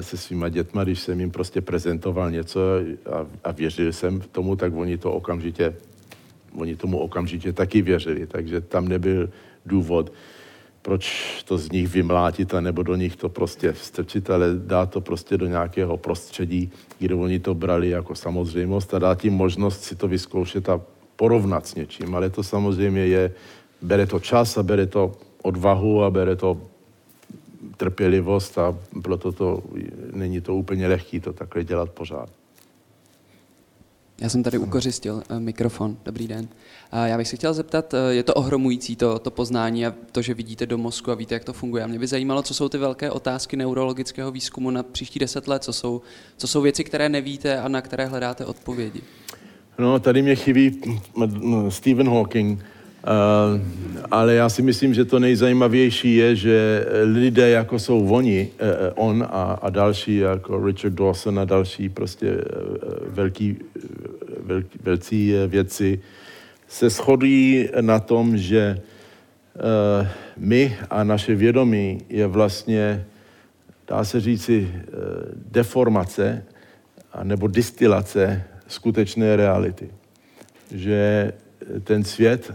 se 0.02 0.18
svýma 0.18 0.50
dětma, 0.50 0.84
když 0.84 1.00
jsem 1.00 1.20
jim 1.20 1.32
prostě 1.32 1.62
prezentoval 1.62 2.32
něco 2.32 2.62
a, 3.44 3.52
věřil 3.52 3.94
jsem 3.94 4.22
tomu, 4.22 4.56
tak 4.56 4.74
oni 4.76 4.98
to 4.98 5.12
okamžitě 5.12 5.76
oni 6.56 6.76
tomu 6.76 6.98
okamžitě 6.98 7.54
taky 7.54 7.82
věřili, 7.82 8.28
takže 8.28 8.62
tam 8.62 8.88
nebyl 8.88 9.30
důvod, 9.66 10.14
proč 10.82 11.44
to 11.48 11.58
z 11.58 11.72
nich 11.72 11.88
vymlátit 11.88 12.54
a 12.54 12.62
nebo 12.62 12.84
do 12.84 12.96
nich 12.96 13.16
to 13.16 13.30
prostě 13.30 13.74
strčit, 13.74 14.30
ale 14.30 14.48
dát 14.56 14.90
to 14.90 15.02
prostě 15.02 15.38
do 15.38 15.46
nějakého 15.46 15.98
prostředí, 15.98 16.72
kde 17.00 17.16
oni 17.16 17.40
to 17.40 17.54
brali 17.54 17.90
jako 17.90 18.16
samozřejmost 18.16 18.94
a 18.94 19.00
dát 19.00 19.24
jim 19.24 19.34
možnost 19.34 19.84
si 19.84 19.96
to 19.96 20.08
vyzkoušet 20.08 20.70
a 20.70 20.82
porovnat 21.16 21.68
s 21.68 21.76
něčím. 21.76 22.16
Ale 22.16 22.30
to 22.30 22.44
samozřejmě 22.44 23.06
je, 23.06 23.34
bere 23.82 24.06
to 24.06 24.20
čas 24.20 24.58
a 24.58 24.64
bere 24.64 24.86
to 24.88 25.12
odvahu 25.42 26.04
a 26.04 26.10
bere 26.10 26.36
to 26.36 26.62
trpělivost 27.78 28.58
a 28.58 28.76
proto 29.02 29.32
to 29.32 29.64
není 30.14 30.42
to 30.42 30.56
úplně 30.56 30.88
lehký 30.88 31.20
to 31.20 31.34
takhle 31.34 31.64
dělat 31.64 31.90
pořád. 31.90 32.39
Já 34.22 34.30
jsem 34.30 34.44
tady 34.44 34.58
ukořistil 34.58 35.24
eh, 35.30 35.40
mikrofon. 35.40 35.98
Dobrý 36.06 36.28
den. 36.28 36.48
Já 37.06 37.18
bych 37.18 37.28
se 37.28 37.36
chtěl 37.36 37.54
zeptat, 37.54 37.94
eh, 37.94 38.14
je 38.14 38.24
to 38.24 38.34
ohromující 38.34 38.96
to, 38.96 39.20
to 39.20 39.32
poznání 39.32 39.86
a 39.86 39.94
to, 40.12 40.22
že 40.22 40.34
vidíte 40.34 40.66
do 40.66 40.78
mozku 40.78 41.12
a 41.12 41.16
víte, 41.16 41.36
jak 41.36 41.44
to 41.44 41.54
funguje. 41.54 41.84
A 41.84 41.88
mě 41.88 42.00
by 42.00 42.08
zajímalo, 42.08 42.42
co 42.42 42.54
jsou 42.54 42.70
ty 42.70 42.78
velké 42.78 43.12
otázky 43.12 43.58
neurologického 43.58 44.32
výzkumu 44.32 44.72
na 44.72 44.84
příští 44.84 45.20
deset 45.20 45.48
let, 45.48 45.64
co 45.64 45.74
jsou, 45.74 46.02
co 46.38 46.48
jsou 46.48 46.62
věci, 46.62 46.84
které 46.84 47.10
nevíte 47.10 47.60
a 47.60 47.68
na 47.68 47.82
které 47.82 48.06
hledáte 48.06 48.46
odpovědi. 48.46 49.02
No, 49.80 50.00
tady 50.00 50.22
mě 50.22 50.36
chybí 50.36 50.82
Stephen 51.70 52.10
Hawking, 52.10 52.66
ale 54.12 54.34
já 54.34 54.50
si 54.50 54.62
myslím, 54.62 54.94
že 54.94 55.06
to 55.06 55.20
nejzajímavější 55.20 56.16
je, 56.16 56.36
že 56.36 56.86
lidé, 57.04 57.50
jako 57.50 57.80
jsou 57.80 58.08
oni, 58.08 58.50
uh, 58.62 58.68
on 59.08 59.24
a, 59.30 59.60
a 59.62 59.70
další, 59.70 60.18
jako 60.18 60.66
Richard 60.66 60.94
Dawson 60.94 61.40
a 61.40 61.46
další 61.46 61.90
prostě 61.90 62.38
velký, 63.08 63.58
velký, 64.44 64.80
velcí 64.84 65.34
věci, 65.48 66.00
se 66.68 66.90
shodují 66.90 67.70
na 67.82 68.00
tom, 68.00 68.38
že 68.38 68.82
my 70.38 70.78
a 70.90 71.04
naše 71.04 71.36
vědomí 71.36 72.02
je 72.10 72.28
vlastně, 72.28 73.06
dá 73.88 74.04
se 74.04 74.22
říci, 74.22 74.72
deformace 75.36 76.46
nebo 77.24 77.48
distilace 77.48 78.44
skutečné 78.68 79.36
reality. 79.36 79.90
Že 80.72 81.34
ten 81.84 82.04
svět 82.04 82.54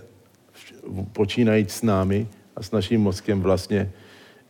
počínajíc 1.13 1.71
s 1.71 1.83
námi 1.83 2.27
a 2.57 2.63
s 2.63 2.71
naším 2.71 3.01
mozkem 3.01 3.41
vlastně 3.41 3.93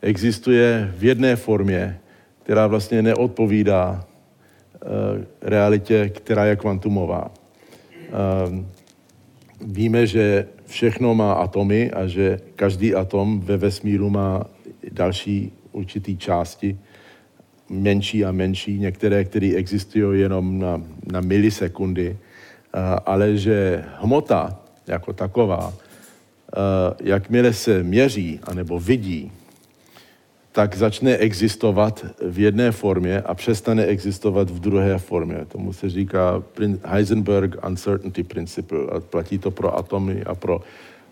existuje 0.01 0.93
v 0.97 1.03
jedné 1.03 1.35
formě, 1.35 1.99
která 2.43 2.67
vlastně 2.67 3.01
neodpovídá 3.01 4.05
uh, 4.05 4.89
realitě, 5.41 6.09
která 6.09 6.45
je 6.45 6.55
kvantumová. 6.55 7.31
Uh, 7.31 8.63
víme, 9.61 10.07
že 10.07 10.47
všechno 10.65 11.15
má 11.15 11.33
atomy 11.33 11.91
a 11.91 12.07
že 12.07 12.39
každý 12.55 12.95
atom 12.95 13.39
ve 13.39 13.57
vesmíru 13.57 14.09
má 14.09 14.43
další 14.91 15.51
určitý 15.71 16.17
části, 16.17 16.77
menší 17.69 18.25
a 18.25 18.31
menší, 18.31 18.79
některé, 18.79 19.23
které 19.23 19.53
existují 19.55 20.21
jenom 20.21 20.59
na, 20.59 20.81
na 21.11 21.21
milisekundy, 21.21 22.09
uh, 22.09 22.79
ale 23.05 23.37
že 23.37 23.83
hmota 24.01 24.59
jako 24.87 25.13
taková 25.13 25.73
Eh, 25.73 25.84
jakmile 26.99 27.53
se 27.53 27.83
měří 27.83 28.39
anebo 28.43 28.79
vidí, 28.79 29.31
tak 30.55 30.75
začne 30.77 31.17
existovat 31.17 32.05
v 32.21 32.39
jedné 32.39 32.71
formě 32.71 33.21
a 33.21 33.33
přestane 33.33 33.85
existovat 33.85 34.49
v 34.49 34.59
druhé 34.59 34.97
formě. 34.97 35.45
Tomu 35.47 35.73
se 35.73 35.89
říká 35.89 36.43
Heisenberg 36.83 37.67
Uncertainty 37.67 38.23
Principle. 38.23 38.79
A 38.91 38.99
platí 38.99 39.37
to 39.37 39.51
pro 39.51 39.77
atomy 39.77 40.23
a 40.23 40.35
pro, 40.35 40.61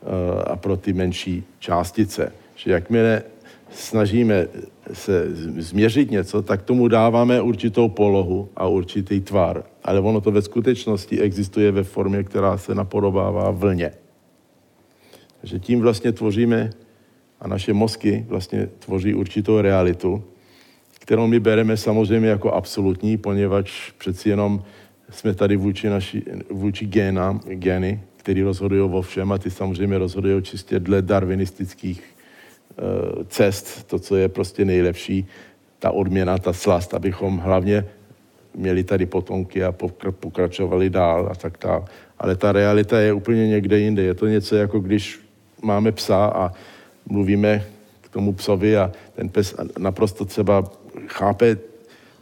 eh, 0.04 0.44
a 0.44 0.56
pro 0.56 0.78
ty 0.78 0.94
menší 0.94 1.44
částice. 1.60 2.32
Že 2.56 2.72
jakmile 2.72 3.24
snažíme 3.72 4.48
se 4.94 5.28
změřit 5.58 6.12
něco, 6.12 6.42
tak 6.42 6.62
tomu 6.62 6.88
dáváme 6.88 7.42
určitou 7.42 7.90
polohu 7.90 8.50
a 8.56 8.68
určitý 8.68 9.22
tvar. 9.22 9.64
Ale 9.84 10.00
ono 10.00 10.22
to 10.22 10.32
ve 10.32 10.42
skutečnosti 10.42 11.20
existuje 11.20 11.72
ve 11.72 11.84
formě, 11.84 12.24
která 12.24 12.58
se 12.58 12.76
napodobává 12.76 13.52
vlně 13.52 13.92
že 15.44 15.60
tím 15.60 15.82
vlastně 15.82 16.12
tvoříme 16.12 16.70
a 17.40 17.48
naše 17.48 17.74
mozky 17.74 18.26
vlastně 18.28 18.68
tvoří 18.80 19.14
určitou 19.14 19.62
realitu, 19.62 20.24
kterou 21.00 21.28
my 21.28 21.40
bereme 21.40 21.78
samozřejmě 21.78 22.30
jako 22.30 22.52
absolutní, 22.52 23.18
poněvadž 23.18 23.92
přeci 23.92 24.30
jenom 24.30 24.64
jsme 25.10 25.34
tady 25.34 25.56
vůči, 25.56 25.90
naši, 25.90 26.24
vůči 26.50 26.86
génám, 26.86 27.42
gény, 27.48 28.02
který 28.18 28.42
rozhodují 28.42 28.82
o 28.82 29.02
všem 29.02 29.32
a 29.32 29.38
ty 29.38 29.52
samozřejmě 29.52 29.98
rozhodují 29.98 30.44
čistě 30.44 30.80
dle 30.80 31.02
darwinistických 31.02 32.04
uh, 32.04 33.24
cest, 33.24 33.84
to, 33.88 34.00
co 34.00 34.16
je 34.16 34.30
prostě 34.30 34.66
nejlepší, 34.66 35.28
ta 35.80 35.92
odměna, 35.92 36.38
ta 36.38 36.54
slast, 36.54 36.94
abychom 36.94 37.38
hlavně 37.38 37.86
měli 38.56 38.84
tady 38.84 39.06
potomky 39.06 39.64
a 39.64 39.72
pokračovali 40.12 40.90
dál 40.90 41.28
a 41.32 41.36
tak 41.36 41.58
dále. 41.62 41.86
Ale 42.20 42.36
ta 42.36 42.52
realita 42.52 43.00
je 43.00 43.14
úplně 43.14 43.48
někde 43.48 43.80
jinde. 43.80 44.04
Je 44.04 44.14
to 44.14 44.28
něco 44.28 44.56
jako 44.56 44.80
když 44.80 45.23
máme 45.64 45.92
psa 45.92 46.26
a 46.26 46.52
mluvíme 47.06 47.66
k 48.02 48.10
tomu 48.10 48.34
psovi 48.34 48.78
a 48.78 48.92
ten 49.16 49.30
pes 49.30 49.56
naprosto 49.78 50.26
třeba 50.26 50.64
chápe 51.08 51.58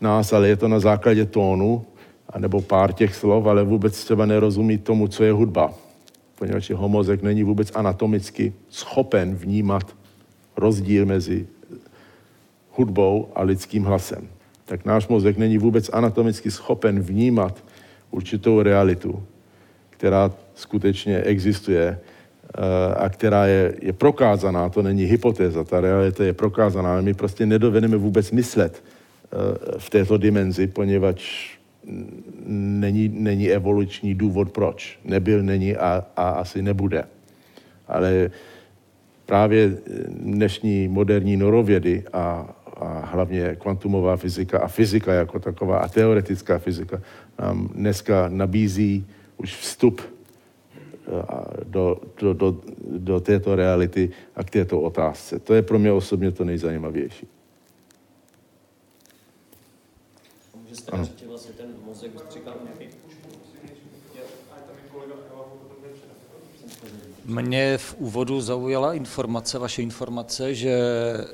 nás, 0.01 0.33
ale 0.33 0.47
je 0.47 0.55
to 0.55 0.67
na 0.67 0.79
základě 0.79 1.25
tónu, 1.25 1.85
anebo 2.29 2.61
pár 2.61 2.93
těch 2.93 3.15
slov, 3.15 3.45
ale 3.45 3.63
vůbec 3.63 4.03
třeba 4.03 4.25
nerozumí 4.25 4.77
tomu, 4.77 5.07
co 5.07 5.23
je 5.23 5.31
hudba. 5.31 5.73
Poněvadž 6.35 6.69
jeho 6.69 6.89
mozek 6.89 7.21
není 7.21 7.43
vůbec 7.43 7.71
anatomicky 7.75 8.53
schopen 8.69 9.35
vnímat 9.35 9.95
rozdíl 10.57 11.05
mezi 11.05 11.47
hudbou 12.71 13.27
a 13.35 13.43
lidským 13.43 13.83
hlasem. 13.83 14.27
Tak 14.65 14.85
náš 14.85 15.07
mozek 15.07 15.37
není 15.37 15.57
vůbec 15.57 15.89
anatomicky 15.93 16.51
schopen 16.51 16.99
vnímat 16.99 17.63
určitou 18.11 18.61
realitu, 18.61 19.23
která 19.89 20.31
skutečně 20.55 21.17
existuje 21.17 21.99
a 22.97 23.09
která 23.09 23.45
je, 23.45 23.75
je 23.81 23.93
prokázaná, 23.93 24.69
to 24.69 24.81
není 24.81 25.03
hypotéza, 25.03 25.63
ta 25.63 25.81
realita 25.81 26.23
je 26.23 26.33
prokázaná, 26.33 26.91
ale 26.91 27.01
my 27.01 27.13
prostě 27.13 27.45
nedovedeme 27.45 27.97
vůbec 27.97 28.31
myslet 28.31 28.83
eh, 28.83 29.35
v 29.77 29.89
této 29.89 30.17
dimenzi, 30.17 30.67
poněvadž 30.67 31.49
není, 32.45 33.09
není 33.09 33.51
evoluční 33.51 34.15
důvod 34.15 34.51
proč. 34.51 34.99
Nebyl, 35.05 35.43
není 35.43 35.77
a, 35.77 36.05
a 36.15 36.29
asi 36.29 36.61
nebude. 36.61 37.03
Ale 37.87 38.31
právě 39.25 39.77
dnešní 40.09 40.87
moderní 40.87 41.37
norovědy 41.37 42.03
a, 42.13 42.55
a 42.77 43.09
hlavně 43.11 43.55
kvantumová 43.59 44.17
fyzika 44.17 44.59
a 44.59 44.67
fyzika 44.67 45.13
jako 45.13 45.39
taková 45.39 45.77
a 45.77 45.87
teoretická 45.87 46.59
fyzika 46.59 47.01
nám 47.39 47.69
dneska 47.75 48.27
nabízí 48.27 49.05
už 49.37 49.55
vstup 49.55 50.01
do, 51.63 51.97
do, 52.17 52.33
do, 52.33 52.61
do 52.97 53.19
této 53.19 53.55
reality 53.55 54.09
a 54.35 54.43
k 54.43 54.49
této 54.49 54.81
otázce. 54.81 55.39
To 55.39 55.53
je 55.53 55.61
pro 55.61 55.79
mě 55.79 55.91
osobně 55.91 56.31
to 56.31 56.43
nejzajímavější. 56.45 57.27
Můžete 60.55 61.27
vlastně 61.27 61.53
ten 61.53 61.67
mozek 61.85 62.11
Mě 67.25 67.77
v 67.77 67.95
úvodu 67.97 68.41
zaujala 68.41 68.93
informace, 68.93 69.59
vaše 69.59 69.81
informace, 69.81 70.55
že 70.55 70.79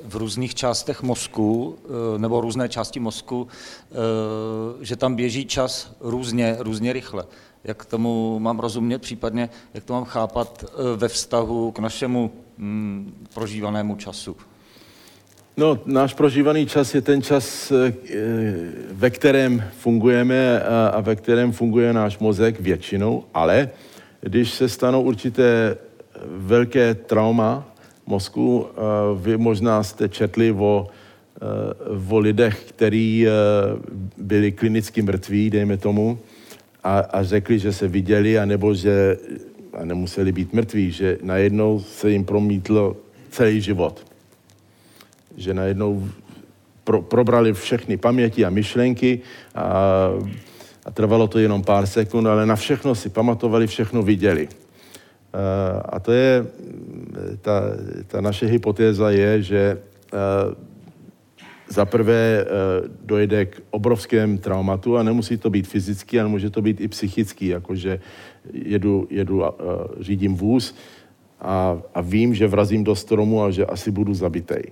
v 0.04 0.16
různých 0.16 0.54
částech 0.54 1.02
mozku, 1.02 1.78
eh, 1.84 2.18
nebo 2.18 2.40
různé 2.40 2.68
části 2.68 3.00
mozku, 3.00 3.48
eh, 3.48 3.94
že 4.84 4.96
tam 4.96 5.14
běží 5.14 5.46
čas 5.46 5.96
různě, 6.00 6.56
různě 6.58 6.92
rychle 6.92 7.24
jak 7.68 7.84
tomu 7.84 8.38
mám 8.38 8.58
rozumět, 8.58 8.98
případně 8.98 9.50
jak 9.74 9.84
to 9.84 9.92
mám 9.92 10.04
chápat 10.04 10.64
eh, 10.64 10.96
ve 10.96 11.08
vztahu 11.08 11.70
k 11.70 11.78
našemu 11.78 12.30
mm, 12.58 13.26
prožívanému 13.34 13.96
času. 13.96 14.36
No, 15.56 15.78
náš 15.86 16.14
prožívaný 16.14 16.66
čas 16.66 16.94
je 16.94 17.02
ten 17.02 17.22
čas, 17.22 17.72
eh, 17.72 17.92
ve 18.90 19.10
kterém 19.10 19.64
fungujeme 19.78 20.60
a 20.92 21.00
ve 21.00 21.16
kterém 21.16 21.52
funguje 21.52 21.92
náš 21.92 22.18
mozek 22.18 22.60
většinou, 22.60 23.24
ale 23.34 23.70
když 24.20 24.50
se 24.50 24.68
stanou 24.68 25.02
určité 25.02 25.76
eh, 25.76 26.20
velké 26.26 26.94
trauma 26.94 27.68
mozku. 28.06 28.66
Eh, 28.66 28.80
vy 29.20 29.36
možná 29.36 29.82
jste 29.82 30.08
četli 30.08 30.52
o, 30.52 30.86
eh, 31.36 32.14
o 32.14 32.18
lidech, 32.18 32.64
kteří 32.68 33.26
byli 34.16 34.52
klinicky 34.52 35.02
mrtví, 35.02 35.50
dejme 35.50 35.76
tomu, 35.76 36.18
a, 36.84 36.98
a 36.98 37.22
řekli, 37.22 37.58
že 37.58 37.72
se 37.72 37.88
viděli, 37.88 38.38
anebo 38.38 38.74
že 38.74 39.16
a 39.72 39.84
nemuseli 39.84 40.32
být 40.32 40.52
mrtví, 40.52 40.90
že 40.92 41.18
najednou 41.22 41.80
se 41.80 42.10
jim 42.10 42.24
promítlo 42.24 42.96
celý 43.30 43.60
život. 43.60 44.06
Že 45.36 45.54
najednou 45.54 46.08
pro, 46.84 47.02
probrali 47.02 47.52
všechny 47.52 47.96
paměti 47.96 48.44
a 48.44 48.50
myšlenky 48.50 49.20
a, 49.54 49.64
a 50.84 50.90
trvalo 50.90 51.28
to 51.28 51.38
jenom 51.38 51.62
pár 51.62 51.86
sekund, 51.86 52.26
ale 52.26 52.46
na 52.46 52.56
všechno 52.56 52.94
si 52.94 53.08
pamatovali, 53.08 53.66
všechno 53.66 54.02
viděli. 54.02 54.48
A 55.84 56.00
to 56.00 56.12
je, 56.12 56.46
ta, 57.40 57.62
ta 58.06 58.20
naše 58.20 58.46
hypotéza 58.46 59.10
je, 59.10 59.42
že 59.42 59.78
za 61.68 61.84
prvé 61.84 62.46
dojde 63.04 63.46
k 63.46 63.60
obrovskému 63.70 64.38
traumatu 64.38 64.96
a 64.96 65.02
nemusí 65.02 65.36
to 65.36 65.50
být 65.50 65.68
fyzický, 65.68 66.20
ale 66.20 66.28
může 66.28 66.50
to 66.50 66.62
být 66.62 66.80
i 66.80 66.88
psychický, 66.88 67.46
jakože 67.46 68.00
jedu, 68.52 69.06
jedu 69.10 69.44
a, 69.44 69.48
a 69.48 69.54
řídím 70.00 70.34
vůz 70.34 70.74
a, 71.40 71.78
a 71.94 72.00
vím, 72.00 72.34
že 72.34 72.46
vrazím 72.46 72.84
do 72.84 72.94
stromu 72.94 73.42
a 73.42 73.50
že 73.50 73.66
asi 73.66 73.90
budu 73.90 74.14
zabitej. 74.14 74.62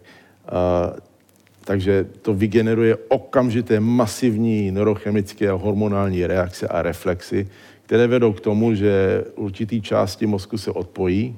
A, 0.49 0.93
takže 1.65 2.07
to 2.23 2.35
vygeneruje 2.35 2.97
okamžité 3.09 3.81
masivní 3.81 4.71
neurochemické 4.71 5.51
a 5.51 5.55
hormonální 5.55 6.27
reakce 6.27 6.69
a 6.69 6.83
reflexy, 6.83 7.49
které 7.83 8.07
vedou 8.07 8.33
k 8.33 8.41
tomu, 8.41 8.75
že 8.75 9.25
určitý 9.35 9.83
části 9.83 10.27
mozku 10.27 10.59
se 10.59 10.71
odpojí, 10.71 11.37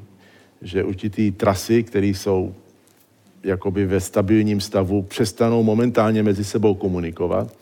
že 0.62 0.85
určitý 0.85 1.32
trasy, 1.32 1.82
které 1.82 2.06
jsou 2.06 2.55
jakoby 3.43 3.86
ve 3.86 4.01
stabilním 4.01 4.60
stavu, 4.60 5.02
přestanou 5.02 5.62
momentálně 5.62 6.23
mezi 6.23 6.44
sebou 6.44 6.74
komunikovat. 6.74 7.55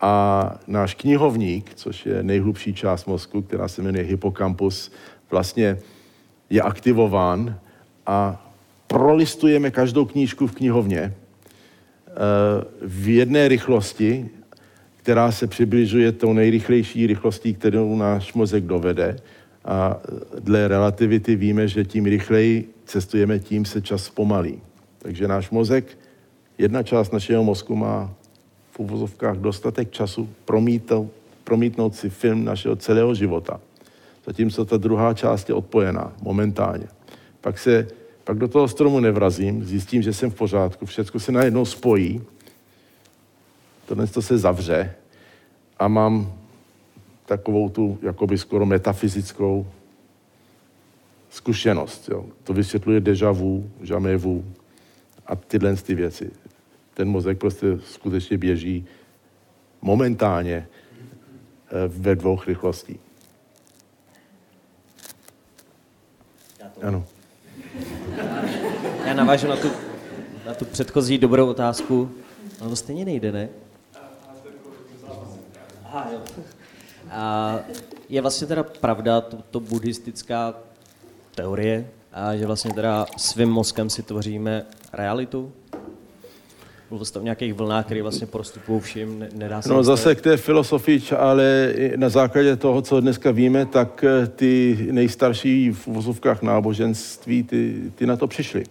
A 0.00 0.54
náš 0.66 0.94
knihovník, 0.94 1.70
což 1.74 2.06
je 2.06 2.22
nejhlubší 2.22 2.74
část 2.74 3.06
mozku, 3.06 3.42
která 3.42 3.68
se 3.68 3.82
jmenuje 3.82 4.04
hypokampus, 4.04 4.92
vlastně 5.30 5.78
je 6.50 6.62
aktivován 6.62 7.58
a 8.06 8.46
prolistujeme 8.86 9.70
každou 9.70 10.04
knížku 10.04 10.46
v 10.46 10.52
knihovně 10.52 11.00
eh, 11.00 11.14
v 12.82 13.08
jedné 13.08 13.48
rychlosti, 13.48 14.28
která 14.96 15.32
se 15.32 15.46
přibližuje 15.46 16.12
tou 16.12 16.32
nejrychlejší 16.32 17.06
rychlostí, 17.06 17.54
kterou 17.54 17.96
náš 17.96 18.34
mozek 18.34 18.64
dovede. 18.64 19.16
A 19.64 20.00
dle 20.38 20.68
relativity 20.68 21.36
víme, 21.36 21.68
že 21.68 21.84
tím 21.84 22.04
rychleji 22.04 22.74
cestujeme, 22.84 23.38
tím 23.38 23.64
se 23.64 23.82
čas 23.82 24.10
pomalí. 24.10 24.65
Takže 25.06 25.28
náš 25.28 25.50
mozek, 25.54 25.98
jedna 26.58 26.82
část 26.82 27.14
našeho 27.14 27.38
mozku 27.44 27.78
má 27.78 28.10
v 28.74 28.78
uvozovkách 28.78 29.38
dostatek 29.38 29.94
času 29.94 30.26
promítnout, 30.44 31.14
promítnout 31.44 31.94
si 31.94 32.10
film 32.10 32.42
našeho 32.42 32.74
celého 32.76 33.14
života. 33.14 33.60
Zatímco 34.26 34.64
ta 34.64 34.76
druhá 34.76 35.14
část 35.14 35.48
je 35.48 35.54
odpojená 35.54 36.12
momentálně. 36.22 36.90
Pak 37.40 37.58
se 37.58 37.86
pak 38.24 38.38
do 38.38 38.48
toho 38.48 38.68
stromu 38.68 39.00
nevrazím, 39.00 39.64
zjistím, 39.64 40.02
že 40.02 40.12
jsem 40.12 40.30
v 40.30 40.34
pořádku, 40.34 40.86
všechno 40.86 41.20
se 41.20 41.32
najednou 41.32 41.64
spojí, 41.64 42.22
tohle 43.86 44.06
to 44.06 44.22
se 44.22 44.38
zavře 44.38 44.94
a 45.78 45.88
mám 45.88 46.32
takovou 47.26 47.68
tu 47.68 47.98
jakoby 48.02 48.38
skoro 48.38 48.66
metafyzickou 48.66 49.66
zkušenost. 51.30 52.08
Jo. 52.08 52.26
To 52.44 52.52
vysvětluje 52.52 53.00
deja 53.00 53.30
vu, 53.30 53.70
jamais 53.80 54.22
vu 54.22 54.44
a 55.26 55.36
tyhle 55.36 55.76
ty 55.76 55.94
věci. 55.94 56.30
Ten 56.94 57.08
mozek 57.08 57.38
prostě 57.38 57.66
skutečně 57.84 58.38
běží 58.38 58.86
momentálně 59.82 60.68
eh, 61.68 61.88
ve 61.88 62.16
dvou 62.16 62.40
rychlostí. 62.46 62.98
Ano. 66.82 67.06
Já 69.06 69.14
navážu 69.14 69.48
na 69.48 69.56
tu, 69.56 69.70
na 70.46 70.54
tu 70.54 70.64
předchozí 70.64 71.18
dobrou 71.18 71.46
otázku. 71.46 72.10
Ale 72.60 72.70
to 72.70 72.76
stejně 72.76 73.04
nejde, 73.04 73.32
ne? 73.32 73.48
Aha, 75.84 76.08
jo. 76.12 76.20
A 77.10 77.58
je 78.08 78.20
vlastně 78.20 78.46
teda 78.46 78.62
pravda, 78.62 79.20
to, 79.20 79.36
to 79.50 79.60
buddhistická 79.60 80.54
teorie, 81.34 81.90
a 82.16 82.36
že 82.36 82.46
vlastně 82.46 82.74
teda 82.74 83.06
svým 83.16 83.48
mozkem 83.48 83.90
si 83.90 84.02
tvoříme 84.02 84.62
realitu? 84.92 85.52
Mluvil 86.90 87.04
jste 87.04 87.18
o 87.18 87.22
nějakých 87.22 87.54
vlnách, 87.54 87.84
které 87.84 88.02
vlastně 88.02 88.26
prostupují 88.26 88.80
všim, 88.80 89.26
nedá 89.34 89.62
se... 89.62 89.68
No 89.68 89.82
zase 89.82 90.14
k 90.14 90.20
té 90.20 90.36
filosofii, 90.36 91.02
ale 91.18 91.74
na 91.96 92.08
základě 92.08 92.56
toho, 92.56 92.82
co 92.82 93.00
dneska 93.00 93.30
víme, 93.30 93.66
tak 93.66 94.04
eh, 94.04 94.26
ty 94.26 94.78
nejstarší 94.90 95.70
v 95.70 95.86
vozovkách 95.86 96.42
náboženství, 96.42 97.42
ty, 97.42 97.74
ty 97.94 98.06
na 98.06 98.16
to 98.16 98.26
přišli. 98.26 98.64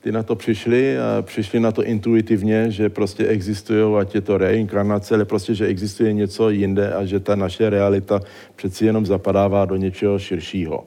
Ty 0.00 0.12
na 0.12 0.22
to 0.22 0.36
přišli 0.36 0.98
a 0.98 1.22
přišli 1.22 1.60
na 1.60 1.72
to 1.72 1.84
intuitivně, 1.84 2.70
že 2.70 2.88
prostě 2.88 3.26
existují, 3.26 3.96
ať 3.96 4.14
je 4.14 4.20
to 4.20 4.38
reinkarnace, 4.38 5.14
ale 5.14 5.24
prostě, 5.24 5.54
že 5.54 5.66
existuje 5.66 6.12
něco 6.12 6.50
jinde 6.50 6.94
a 6.94 7.04
že 7.04 7.20
ta 7.20 7.36
naše 7.36 7.70
realita 7.70 8.20
přeci 8.56 8.86
jenom 8.86 9.06
zapadává 9.06 9.64
do 9.64 9.76
něčeho 9.76 10.18
širšího. 10.18 10.84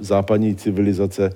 Západní 0.00 0.54
civilizace 0.54 1.34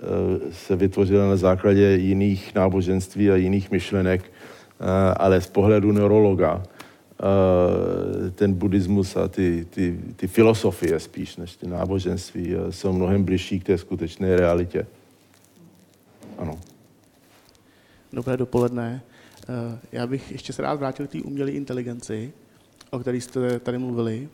Eh, 0.00 0.52
se 0.52 0.76
vytvořila 0.76 1.26
na 1.26 1.36
základě 1.36 1.96
jiných 1.96 2.54
náboženství 2.54 3.30
a 3.30 3.36
jiných 3.36 3.70
myšlenek, 3.70 4.24
eh, 4.24 4.84
ale 5.16 5.40
z 5.40 5.46
pohledu 5.46 5.92
neurologa 5.92 6.62
eh, 6.62 8.30
ten 8.30 8.54
buddhismus 8.54 9.16
a 9.16 9.28
ty, 9.28 9.66
ty, 9.70 10.00
ty 10.16 10.26
filosofie 10.26 11.00
spíš 11.00 11.36
než 11.36 11.56
ty 11.56 11.66
náboženství 11.66 12.54
jsou 12.70 12.92
mnohem 12.92 13.24
bližší 13.24 13.60
k 13.60 13.64
té 13.64 13.78
skutečné 13.78 14.36
realitě. 14.36 14.86
Ano. 16.38 16.58
Dobré 18.12 18.36
dopoledne. 18.36 19.02
Já 19.92 20.06
bych 20.06 20.32
ještě 20.32 20.52
se 20.52 20.62
rád 20.62 20.74
vrátil 20.74 21.06
k 21.06 21.10
té 21.10 21.18
umělé 21.22 21.50
inteligenci, 21.50 22.32
o 22.90 22.98
které 22.98 23.16
jste 23.16 23.58
tady 23.58 23.78
mluvili. 23.78 24.28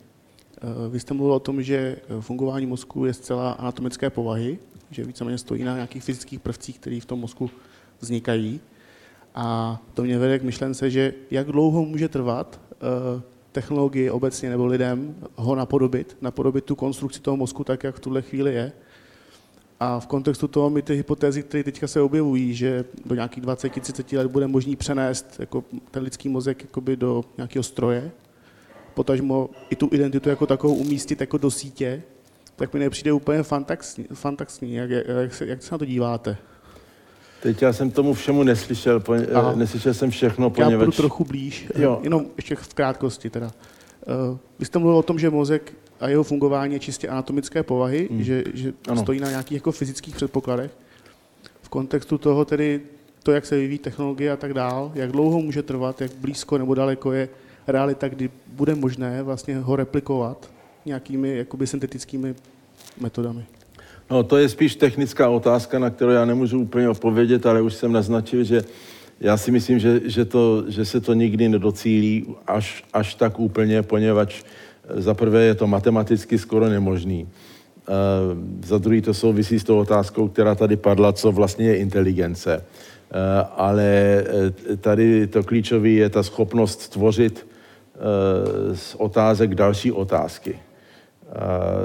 Vy 0.89 0.99
jste 0.99 1.13
mluvil 1.13 1.33
o 1.33 1.39
tom, 1.39 1.63
že 1.63 1.97
fungování 2.19 2.65
mozku 2.65 3.05
je 3.05 3.13
zcela 3.13 3.51
anatomické 3.51 4.09
povahy, 4.09 4.59
že 4.91 5.03
víceméně 5.03 5.37
stojí 5.37 5.63
na 5.63 5.75
nějakých 5.75 6.03
fyzických 6.03 6.39
prvcích, 6.39 6.79
které 6.79 6.99
v 7.01 7.05
tom 7.05 7.19
mozku 7.19 7.49
vznikají. 7.99 8.59
A 9.35 9.77
to 9.93 10.03
mě 10.03 10.17
vede 10.17 10.39
k 10.39 10.43
myšlence, 10.43 10.89
že 10.89 11.13
jak 11.31 11.47
dlouho 11.47 11.85
může 11.85 12.09
trvat 12.09 12.59
uh, 13.15 13.21
technologii 13.51 14.09
obecně 14.09 14.49
nebo 14.49 14.65
lidem 14.65 15.15
ho 15.35 15.55
napodobit, 15.55 16.17
napodobit 16.21 16.65
tu 16.65 16.75
konstrukci 16.75 17.19
toho 17.19 17.37
mozku 17.37 17.63
tak, 17.63 17.83
jak 17.83 17.95
v 17.95 17.99
tuhle 17.99 18.21
chvíli 18.21 18.53
je. 18.53 18.71
A 19.79 19.99
v 19.99 20.07
kontextu 20.07 20.47
toho 20.47 20.69
my 20.69 20.81
ty 20.81 20.95
hypotézy, 20.95 21.43
které 21.43 21.63
teďka 21.63 21.87
se 21.87 22.01
objevují, 22.01 22.53
že 22.53 22.85
do 23.05 23.15
nějakých 23.15 23.43
20-30 23.43 24.17
let 24.17 24.27
bude 24.27 24.47
možný 24.47 24.75
přenést 24.75 25.39
jako 25.39 25.63
ten 25.91 26.03
lidský 26.03 26.29
mozek 26.29 26.65
do 26.95 27.23
nějakého 27.37 27.63
stroje, 27.63 28.11
potažmo 28.95 29.49
i 29.69 29.75
tu 29.75 29.89
identitu 29.91 30.29
jako 30.29 30.45
takovou 30.45 30.75
umístit 30.75 31.21
jako 31.21 31.37
do 31.37 31.51
sítě, 31.51 32.03
tak 32.55 32.73
mi 32.73 32.79
nepřijde 32.79 33.13
úplně 33.13 33.43
fantaxní. 33.43 34.05
fantaxní. 34.13 34.73
Jak, 34.73 34.89
jak, 34.89 35.33
se, 35.33 35.45
jak 35.45 35.63
se 35.63 35.71
na 35.71 35.77
to 35.77 35.85
díváte? 35.85 36.37
Teď 37.41 37.61
já 37.61 37.73
jsem 37.73 37.91
tomu 37.91 38.13
všemu 38.13 38.43
neslyšel, 38.43 38.99
po, 38.99 39.15
Aha. 39.33 39.55
neslyšel 39.55 39.93
jsem 39.93 40.11
všechno, 40.11 40.49
poněvadž... 40.49 40.71
Já 40.71 40.79
budu 40.79 40.91
trochu 40.91 41.23
blíž, 41.23 41.67
jo. 41.75 41.99
jenom 42.03 42.25
ještě 42.37 42.55
v 42.55 42.73
krátkosti 42.73 43.29
teda. 43.29 43.51
Uh, 44.31 44.37
vy 44.59 44.65
jste 44.65 44.79
mluvil 44.79 44.97
o 44.97 45.03
tom, 45.03 45.19
že 45.19 45.29
mozek 45.29 45.73
a 45.99 46.09
jeho 46.09 46.23
fungování 46.23 46.73
je 46.73 46.79
čistě 46.79 47.07
anatomické 47.07 47.63
povahy, 47.63 48.07
hmm. 48.11 48.23
že, 48.23 48.43
že 48.53 48.73
stojí 48.95 49.19
na 49.19 49.29
nějakých 49.29 49.55
jako 49.55 49.71
fyzických 49.71 50.15
předpokladech. 50.15 50.71
V 51.61 51.69
kontextu 51.69 52.17
toho 52.17 52.45
tedy 52.45 52.81
to, 53.23 53.31
jak 53.31 53.45
se 53.45 53.55
vyvíjí 53.55 53.79
technologie 53.79 54.31
a 54.31 54.37
tak 54.37 54.53
dál, 54.53 54.91
jak 54.95 55.11
dlouho 55.11 55.39
může 55.39 55.63
trvat, 55.63 56.01
jak 56.01 56.11
blízko 56.15 56.57
nebo 56.57 56.75
daleko 56.75 57.11
je 57.11 57.29
realita, 57.67 58.07
kdy 58.07 58.29
bude 58.47 58.75
možné 58.75 59.23
vlastně 59.23 59.57
ho 59.57 59.75
replikovat 59.75 60.49
nějakými 60.85 61.37
jakoby 61.37 61.67
syntetickými 61.67 62.35
metodami? 62.99 63.45
No, 64.09 64.23
to 64.23 64.37
je 64.37 64.49
spíš 64.49 64.75
technická 64.75 65.29
otázka, 65.29 65.79
na 65.79 65.89
kterou 65.89 66.11
já 66.11 66.25
nemůžu 66.25 66.59
úplně 66.59 66.89
odpovědět, 66.89 67.45
ale 67.45 67.61
už 67.61 67.73
jsem 67.73 67.91
naznačil, 67.91 68.43
že 68.43 68.63
já 69.19 69.37
si 69.37 69.51
myslím, 69.51 69.79
že, 69.79 70.01
že, 70.05 70.25
to, 70.25 70.63
že 70.67 70.85
se 70.85 71.01
to 71.01 71.13
nikdy 71.13 71.49
nedocílí 71.49 72.35
až, 72.47 72.83
až 72.93 73.15
tak 73.15 73.39
úplně, 73.39 73.83
poněvadž 73.83 74.43
eh, 74.43 75.01
za 75.01 75.13
prvé 75.13 75.43
je 75.43 75.55
to 75.55 75.67
matematicky 75.67 76.37
skoro 76.37 76.69
nemožný. 76.69 77.27
Uh, 77.87 78.65
za 78.65 78.77
druhý 78.77 79.01
to 79.01 79.13
souvisí 79.13 79.59
s 79.59 79.63
tou 79.63 79.77
otázkou, 79.77 80.27
která 80.27 80.55
tady 80.55 80.75
padla, 80.77 81.13
co 81.13 81.31
vlastně 81.31 81.65
je 81.65 81.77
inteligence. 81.77 82.57
Uh, 82.57 83.21
ale 83.55 84.23
tady 84.81 85.27
to 85.27 85.43
klíčové 85.43 85.89
je 85.89 86.09
ta 86.09 86.23
schopnost 86.23 86.89
tvořit 86.89 87.47
z 88.73 88.95
otázek 88.95 89.55
další 89.55 89.91
otázky. 89.91 90.59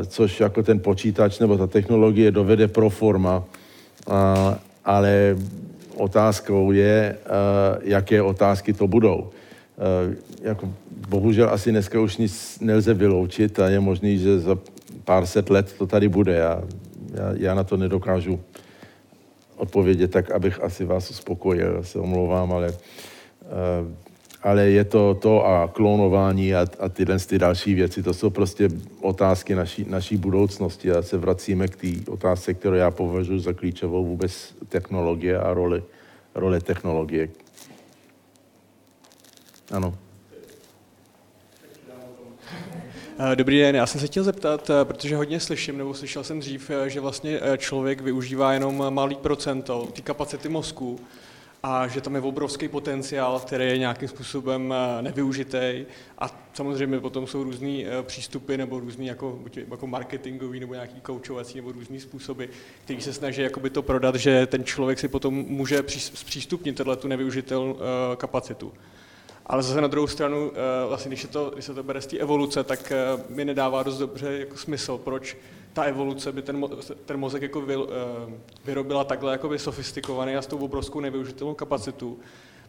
což 0.07 0.41
jako 0.41 0.63
ten 0.63 0.81
počítač 0.81 1.39
nebo 1.39 1.59
ta 1.59 1.67
technologie 1.67 2.31
dovede 2.31 2.69
pro 2.69 2.91
forma, 2.91 3.45
ale 4.85 5.37
otázkou 5.97 6.73
je, 6.73 7.17
jaké 7.83 8.23
otázky 8.23 8.73
to 8.73 8.87
budou. 8.87 9.31
Jako, 10.43 10.73
bohužel 11.09 11.51
asi 11.51 11.71
dneska 11.71 12.01
už 12.01 12.17
nic 12.17 12.59
nelze 12.61 12.95
vyloučit 12.95 13.59
a 13.59 13.69
je 13.69 13.81
možný, 13.81 14.19
že 14.19 14.41
za 14.41 14.59
pár 15.05 15.27
set 15.27 15.51
let 15.51 15.75
to 15.79 15.87
tady 15.87 16.09
bude. 16.09 16.35
Já, 16.35 16.63
já, 17.15 17.33
já 17.37 17.55
na 17.55 17.65
to 17.65 17.77
nedokážu 17.77 18.41
odpovědět 19.57 20.11
tak, 20.11 20.31
abych 20.31 20.63
asi 20.63 20.85
vás 20.85 21.11
uspokojil, 21.11 21.75
já 21.77 21.83
se 21.83 21.99
omlouvám, 21.99 22.53
ale, 22.53 22.69
uh, 22.69 23.89
ale 24.43 24.63
je 24.71 24.85
to 24.85 25.15
to 25.15 25.47
a 25.47 25.69
klonování 25.69 26.55
a, 26.55 26.67
a 26.79 26.89
tyhle 26.89 27.19
ty 27.19 27.39
další 27.39 27.75
věci, 27.75 28.03
to 28.03 28.15
jsou 28.15 28.31
prostě 28.31 28.69
otázky 29.01 29.55
naší, 29.55 29.85
naší 29.89 30.17
budoucnosti 30.17 30.91
a 30.91 31.03
se 31.03 31.19
vracíme 31.19 31.69
k 31.69 31.77
té 31.77 32.11
otázce, 32.11 32.55
kterou 32.55 32.77
já 32.77 32.91
považuji 32.91 33.39
za 33.39 33.53
klíčovou 33.53 34.07
vůbec 34.07 34.55
technologie 34.69 35.39
a 35.39 35.55
roli, 35.55 35.83
role 36.35 36.61
technologie. 36.61 37.29
Ano. 39.71 39.95
Eh, 43.33 43.37
dobrý 43.37 43.59
den, 43.59 43.77
já 43.77 43.87
jsem 43.87 44.01
se 44.01 44.07
chtěl 44.07 44.25
zeptat, 44.25 44.71
eh, 44.71 44.85
protože 44.85 45.17
hodně 45.17 45.41
slyším, 45.41 45.79
nebo 45.79 45.95
slyšel 45.95 46.25
jsem 46.25 46.41
dřív, 46.41 46.71
eh, 46.71 46.91
že 46.91 47.01
vlastně 47.01 47.41
člověk 47.59 48.01
využívá 48.01 48.53
jenom 48.53 48.95
malý 48.95 49.17
procento 49.17 49.89
té 49.93 50.03
kapacity 50.03 50.49
mozku 50.49 51.01
a 51.63 51.89
že 51.89 52.01
tam 52.01 52.15
je 52.15 52.21
obrovský 52.21 52.69
potenciál, 52.69 53.41
který 53.41 53.65
je 53.65 53.79
nějakým 53.79 54.09
způsobem 54.09 54.75
nevyužitý 55.01 55.85
a 56.19 56.41
samozřejmě 56.53 57.01
potom 57.01 57.27
jsou 57.27 57.45
různý 57.45 57.87
přístupy 58.03 58.57
nebo 58.57 58.81
různý 58.81 59.07
jako, 59.07 59.39
jako 59.71 59.87
marketingový 59.87 60.61
nebo 60.61 60.75
nějaký 60.75 61.01
koučovací 61.01 61.57
nebo 61.57 61.73
různý 61.73 62.01
způsoby, 62.01 62.45
který 62.85 63.01
se 63.01 63.13
snaží 63.13 63.43
jakoby 63.43 63.71
to 63.71 63.83
prodat, 63.83 64.15
že 64.15 64.47
ten 64.47 64.65
člověk 64.65 64.99
si 64.99 65.09
potom 65.09 65.35
může 65.35 65.83
zpřístupnit 65.99 66.81
tu 67.01 67.09
nevyužitel 67.09 67.77
kapacitu. 68.17 68.73
Ale 69.51 69.63
zase 69.63 69.81
na 69.81 69.89
druhou 69.89 70.07
stranu, 70.07 70.53
eh, 70.55 70.89
vlastně, 70.89 71.09
když, 71.09 71.23
je 71.23 71.29
to, 71.29 71.51
když 71.51 71.65
se 71.65 71.75
to 71.75 71.83
bere 71.83 72.01
z 72.01 72.07
té 72.07 72.19
evoluce, 72.19 72.65
tak 72.65 72.93
eh, 72.93 72.97
mi 73.29 73.45
nedává 73.45 73.83
dost 73.83 73.99
dobře 73.99 74.39
jako 74.39 74.57
smysl, 74.57 74.99
proč 74.99 75.37
ta 75.73 75.83
evoluce 75.83 76.33
by 76.33 76.43
ten, 76.43 76.65
ten 77.07 77.17
mozek 77.17 77.43
jako 77.43 77.61
vy, 77.61 77.75
eh, 77.75 78.33
vyrobila 78.65 79.05
takhle 79.05 79.33
jakoby 79.33 79.59
sofistikovaný 79.59 80.37
a 80.37 80.43
s 80.43 80.47
tou 80.47 80.59
obrovskou 80.59 81.01
nevyužitelnou 81.01 81.55
kapacitu. 81.55 82.19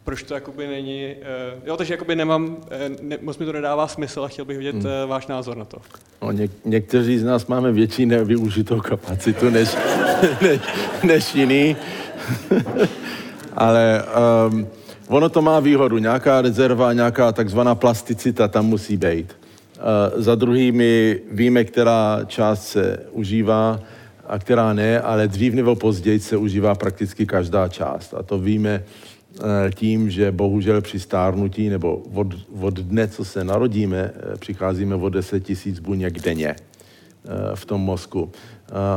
Proč 0.04 0.22
to 0.22 0.34
jakoby 0.34 0.66
není... 0.66 1.14
Jo, 1.64 1.76
takže 1.76 1.94
jakoby 1.94 2.16
nemám, 2.16 2.56
ne, 3.02 3.18
moc 3.20 3.38
mi 3.38 3.46
to 3.46 3.52
nedává 3.52 3.88
smysl 3.88 4.24
a 4.24 4.28
chtěl 4.28 4.44
bych 4.44 4.58
vidět 4.58 4.74
hmm. 4.74 4.84
váš 5.06 5.26
názor 5.26 5.56
na 5.56 5.64
to. 5.64 5.78
No, 6.22 6.32
něk, 6.32 6.50
někteří 6.64 7.18
z 7.18 7.24
nás 7.24 7.46
máme 7.46 7.72
větší 7.72 8.06
nevyužitou 8.06 8.80
kapacitu 8.80 9.50
než, 9.50 9.76
než, 10.42 10.60
než 11.02 11.34
jiný. 11.34 11.76
Ale 13.56 14.04
um, 14.50 14.68
Ono 15.12 15.28
to 15.28 15.42
má 15.42 15.60
výhodu, 15.60 15.98
nějaká 15.98 16.42
rezerva, 16.42 16.92
nějaká 16.92 17.32
takzvaná 17.32 17.74
plasticita 17.74 18.48
tam 18.48 18.66
musí 18.66 18.96
být. 18.96 19.36
Uh, 19.82 20.22
za 20.22 20.34
druhý, 20.34 20.72
my 20.72 21.20
víme, 21.30 21.64
která 21.64 22.20
část 22.26 22.66
se 22.66 22.98
užívá 23.10 23.80
a 24.26 24.38
která 24.38 24.72
ne, 24.72 25.00
ale 25.00 25.28
dřív 25.28 25.54
nebo 25.54 25.76
později 25.76 26.20
se 26.20 26.36
užívá 26.36 26.74
prakticky 26.74 27.26
každá 27.26 27.68
část. 27.68 28.14
A 28.14 28.22
to 28.22 28.38
víme 28.38 28.84
uh, 29.38 29.44
tím, 29.74 30.10
že 30.10 30.32
bohužel 30.32 30.80
při 30.80 31.00
stárnutí 31.00 31.68
nebo 31.68 31.96
od, 32.14 32.26
od 32.60 32.74
dne, 32.74 33.08
co 33.08 33.24
se 33.24 33.44
narodíme, 33.44 34.10
uh, 34.14 34.38
přicházíme 34.38 34.94
o 34.94 35.08
10 35.08 35.40
tisíc 35.40 35.78
buněk 35.78 36.20
denně 36.20 36.56
v 37.54 37.64
tom 37.64 37.80
mozku. 37.80 38.32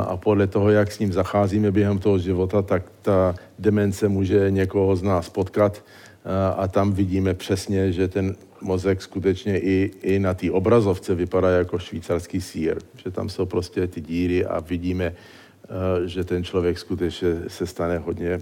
A 0.07 0.17
podle 0.17 0.47
toho, 0.47 0.69
jak 0.69 0.91
s 0.91 0.99
ním 0.99 1.13
zacházíme 1.13 1.71
během 1.71 1.99
toho 1.99 2.19
života, 2.19 2.61
tak 2.61 2.83
ta 3.01 3.35
demence 3.59 4.07
může 4.07 4.51
někoho 4.51 4.95
z 4.95 5.03
nás 5.03 5.29
potkat 5.29 5.83
a 6.57 6.67
tam 6.67 6.93
vidíme 6.93 7.33
přesně, 7.33 7.91
že 7.91 8.07
ten 8.07 8.35
mozek 8.61 9.01
skutečně 9.01 9.59
i, 9.59 9.91
i 10.01 10.19
na 10.19 10.33
té 10.33 10.51
obrazovce 10.51 11.15
vypadá 11.15 11.49
jako 11.49 11.79
švýcarský 11.79 12.41
sír, 12.41 12.77
že 13.03 13.11
tam 13.11 13.29
jsou 13.29 13.45
prostě 13.45 13.87
ty 13.87 14.01
díry 14.01 14.45
a 14.45 14.59
vidíme, 14.59 15.05
eh, 15.05 16.07
že 16.07 16.23
ten 16.23 16.43
člověk 16.43 16.79
skutečně 16.79 17.29
se 17.47 17.67
stane 17.67 17.97
hodně 17.97 18.41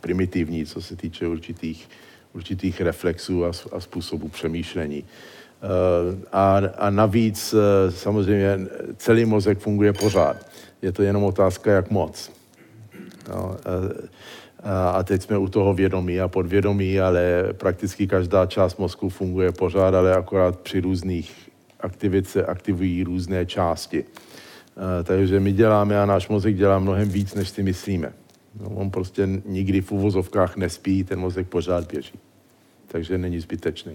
primitivní, 0.00 0.66
co 0.66 0.82
se 0.82 0.96
týče 0.96 1.26
určitých, 1.26 1.88
určitých 2.32 2.80
reflexů 2.80 3.44
a, 3.44 3.50
a 3.72 3.80
způsobů 3.80 4.28
přemýšlení. 4.28 5.04
Eh, 5.04 6.26
a, 6.32 6.56
a 6.78 6.90
navíc 6.90 7.54
eh, 7.54 7.90
samozřejmě 7.90 8.58
celý 8.96 9.24
mozek 9.24 9.58
funguje 9.58 9.92
pořád. 9.92 10.36
Je 10.82 10.92
to 10.92 11.02
jenom 11.02 11.24
otázka, 11.24 11.72
jak 11.72 11.90
moc. 11.90 12.30
No, 13.28 13.56
a 14.92 15.02
teď 15.02 15.22
jsme 15.22 15.38
u 15.38 15.48
toho 15.48 15.74
vědomí 15.74 16.20
a 16.20 16.28
podvědomí, 16.28 17.00
ale 17.00 17.44
prakticky 17.52 18.06
každá 18.06 18.46
část 18.46 18.78
mozku 18.78 19.08
funguje 19.08 19.52
pořád, 19.52 19.94
ale 19.94 20.14
akorát 20.16 20.60
při 20.60 20.80
různých 20.80 21.50
aktivit 21.80 22.28
se 22.28 22.46
aktivují 22.46 23.04
různé 23.04 23.46
části. 23.46 24.04
Takže 25.04 25.40
my 25.40 25.52
děláme 25.52 26.00
a 26.00 26.06
náš 26.06 26.28
mozek 26.28 26.56
dělá 26.56 26.78
mnohem 26.78 27.08
víc, 27.08 27.34
než 27.34 27.48
si 27.48 27.62
myslíme. 27.62 28.12
No, 28.60 28.70
on 28.70 28.90
prostě 28.90 29.28
nikdy 29.44 29.80
v 29.80 29.92
uvozovkách 29.92 30.56
nespí, 30.56 31.04
ten 31.04 31.18
mozek 31.20 31.48
pořád 31.48 31.92
běží. 31.92 32.18
Takže 32.86 33.18
není 33.18 33.40
zbytečný. 33.40 33.92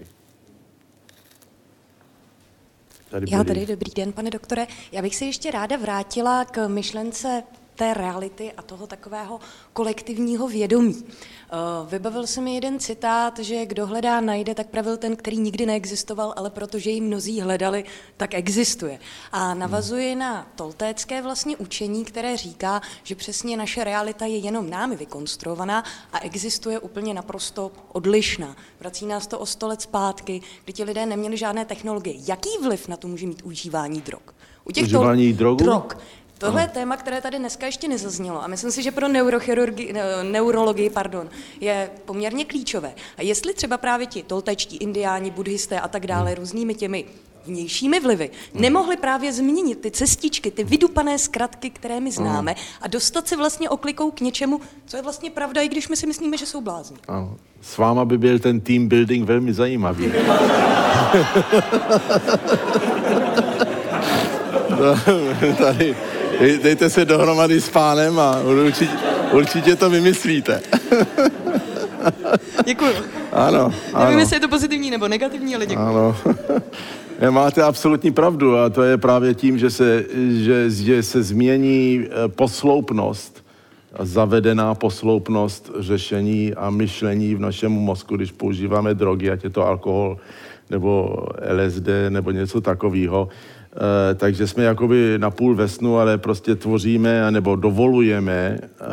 Tady 3.10 3.26
Já 3.30 3.44
tady, 3.44 3.66
dobrý 3.66 3.90
den, 3.96 4.12
pane 4.12 4.30
doktore. 4.30 4.66
Já 4.92 5.02
bych 5.02 5.16
se 5.16 5.24
ještě 5.24 5.50
ráda 5.50 5.76
vrátila 5.76 6.44
k 6.44 6.68
myšlence 6.68 7.42
té 7.74 7.94
reality 7.94 8.52
a 8.52 8.62
toho 8.62 8.86
takového 8.86 9.40
kolektivního 9.72 10.48
vědomí. 10.48 11.04
Eh, 11.04 11.56
vybavil 11.88 12.26
se 12.26 12.40
mi 12.40 12.54
jeden 12.54 12.78
citát, 12.78 13.38
že 13.38 13.66
kdo 13.66 13.86
hledá, 13.86 14.20
najde, 14.20 14.54
tak 14.54 14.66
pravil 14.66 14.96
ten, 14.96 15.16
který 15.16 15.38
nikdy 15.38 15.66
neexistoval, 15.66 16.34
ale 16.36 16.50
protože 16.50 16.90
ji 16.90 17.00
mnozí 17.00 17.40
hledali, 17.40 17.84
tak 18.16 18.34
existuje. 18.34 18.98
A 19.32 19.54
navazuje 19.54 20.16
na 20.16 20.46
toltécké 20.54 21.22
vlastně 21.22 21.56
učení, 21.56 22.04
které 22.04 22.36
říká, 22.36 22.80
že 23.02 23.14
přesně 23.14 23.56
naše 23.56 23.84
realita 23.84 24.26
je 24.26 24.36
jenom 24.36 24.70
námi 24.70 24.96
vykonstruovaná 24.96 25.84
a 26.12 26.18
existuje 26.18 26.78
úplně 26.78 27.14
naprosto 27.14 27.72
odlišná. 27.92 28.56
Vrací 28.80 29.06
nás 29.06 29.26
to 29.26 29.38
o 29.38 29.46
sto 29.46 29.68
let 29.68 29.82
zpátky, 29.82 30.40
kdy 30.64 30.72
ti 30.72 30.84
lidé 30.84 31.06
neměli 31.06 31.36
žádné 31.36 31.64
technologie. 31.64 32.16
Jaký 32.28 32.50
vliv 32.62 32.88
na 32.88 32.96
to 32.96 33.08
může 33.08 33.26
mít 33.26 33.42
užívání 33.42 34.00
drog? 34.00 34.22
U 34.64 34.72
těch 34.72 34.84
užívání 34.84 35.32
drogu? 35.32 35.64
drog 35.64 35.96
Tohle 36.44 36.62
je 36.62 36.68
téma, 36.68 36.96
které 36.96 37.20
tady 37.20 37.38
dneska 37.38 37.66
ještě 37.66 37.88
nezaznělo 37.88 38.44
a 38.44 38.46
myslím 38.46 38.70
si, 38.70 38.82
že 38.82 38.90
pro 38.90 39.08
neurochirurgii, 39.08 39.94
neurologii 40.22 40.90
pardon, 40.90 41.28
je 41.60 41.90
poměrně 42.04 42.44
klíčové. 42.44 42.94
A 43.18 43.22
jestli 43.22 43.54
třeba 43.54 43.78
právě 43.78 44.06
ti 44.06 44.22
toltečtí, 44.22 44.76
indiáni, 44.76 45.30
buddhisté 45.30 45.80
a 45.80 45.88
tak 45.88 46.06
dále, 46.06 46.30
hmm. 46.30 46.38
různými 46.38 46.74
těmi 46.74 47.04
vnějšími 47.46 48.00
vlivy, 48.00 48.30
hmm. 48.52 48.62
nemohli 48.62 48.96
právě 48.96 49.32
změnit 49.32 49.80
ty 49.80 49.90
cestičky, 49.90 50.50
ty 50.50 50.64
vydupané 50.64 51.18
zkratky, 51.18 51.70
které 51.70 52.00
my 52.00 52.10
známe 52.10 52.52
hmm. 52.52 52.60
a 52.80 52.88
dostat 52.88 53.28
se 53.28 53.36
vlastně 53.36 53.70
oklikou 53.70 54.10
k 54.10 54.20
něčemu, 54.20 54.60
co 54.86 54.96
je 54.96 55.02
vlastně 55.02 55.30
pravda, 55.30 55.62
i 55.62 55.68
když 55.68 55.88
my 55.88 55.96
si 55.96 56.06
myslíme, 56.06 56.36
že 56.36 56.46
jsou 56.46 56.60
blázni. 56.60 56.96
Ano. 57.08 57.36
S 57.60 57.78
váma 57.78 58.04
by 58.04 58.18
byl 58.18 58.38
ten 58.38 58.60
team 58.60 58.88
building 58.88 59.28
velmi 59.28 59.52
zajímavý. 59.52 60.12
tady 65.58 65.96
dejte 66.62 66.90
se 66.90 67.04
dohromady 67.04 67.60
s 67.60 67.68
pánem 67.68 68.18
a 68.18 68.40
určitě, 68.40 68.92
určitě 69.32 69.76
to 69.76 69.90
vymyslíte. 69.90 70.60
Děkuji. 72.64 72.94
Ano, 73.32 73.72
ano. 73.92 74.04
Nevím, 74.04 74.18
jestli 74.18 74.36
je 74.36 74.40
to 74.40 74.48
pozitivní 74.48 74.90
nebo 74.90 75.08
negativní, 75.08 75.54
ale 75.54 75.66
děkuji. 75.66 75.82
Ano. 75.82 76.16
Máte 77.30 77.62
absolutní 77.62 78.12
pravdu 78.12 78.56
a 78.56 78.70
to 78.70 78.82
je 78.82 78.98
právě 78.98 79.34
tím, 79.34 79.58
že 79.58 79.70
se, 79.70 80.04
že, 80.30 80.70
že 80.70 81.02
se 81.02 81.22
změní 81.22 82.04
eh, 82.04 82.28
posloupnost, 82.28 83.44
zavedená 84.00 84.74
posloupnost 84.74 85.70
řešení 85.78 86.54
a 86.54 86.70
myšlení 86.70 87.34
v 87.34 87.40
našem 87.40 87.72
mozku, 87.72 88.16
když 88.16 88.32
používáme 88.32 88.94
drogy, 88.94 89.30
ať 89.30 89.44
je 89.44 89.50
to 89.50 89.66
alkohol 89.66 90.18
nebo 90.70 91.16
LSD 91.50 91.88
nebo 92.08 92.30
něco 92.30 92.60
takového, 92.60 93.28
Eh, 93.76 94.14
takže 94.14 94.46
jsme 94.46 94.64
jakoby 94.64 95.14
na 95.18 95.30
půl 95.30 95.54
ve 95.54 95.68
snu, 95.68 95.98
ale 95.98 96.18
prostě 96.18 96.54
tvoříme 96.54 97.30
nebo 97.30 97.56
dovolujeme, 97.56 98.58
eh, 98.60 98.84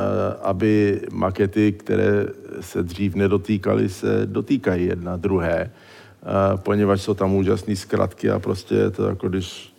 aby 0.41 1.01
makety, 1.11 1.71
které 1.71 2.25
se 2.61 2.83
dřív 2.83 3.15
nedotýkaly, 3.15 3.89
se 3.89 4.21
dotýkají 4.25 4.85
jedna 4.85 5.17
druhé, 5.17 5.57
eh, 5.69 6.57
poněvadž 6.57 7.01
jsou 7.01 7.13
tam 7.13 7.35
úžasné 7.35 7.75
zkratky 7.75 8.29
a 8.29 8.39
prostě 8.39 8.75
je 8.75 8.91
to 8.91 9.07
jako 9.07 9.29
když, 9.29 9.73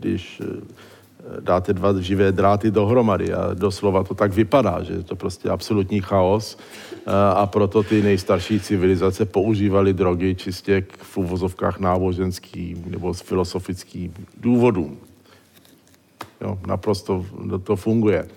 když 0.00 0.42
dáte 1.40 1.72
dva 1.72 2.00
živé 2.00 2.32
dráty 2.32 2.70
dohromady 2.70 3.32
a 3.32 3.54
doslova 3.54 4.04
to 4.04 4.14
tak 4.14 4.32
vypadá, 4.32 4.82
že 4.82 4.92
je 4.92 5.02
to 5.02 5.16
prostě 5.16 5.48
absolutní 5.48 6.00
chaos 6.00 6.58
a 7.34 7.46
proto 7.46 7.82
ty 7.82 8.02
nejstarší 8.02 8.60
civilizace 8.60 9.24
používaly 9.24 9.92
drogy 9.92 10.34
čistě 10.34 10.84
v 10.96 11.16
uvozovkách 11.16 11.80
náboženským 11.80 12.84
nebo 12.86 13.14
z 13.14 13.20
filosofických 13.20 14.10
důvodů. 14.40 14.96
Jo, 16.40 16.58
naprosto 16.66 17.26
to 17.64 17.76
funguje. 17.76 18.28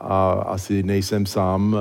A 0.00 0.44
asi 0.46 0.82
nejsem 0.82 1.26
sám 1.26 1.76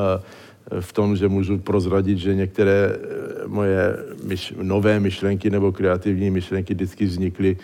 v 0.79 0.93
tom, 0.93 1.15
že 1.15 1.27
můžu 1.27 1.57
prozradit, 1.57 2.17
že 2.17 2.35
některé 2.35 2.89
eh, 2.89 3.47
moje 3.47 3.97
myš, 4.23 4.53
nové 4.61 4.99
myšlenky 4.99 5.49
nebo 5.49 5.71
kreativní 5.71 6.29
myšlenky 6.29 6.73
vždycky 6.73 7.05
vznikly 7.05 7.57
eh, 7.57 7.63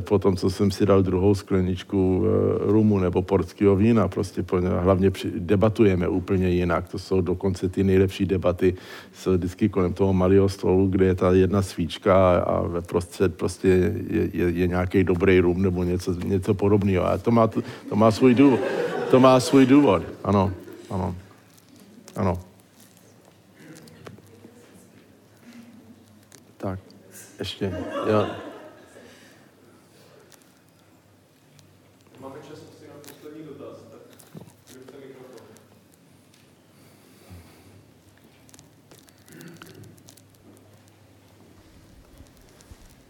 po 0.00 0.18
tom, 0.18 0.36
co 0.36 0.50
jsem 0.50 0.70
si 0.70 0.86
dal 0.86 1.02
druhou 1.02 1.34
skleničku 1.34 2.24
eh, 2.24 2.30
rumu 2.72 2.98
nebo 2.98 3.22
portského 3.22 3.76
vína. 3.76 4.08
Prostě 4.08 4.44
hlavně 4.80 5.10
debatujeme 5.38 6.08
úplně 6.08 6.48
jinak. 6.48 6.88
To 6.88 6.98
jsou 6.98 7.20
dokonce 7.20 7.68
ty 7.68 7.84
nejlepší 7.84 8.26
debaty, 8.26 8.74
jsou 9.14 9.32
vždycky 9.32 9.68
kolem 9.68 9.92
toho 9.92 10.12
malého 10.12 10.48
stolu, 10.48 10.86
kde 10.86 11.06
je 11.06 11.14
ta 11.14 11.32
jedna 11.32 11.62
svíčka 11.62 12.38
a 12.38 12.62
ve 12.62 12.82
prostřed 12.82 13.34
prostě 13.34 13.68
je, 13.68 14.30
je, 14.32 14.50
je 14.50 14.66
nějaký 14.66 15.04
dobrý 15.04 15.40
rum 15.40 15.62
nebo 15.62 15.84
něco, 15.84 16.12
něco 16.12 16.54
podobného. 16.54 17.06
A 17.06 17.18
to 17.18 17.30
má, 17.30 17.46
to 17.88 17.96
má 17.96 18.10
svůj 18.10 18.34
důvod. 18.34 18.60
To 19.10 19.20
má 19.20 19.40
svůj 19.40 19.66
důvod, 19.66 20.02
ano, 20.24 20.52
ano. 20.90 21.14
Ano. 22.16 22.40
Tak, 26.56 26.78
ještě. 27.38 27.74
Jo. 28.10 28.26
Máme 32.20 32.34
čas 32.48 32.58
asi 32.58 32.88
na 32.88 32.94
poslední 33.02 33.44
dotaz, 33.44 33.76
tak 33.90 34.00
mikrofon. 35.00 35.46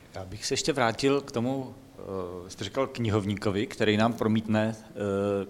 Já 0.05 0.15
bych 0.27 0.47
se 0.47 0.55
ještě 0.55 0.73
vrátil 0.73 1.21
k 1.21 1.33
tomu, 1.33 1.57
uh, 1.59 2.49
jste 2.49 2.65
říkal 2.65 2.87
knihovníkovi, 2.87 3.67
který 3.67 3.97
nám 3.97 4.13
promítne 4.13 4.77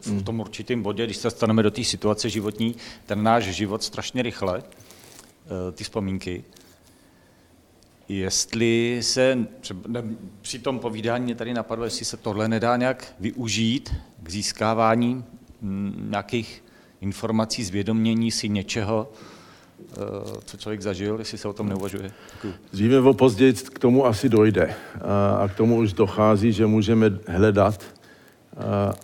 uh, 0.06 0.18
v 0.18 0.24
tom 0.24 0.40
určitém 0.40 0.82
bodě, 0.82 1.04
když 1.04 1.16
se 1.16 1.30
staneme 1.30 1.62
do 1.62 1.70
té 1.70 1.84
situace 1.84 2.30
životní, 2.30 2.76
ten 3.06 3.22
náš 3.22 3.44
život 3.44 3.82
strašně 3.82 4.22
rychle, 4.22 4.58
uh, 4.58 4.64
ty 5.72 5.84
vzpomínky. 5.84 6.44
Jestli 8.08 8.98
se, 9.02 9.38
třeba, 9.60 10.02
při 10.40 10.58
tom 10.58 10.78
povídání 10.78 11.24
mě 11.24 11.34
tady 11.34 11.54
napadlo, 11.54 11.84
jestli 11.84 12.04
se 12.04 12.16
tohle 12.16 12.48
nedá 12.48 12.76
nějak 12.76 13.14
využít 13.20 13.94
k 14.22 14.30
získávání 14.30 15.24
m, 15.62 16.08
nějakých 16.10 16.64
informací, 17.00 17.64
zvědomění 17.64 18.30
si 18.30 18.48
něčeho, 18.48 19.12
co 20.44 20.56
člověk 20.56 20.82
zažil, 20.82 21.16
jestli 21.18 21.38
se 21.38 21.48
o 21.48 21.52
tom 21.52 21.68
neuvažuje. 21.68 22.10
Dříve 22.72 22.96
nebo 22.96 23.14
později 23.14 23.52
k 23.52 23.78
tomu 23.78 24.06
asi 24.06 24.28
dojde. 24.28 24.74
A 25.38 25.48
k 25.48 25.54
tomu 25.54 25.76
už 25.76 25.92
dochází, 25.92 26.52
že 26.52 26.66
můžeme 26.66 27.18
hledat 27.26 27.84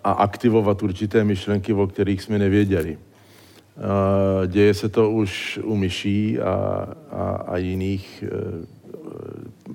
a 0.05 0.13
aktivovat 0.13 0.83
určité 0.83 1.25
myšlenky, 1.25 1.73
o 1.73 1.87
kterých 1.87 2.23
jsme 2.23 2.39
nevěděli. 2.39 2.99
Děje 4.47 4.75
se 4.75 4.89
to 4.89 5.11
už 5.11 5.61
u 5.63 5.77
myší 5.77 6.41
a, 6.41 6.89
a, 7.11 7.23
a 7.47 7.57
jiných 7.57 8.25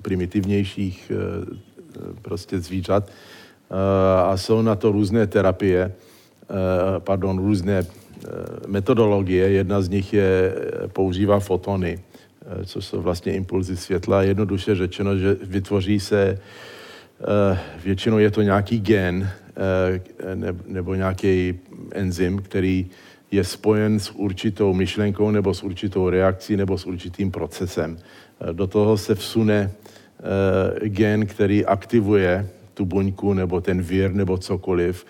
primitivnějších 0.02 1.12
prostě 2.22 2.60
zvířat. 2.60 3.10
A 4.24 4.36
jsou 4.36 4.62
na 4.62 4.74
to 4.74 4.92
různé 4.92 5.26
terapie, 5.26 5.92
pardon, 6.98 7.38
různé 7.38 7.86
metodologie. 8.66 9.50
Jedna 9.50 9.82
z 9.82 9.88
nich 9.88 10.12
je, 10.12 10.54
používá 10.92 11.40
fotony, 11.40 11.98
což 12.64 12.84
jsou 12.84 13.02
vlastně 13.02 13.32
impulzy 13.32 13.76
světla. 13.76 14.22
Jednoduše 14.22 14.74
řečeno, 14.74 15.16
že 15.16 15.36
vytvoří 15.42 16.00
se, 16.00 16.38
většinou 17.84 18.18
je 18.18 18.30
to 18.30 18.42
nějaký 18.42 18.80
gen 18.80 19.30
nebo 20.66 20.94
nějaký 20.94 21.58
enzym, 21.92 22.38
který 22.38 22.86
je 23.30 23.44
spojen 23.44 24.00
s 24.00 24.10
určitou 24.10 24.74
myšlenkou 24.74 25.30
nebo 25.30 25.54
s 25.54 25.62
určitou 25.62 26.10
reakcí 26.10 26.56
nebo 26.56 26.78
s 26.78 26.86
určitým 26.86 27.30
procesem. 27.30 27.98
Do 28.52 28.66
toho 28.66 28.98
se 28.98 29.14
vsune 29.14 29.70
gen, 30.84 31.26
který 31.26 31.64
aktivuje 31.64 32.48
tu 32.74 32.84
buňku 32.84 33.34
nebo 33.34 33.60
ten 33.60 33.82
vír 33.82 34.14
nebo 34.14 34.38
cokoliv 34.38 35.06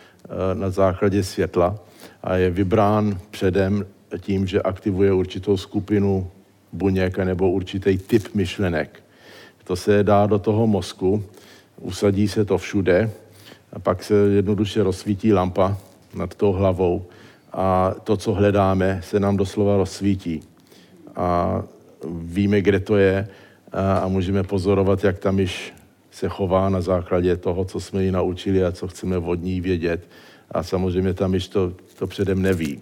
na 0.55 0.71
základě 0.71 1.23
světla 1.23 1.79
a 2.23 2.37
je 2.37 2.51
vybrán 2.51 3.19
předem 3.31 3.87
tím, 4.19 4.47
že 4.47 4.62
aktivuje 4.62 5.12
určitou 5.12 5.57
skupinu 5.57 6.31
buněk 6.73 7.19
nebo 7.19 7.51
určitý 7.51 7.99
typ 7.99 8.35
myšlenek. 8.35 9.03
To 9.65 9.77
se 9.77 10.03
dá 10.03 10.27
do 10.27 10.39
toho 10.39 10.66
mozku, 10.66 11.25
usadí 11.81 12.29
se 12.29 12.45
to 12.45 12.59
všude 12.59 13.11
a 13.73 13.79
pak 13.79 14.05
se 14.05 14.15
jednoduše 14.15 14.83
rozsvítí 14.83 15.33
lampa 15.33 15.79
nad 16.15 16.35
tou 16.35 16.53
hlavou 16.53 17.07
a 17.53 17.95
to, 18.05 18.16
co 18.16 18.33
hledáme, 18.33 19.01
se 19.05 19.20
nám 19.20 19.37
doslova 19.37 19.77
rozsvítí. 19.77 20.41
A 21.16 21.62
víme, 22.09 22.61
kde 22.61 22.81
to 22.81 22.97
je 22.97 23.29
a 24.03 24.09
můžeme 24.09 24.43
pozorovat, 24.43 25.05
jak 25.05 25.19
ta 25.19 25.31
myš 25.31 25.75
se 26.11 26.29
chová 26.29 26.69
na 26.69 26.81
základě 26.81 27.37
toho, 27.37 27.65
co 27.65 27.81
jsme 27.81 28.05
ji 28.05 28.12
naučili 28.12 28.65
a 28.65 28.73
co 28.73 28.89
chceme 28.89 29.19
od 29.19 29.43
ní 29.43 29.61
vědět. 29.61 30.09
A 30.51 30.62
samozřejmě 30.62 31.15
ta 31.15 31.29
myš 31.29 31.49
to, 31.49 31.73
to 31.99 32.07
předem 32.07 32.43
neví. 32.43 32.81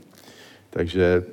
Takže 0.70 1.24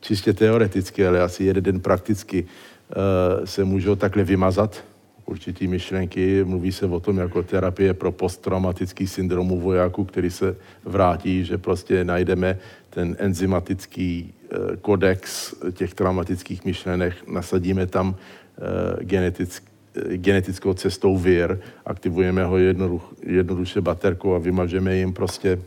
čistě 0.00 0.32
teoreticky, 0.32 1.06
ale 1.06 1.22
asi 1.22 1.44
jeden 1.44 1.64
den 1.64 1.80
prakticky 1.80 2.46
eh, 2.46 3.46
se 3.46 3.64
můžou 3.64 3.94
takhle 3.94 4.24
vymazat 4.24 4.84
určitý 5.26 5.66
myšlenky. 5.66 6.44
Mluví 6.44 6.72
se 6.72 6.86
o 6.86 7.00
tom 7.00 7.18
jako 7.18 7.42
terapie 7.42 7.94
pro 7.94 8.12
posttraumatický 8.12 9.06
syndrom 9.06 9.52
u 9.52 9.60
vojáků, 9.60 10.04
který 10.04 10.30
se 10.30 10.56
vrátí, 10.84 11.44
že 11.44 11.58
prostě 11.58 12.04
najdeme 12.04 12.58
ten 12.90 13.16
enzymatický 13.18 14.34
eh, 14.42 14.76
kodex 14.76 15.54
těch 15.72 15.94
traumatických 15.94 16.64
myšlenek, 16.64 17.14
nasadíme 17.28 17.86
tam 17.86 18.16
eh, 18.16 19.04
genetický 19.04 19.75
genetickou 20.16 20.74
cestou 20.74 21.18
vír, 21.18 21.58
aktivujeme 21.86 22.44
ho 22.44 22.58
jednoduch, 22.58 23.14
jednoduše 23.22 23.80
baterkou 23.80 24.34
a 24.34 24.38
vymažeme 24.38 24.96
jim 24.96 25.12
prostě 25.12 25.58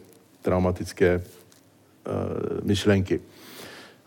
traumatické 0.42 1.16
uh, 1.16 1.24
myšlenky 2.64 3.20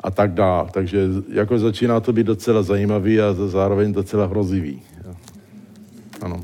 a 0.01 0.11
tak 0.11 0.35
dále. 0.35 0.69
Takže 0.73 1.09
jako 1.29 1.59
začíná 1.59 2.01
to 2.01 2.13
být 2.13 2.27
docela 2.27 2.63
zajímavý 2.63 3.21
a 3.21 3.33
zároveň 3.33 3.93
docela 3.93 4.27
hrozivý. 4.27 4.83
Ano. 6.21 6.41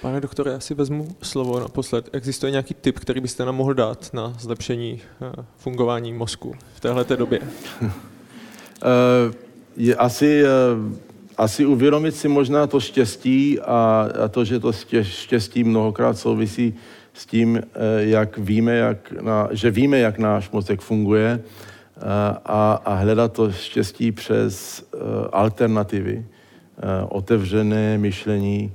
Pane 0.00 0.20
doktore, 0.20 0.50
já 0.50 0.60
si 0.60 0.74
vezmu 0.74 1.08
slovo 1.22 1.60
naposled. 1.60 2.08
Existuje 2.12 2.50
nějaký 2.50 2.74
tip, 2.74 2.98
který 2.98 3.20
byste 3.20 3.44
nám 3.44 3.56
mohl 3.56 3.74
dát 3.74 4.10
na 4.12 4.34
zlepšení 4.38 5.00
uh, 5.20 5.44
fungování 5.56 6.12
mozku 6.12 6.54
v 6.74 6.80
této 6.80 7.16
době? 7.16 7.40
uh, 7.82 7.88
je 9.76 9.94
asi 9.96 10.42
asi 11.40 11.66
uvědomit 11.66 12.16
si 12.16 12.28
možná 12.28 12.66
to 12.66 12.80
štěstí 12.80 13.60
a, 13.60 14.08
a 14.24 14.28
to, 14.28 14.44
že 14.44 14.60
to 14.60 14.72
štěstí 15.02 15.64
mnohokrát 15.64 16.18
souvisí 16.18 16.74
s 17.12 17.26
tím, 17.26 17.56
eh, 17.56 17.62
jak 17.96 18.38
víme, 18.38 18.76
jak 18.76 19.12
na, 19.12 19.48
že 19.50 19.70
víme, 19.70 19.98
jak 19.98 20.18
náš 20.18 20.50
mozek 20.50 20.80
funguje 20.80 21.40
eh, 21.40 22.02
a, 22.44 22.82
a 22.84 22.94
hledat 22.94 23.32
to 23.32 23.52
štěstí 23.52 24.12
přes 24.12 24.84
eh, 24.94 24.98
alternativy, 25.32 26.24
otevřené 27.08 27.98
myšlení. 27.98 28.72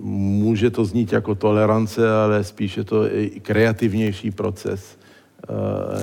Může 0.00 0.70
to 0.70 0.84
znít 0.84 1.12
jako 1.12 1.34
tolerance, 1.34 2.12
ale 2.12 2.44
spíše 2.44 2.84
to 2.84 3.14
i 3.14 3.40
kreativnější 3.40 4.30
proces, 4.30 4.98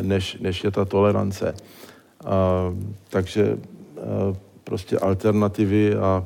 než, 0.01 0.37
než 0.41 0.63
je 0.63 0.71
ta 0.71 0.85
tolerance. 0.85 1.53
Takže 3.09 3.57
prostě 4.63 4.97
alternativy 4.97 5.95
a, 5.95 6.23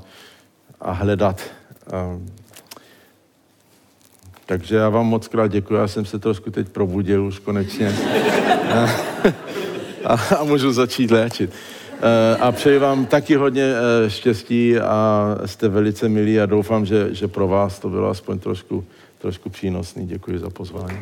a 0.82 0.92
hledat. 0.92 1.42
A, 1.94 2.20
takže 4.46 4.76
já 4.76 4.90
vám 4.90 5.06
moc 5.06 5.28
krát 5.28 5.48
děkuji, 5.48 5.74
já 5.74 5.88
jsem 5.88 6.06
se 6.06 6.20
trošku 6.20 6.52
teď 6.52 6.70
probudil 6.70 7.26
už 7.26 7.40
konečně. 7.40 7.96
a, 10.06 10.14
a 10.40 10.44
můžu 10.44 10.72
začít 10.72 11.12
léčit. 11.12 11.54
Eh, 12.04 12.38
a 12.38 12.52
přeji 12.52 12.80
vám 12.80 13.06
taky 13.06 13.36
hodně 13.36 13.64
eh, 13.64 14.10
štěstí 14.10 14.78
a 14.78 15.38
jste 15.46 15.68
velice 15.68 16.10
milí 16.10 16.40
a 16.40 16.46
doufám, 16.46 16.86
že, 16.86 17.16
že 17.16 17.28
pro 17.28 17.48
vás 17.48 17.80
to 17.80 17.90
bylo 17.90 18.10
aspoň 18.10 18.40
trošku, 18.40 18.86
trošku 19.18 19.50
přínosný. 19.50 20.08
Děkuji 20.08 20.40
za 20.40 20.50
pozvání. 20.50 21.00